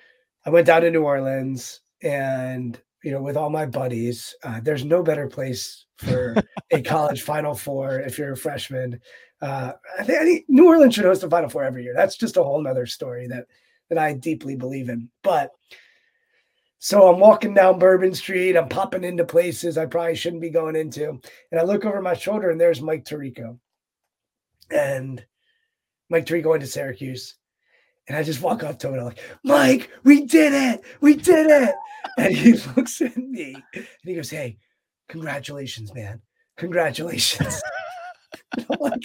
I 0.44 0.50
went 0.50 0.66
down 0.66 0.82
to 0.82 0.90
New 0.90 1.04
Orleans, 1.04 1.80
and 2.02 2.78
you 3.02 3.12
know 3.12 3.22
with 3.22 3.36
all 3.36 3.50
my 3.50 3.64
buddies, 3.64 4.34
uh, 4.42 4.60
there's 4.62 4.84
no 4.84 5.02
better 5.02 5.26
place 5.26 5.86
for 5.96 6.36
a 6.70 6.82
college 6.82 7.22
Final 7.22 7.54
Four 7.54 8.00
if 8.00 8.18
you're 8.18 8.32
a 8.32 8.36
freshman 8.36 9.00
uh, 9.44 9.72
I, 9.98 10.04
think, 10.04 10.18
I 10.18 10.24
think 10.24 10.44
New 10.48 10.68
Orleans 10.68 10.94
should 10.94 11.04
host 11.04 11.20
the 11.20 11.28
Final 11.28 11.50
Four 11.50 11.64
every 11.64 11.82
year. 11.82 11.92
That's 11.94 12.16
just 12.16 12.38
a 12.38 12.42
whole 12.42 12.62
nother 12.62 12.86
story 12.86 13.26
that 13.28 13.46
that 13.90 13.98
I 13.98 14.14
deeply 14.14 14.56
believe 14.56 14.88
in. 14.88 15.10
But 15.22 15.50
so 16.84 17.08
I'm 17.08 17.18
walking 17.18 17.54
down 17.54 17.78
Bourbon 17.78 18.12
Street. 18.12 18.58
I'm 18.58 18.68
popping 18.68 19.04
into 19.04 19.24
places 19.24 19.78
I 19.78 19.86
probably 19.86 20.16
shouldn't 20.16 20.42
be 20.42 20.50
going 20.50 20.76
into, 20.76 21.18
and 21.50 21.58
I 21.58 21.62
look 21.62 21.86
over 21.86 22.02
my 22.02 22.12
shoulder, 22.12 22.50
and 22.50 22.60
there's 22.60 22.82
Mike 22.82 23.06
Tirico, 23.06 23.58
and 24.70 25.24
Mike 26.10 26.26
Tirico 26.26 26.50
went 26.50 26.60
to 26.60 26.66
Syracuse. 26.66 27.36
And 28.06 28.18
I 28.18 28.22
just 28.22 28.42
walk 28.42 28.62
up 28.62 28.78
to 28.80 28.88
him 28.88 28.92
and 28.92 29.00
I'm 29.00 29.06
like, 29.06 29.20
Mike, 29.44 29.90
we 30.02 30.26
did 30.26 30.52
it. 30.52 30.84
We 31.00 31.14
did 31.14 31.46
it. 31.46 31.74
And 32.18 32.36
he 32.36 32.52
looks 32.76 33.00
at 33.00 33.16
me 33.16 33.56
and 33.74 33.86
he 34.02 34.14
goes, 34.14 34.28
Hey, 34.28 34.58
congratulations, 35.08 35.94
man. 35.94 36.20
Congratulations. 36.58 37.62
like, 38.80 39.02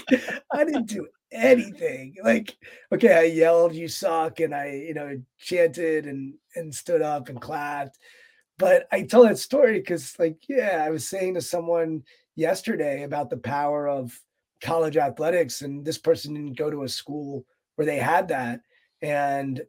I 0.51 0.63
didn't 0.63 0.87
do 0.87 1.07
anything. 1.31 2.15
Like, 2.23 2.57
okay, 2.93 3.13
I 3.13 3.23
yelled, 3.23 3.75
"You 3.75 3.87
suck," 3.87 4.39
and 4.39 4.53
I, 4.53 4.71
you 4.87 4.93
know, 4.93 5.21
chanted 5.37 6.05
and 6.05 6.33
and 6.55 6.73
stood 6.73 7.01
up 7.01 7.29
and 7.29 7.41
clapped. 7.41 7.97
But 8.57 8.87
I 8.91 9.03
tell 9.03 9.23
that 9.23 9.37
story 9.37 9.79
because, 9.79 10.17
like, 10.19 10.37
yeah, 10.47 10.83
I 10.85 10.89
was 10.89 11.07
saying 11.07 11.35
to 11.35 11.41
someone 11.41 12.03
yesterday 12.35 13.03
about 13.03 13.29
the 13.29 13.37
power 13.37 13.87
of 13.87 14.19
college 14.61 14.97
athletics, 14.97 15.61
and 15.61 15.85
this 15.85 15.97
person 15.97 16.33
didn't 16.33 16.57
go 16.57 16.69
to 16.69 16.83
a 16.83 16.89
school 16.89 17.45
where 17.75 17.85
they 17.85 17.97
had 17.97 18.27
that, 18.29 18.61
and 19.01 19.61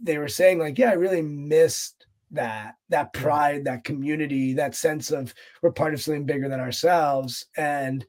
they 0.00 0.18
were 0.18 0.28
saying, 0.28 0.58
like, 0.58 0.78
yeah, 0.78 0.90
I 0.90 0.94
really 0.94 1.22
missed 1.22 2.06
that 2.30 2.74
that 2.90 3.12
mm. 3.12 3.20
pride 3.20 3.64
that 3.64 3.84
community 3.84 4.52
that 4.52 4.74
sense 4.74 5.10
of 5.10 5.34
we're 5.62 5.72
part 5.72 5.94
of 5.94 6.00
something 6.00 6.26
bigger 6.26 6.48
than 6.48 6.60
ourselves 6.60 7.46
and 7.56 8.04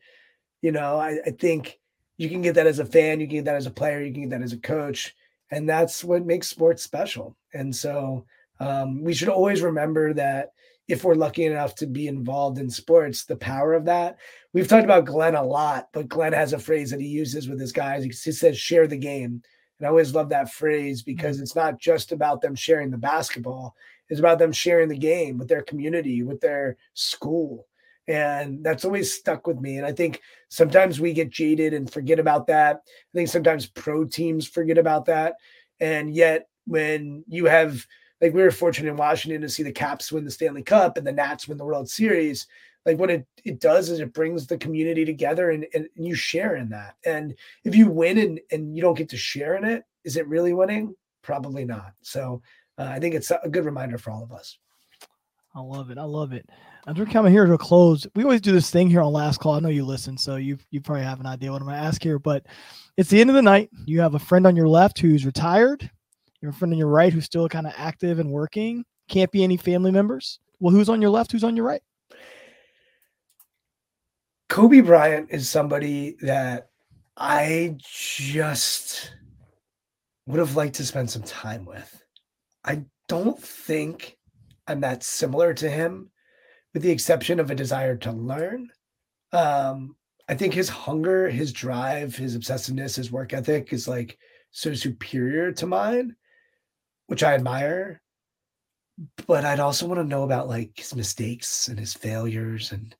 you 0.61 0.71
know, 0.71 0.97
I, 0.97 1.19
I 1.25 1.31
think 1.31 1.79
you 2.17 2.29
can 2.29 2.41
get 2.41 2.55
that 2.55 2.67
as 2.67 2.79
a 2.79 2.85
fan, 2.85 3.19
you 3.19 3.27
can 3.27 3.37
get 3.37 3.45
that 3.45 3.55
as 3.55 3.65
a 3.65 3.71
player, 3.71 4.01
you 4.01 4.11
can 4.11 4.23
get 4.23 4.31
that 4.31 4.41
as 4.41 4.53
a 4.53 4.57
coach, 4.57 5.15
and 5.51 5.67
that's 5.67 6.03
what 6.03 6.25
makes 6.25 6.47
sports 6.47 6.83
special. 6.83 7.35
And 7.53 7.75
so 7.75 8.25
um, 8.59 9.03
we 9.03 9.13
should 9.13 9.29
always 9.29 9.61
remember 9.61 10.13
that 10.13 10.51
if 10.89 11.03
we're 11.03 11.15
lucky 11.15 11.45
enough 11.45 11.75
to 11.75 11.85
be 11.85 12.07
involved 12.07 12.57
in 12.57 12.69
sports, 12.69 13.23
the 13.23 13.35
power 13.35 13.73
of 13.75 13.85
that. 13.85 14.17
We've 14.53 14.67
talked 14.67 14.83
about 14.83 15.05
Glenn 15.05 15.35
a 15.35 15.43
lot, 15.43 15.89
but 15.93 16.09
Glenn 16.09 16.33
has 16.33 16.51
a 16.51 16.59
phrase 16.59 16.89
that 16.89 16.99
he 16.99 17.07
uses 17.07 17.47
with 17.47 17.59
his 17.59 17.71
guys. 17.71 18.03
He 18.03 18.11
says, 18.11 18.57
share 18.57 18.87
the 18.87 18.97
game. 18.97 19.43
And 19.77 19.85
I 19.85 19.89
always 19.89 20.15
love 20.15 20.29
that 20.29 20.51
phrase 20.51 21.03
because 21.03 21.37
mm-hmm. 21.37 21.43
it's 21.43 21.55
not 21.55 21.79
just 21.79 22.11
about 22.11 22.41
them 22.41 22.55
sharing 22.55 22.89
the 22.89 22.97
basketball, 22.97 23.75
it's 24.09 24.19
about 24.19 24.39
them 24.39 24.51
sharing 24.51 24.89
the 24.89 24.97
game 24.97 25.37
with 25.37 25.47
their 25.47 25.61
community, 25.61 26.23
with 26.23 26.41
their 26.41 26.75
school. 26.95 27.67
And 28.09 28.63
that's 28.63 28.85
always 28.85 29.13
stuck 29.13 29.45
with 29.45 29.61
me. 29.61 29.77
And 29.77 29.85
I 29.85 29.91
think 29.91 30.19
sometimes 30.49 30.99
we 30.99 31.13
get 31.13 31.29
jaded 31.29 31.75
and 31.75 31.93
forget 31.93 32.17
about 32.17 32.47
that. 32.47 32.81
I 32.87 33.11
think 33.13 33.29
sometimes 33.29 33.67
pro 33.67 34.03
teams 34.03 34.47
forget 34.47 34.79
about 34.79 35.05
that. 35.05 35.35
And 35.79 36.15
yet, 36.15 36.49
when 36.65 37.23
you 37.27 37.45
have, 37.45 37.85
like, 38.19 38.33
we 38.33 38.41
were 38.41 38.49
fortunate 38.49 38.89
in 38.89 38.97
Washington 38.97 39.41
to 39.41 39.49
see 39.49 39.61
the 39.61 39.71
Caps 39.71 40.11
win 40.11 40.25
the 40.25 40.31
Stanley 40.31 40.63
Cup 40.63 40.97
and 40.97 41.05
the 41.05 41.11
Nats 41.11 41.47
win 41.47 41.59
the 41.59 41.65
World 41.65 41.87
Series. 41.87 42.47
Like, 42.83 42.97
what 42.97 43.11
it, 43.11 43.27
it 43.45 43.59
does 43.59 43.89
is 43.89 43.99
it 43.99 44.13
brings 44.13 44.47
the 44.47 44.57
community 44.57 45.05
together 45.05 45.51
and, 45.51 45.67
and, 45.75 45.87
you 45.93 46.15
share 46.15 46.55
in 46.55 46.69
that. 46.69 46.95
And 47.05 47.35
if 47.63 47.75
you 47.75 47.87
win 47.91 48.17
and, 48.17 48.39
and 48.51 48.75
you 48.75 48.81
don't 48.81 48.97
get 48.97 49.09
to 49.09 49.17
share 49.17 49.55
in 49.55 49.65
it, 49.65 49.83
is 50.03 50.17
it 50.17 50.27
really 50.27 50.53
winning? 50.53 50.95
Probably 51.21 51.63
not. 51.63 51.93
So 52.01 52.41
uh, 52.79 52.85
I 52.85 52.99
think 52.99 53.13
it's 53.13 53.31
a 53.31 53.49
good 53.49 53.65
reminder 53.65 53.99
for 53.99 54.09
all 54.09 54.23
of 54.23 54.31
us. 54.31 54.57
I 55.53 55.59
love 55.59 55.91
it. 55.91 55.99
I 55.99 56.03
love 56.03 56.33
it. 56.33 56.49
As 56.87 56.95
we're 56.95 57.05
coming 57.05 57.31
here 57.31 57.45
to 57.45 57.53
a 57.53 57.57
close, 57.57 58.07
we 58.15 58.23
always 58.23 58.41
do 58.41 58.51
this 58.51 58.71
thing 58.71 58.89
here 58.89 59.01
on 59.01 59.11
Last 59.11 59.39
Call. 59.39 59.53
I 59.53 59.59
know 59.59 59.69
you 59.69 59.85
listen, 59.85 60.17
so 60.17 60.37
you 60.37 60.57
you 60.71 60.81
probably 60.81 61.03
have 61.03 61.19
an 61.19 61.25
idea 61.25 61.51
what 61.51 61.61
I'm 61.61 61.67
going 61.67 61.77
to 61.77 61.85
ask 61.85 62.01
here. 62.01 62.19
But 62.19 62.45
it's 62.97 63.09
the 63.09 63.19
end 63.19 63.29
of 63.29 63.35
the 63.35 63.41
night. 63.41 63.69
You 63.85 63.99
have 64.01 64.15
a 64.15 64.19
friend 64.19 64.47
on 64.47 64.55
your 64.55 64.67
left 64.67 64.99
who's 64.99 65.25
retired. 65.25 65.89
You 66.41 66.47
have 66.47 66.55
a 66.55 66.57
friend 66.57 66.73
on 66.73 66.79
your 66.79 66.87
right 66.87 67.11
who's 67.11 67.25
still 67.25 67.49
kind 67.49 67.67
of 67.67 67.73
active 67.75 68.19
and 68.19 68.31
working. 68.31 68.85
Can't 69.09 69.31
be 69.31 69.43
any 69.43 69.57
family 69.57 69.91
members. 69.91 70.39
Well, 70.59 70.73
who's 70.73 70.89
on 70.89 71.01
your 71.01 71.11
left? 71.11 71.31
Who's 71.31 71.43
on 71.43 71.55
your 71.55 71.65
right? 71.65 71.81
Kobe 74.47 74.79
Bryant 74.79 75.27
is 75.31 75.49
somebody 75.49 76.15
that 76.21 76.69
I 77.17 77.75
just 77.81 79.11
would 80.25 80.39
have 80.39 80.55
liked 80.55 80.75
to 80.75 80.85
spend 80.85 81.09
some 81.09 81.23
time 81.23 81.65
with. 81.65 82.03
I 82.63 82.85
don't 83.07 83.39
think 83.39 84.17
I'm 84.67 84.79
that 84.81 85.03
similar 85.03 85.53
to 85.55 85.69
him, 85.69 86.09
with 86.79 86.85
the 86.85 86.91
exception 86.93 87.41
of 87.41 87.51
a 87.51 87.55
desire 87.55 87.97
to 87.97 88.09
learn. 88.09 88.71
Um, 89.33 89.97
I 90.29 90.35
think 90.35 90.53
his 90.53 90.69
hunger, 90.69 91.29
his 91.29 91.51
drive, 91.51 92.15
his 92.15 92.37
obsessiveness, 92.37 92.95
his 92.95 93.11
work 93.11 93.33
ethic 93.33 93.73
is 93.73 93.85
like 93.85 94.17
so 94.51 94.73
superior 94.73 95.51
to 95.51 95.67
mine, 95.67 96.15
which 97.07 97.21
I 97.21 97.33
admire. 97.33 98.01
But 99.27 99.43
I'd 99.43 99.59
also 99.59 99.87
want 99.87 99.99
to 99.99 100.05
know 100.05 100.23
about 100.23 100.47
like 100.47 100.71
his 100.77 100.95
mistakes 100.95 101.67
and 101.67 101.77
his 101.77 101.93
failures. 101.93 102.71
And 102.71 102.95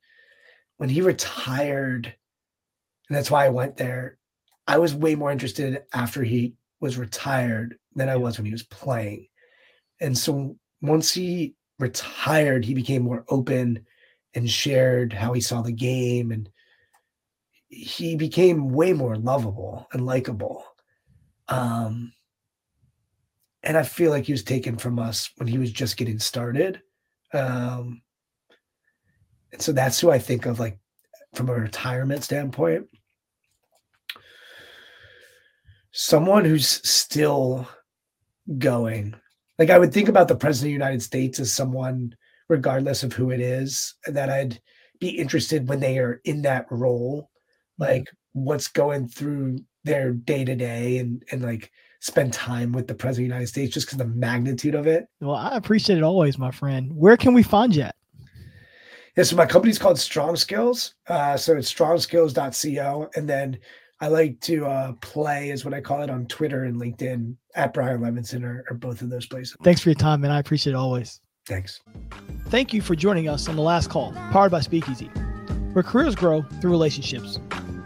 when 0.76 0.90
he 0.90 1.00
retired, 1.00 2.14
and 3.08 3.18
that's 3.18 3.32
why 3.32 3.46
I 3.46 3.50
went 3.50 3.78
there, 3.78 4.18
I 4.68 4.78
was 4.78 4.94
way 4.94 5.16
more 5.16 5.32
interested 5.32 5.84
after 5.94 6.22
he 6.22 6.56
was 6.82 6.98
retired 6.98 7.78
than 7.96 8.10
I 8.10 8.18
was 8.18 8.38
when 8.38 8.46
he 8.46 8.52
was 8.52 8.64
playing. 8.64 9.30
And 10.02 10.18
so 10.18 10.58
once 10.82 11.14
he 11.14 11.56
retired, 11.80 12.66
he 12.66 12.74
became 12.74 13.02
more 13.02 13.26
open 13.30 13.86
and 14.36 14.50
shared 14.50 15.14
how 15.14 15.34
he 15.34 15.42
saw 15.42 15.62
the 15.62 15.72
game 15.72 16.32
and 16.32 16.50
he 17.70 18.16
became 18.16 18.70
way 18.70 18.94
more 18.94 19.16
lovable 19.16 19.88
and 19.94 20.06
likable. 20.06 20.64
Um, 21.48 22.14
and 23.64 23.78
I 23.78 23.84
feel 23.84 24.12
like 24.12 24.26
he 24.26 24.32
was 24.32 24.44
taken 24.44 24.78
from 24.78 25.00
us 25.00 25.30
when 25.38 25.48
he 25.48 25.58
was 25.58 25.72
just 25.72 25.98
getting 25.98 26.20
started. 26.20 26.82
Um, 27.34 28.02
and 29.52 29.62
so 29.62 29.72
that's 29.72 30.00
who 30.00 30.12
I 30.12 30.20
think 30.20 30.46
of 30.46 30.60
like 30.60 30.80
from 31.34 31.50
a 31.50 31.54
retirement 31.54 32.24
standpoint. 32.24 32.88
Someone 35.92 36.46
who's 36.46 36.68
still 36.68 37.68
going. 38.58 39.16
Like 39.60 39.70
I 39.70 39.78
would 39.78 39.94
think 39.94 40.08
about 40.08 40.30
the 40.30 40.36
president 40.36 40.68
of 40.68 40.70
the 40.70 40.86
United 40.86 41.04
States 41.04 41.40
as 41.40 41.54
someone, 41.54 42.16
regardless 42.48 43.04
of 43.04 43.14
who 43.14 43.30
it 43.30 43.42
is, 43.42 43.94
that 44.08 44.30
I'd 44.30 44.60
be 45.00 45.10
interested 45.10 45.68
when 45.68 45.82
they 45.82 46.00
are 46.00 46.22
in 46.24 46.42
that 46.44 46.66
role, 46.72 47.30
like 47.78 48.10
what's 48.32 48.70
going 48.70 49.10
through 49.10 49.60
their 49.84 50.14
day 50.14 50.46
to 50.46 50.56
day 50.56 50.98
and 50.98 51.24
and 51.32 51.42
like 51.42 51.72
spend 52.00 52.32
time 52.32 52.72
with 52.72 52.88
the 52.88 52.94
president 52.94 53.26
of 53.26 53.30
the 53.30 53.36
United 53.36 53.48
States 53.48 53.74
just 53.74 53.88
because 53.88 53.98
the 53.98 54.06
magnitude 54.06 54.76
of 54.76 54.88
it. 54.88 55.08
Well, 55.20 55.36
I 55.36 55.58
appreciate 55.58 55.98
it 55.98 56.04
always, 56.04 56.38
my 56.38 56.52
friend. 56.52 56.96
Where 56.96 57.18
can 57.18 57.34
we 57.34 57.44
find 57.44 57.76
you 57.76 57.84
at? 57.84 57.96
Yeah, 59.18 59.24
so 59.24 59.36
my 59.36 59.46
company's 59.46 59.80
called 59.80 60.00
Strong 60.00 60.38
Skills. 60.38 60.96
Uh, 61.08 61.36
so 61.36 61.58
it's 61.58 61.74
strongskills.co. 61.74 63.10
And 63.16 63.28
then 63.28 63.60
I 64.02 64.08
like 64.08 64.40
to 64.42 64.66
uh, 64.66 64.94
play, 65.02 65.50
is 65.50 65.66
what 65.66 65.74
I 65.74 65.82
call 65.82 66.02
it, 66.02 66.10
on 66.10 66.26
Twitter 66.28 66.64
and 66.64 66.80
LinkedIn 66.80 67.36
at 67.56 67.74
Brian 67.74 68.00
Levenson 68.00 68.44
or, 68.44 68.66
or 68.70 68.78
both 68.78 69.02
of 69.02 69.10
those 69.10 69.26
places. 69.26 69.58
Thanks 69.64 69.82
for 69.82 69.90
your 69.90 69.96
time, 69.96 70.24
and 70.24 70.32
I 70.32 70.40
appreciate 70.40 70.74
it 70.74 70.78
always. 70.78 71.20
Thanks. 71.46 71.82
Thank 72.48 72.74
you 72.74 72.82
for 72.82 72.96
joining 72.96 73.28
us 73.28 73.50
on 73.50 73.56
the 73.56 73.62
last 73.62 73.90
call, 73.90 74.14
powered 74.32 74.52
by 74.52 74.62
Speakeasy, 74.62 75.08
where 75.74 75.84
careers 75.84 76.16
grow 76.16 76.44
through 76.62 76.72
relationships 76.72 77.40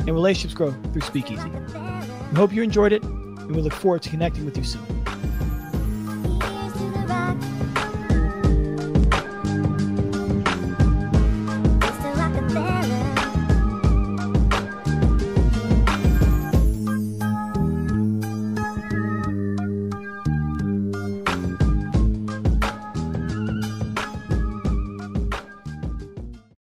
and 0.05 0.09
relationships 0.09 0.53
grow 0.53 0.72
through 0.91 1.01
Speakeasy. 1.01 1.49
We 1.49 2.38
hope 2.38 2.53
you 2.53 2.61
enjoyed 2.61 2.91
it, 2.91 3.03
and 3.03 3.55
we 3.55 3.61
look 3.61 3.74
forward 3.74 4.03
to 4.03 4.09
connecting 4.09 4.45
with 4.45 4.57
you 4.57 4.64
soon. 4.64 5.03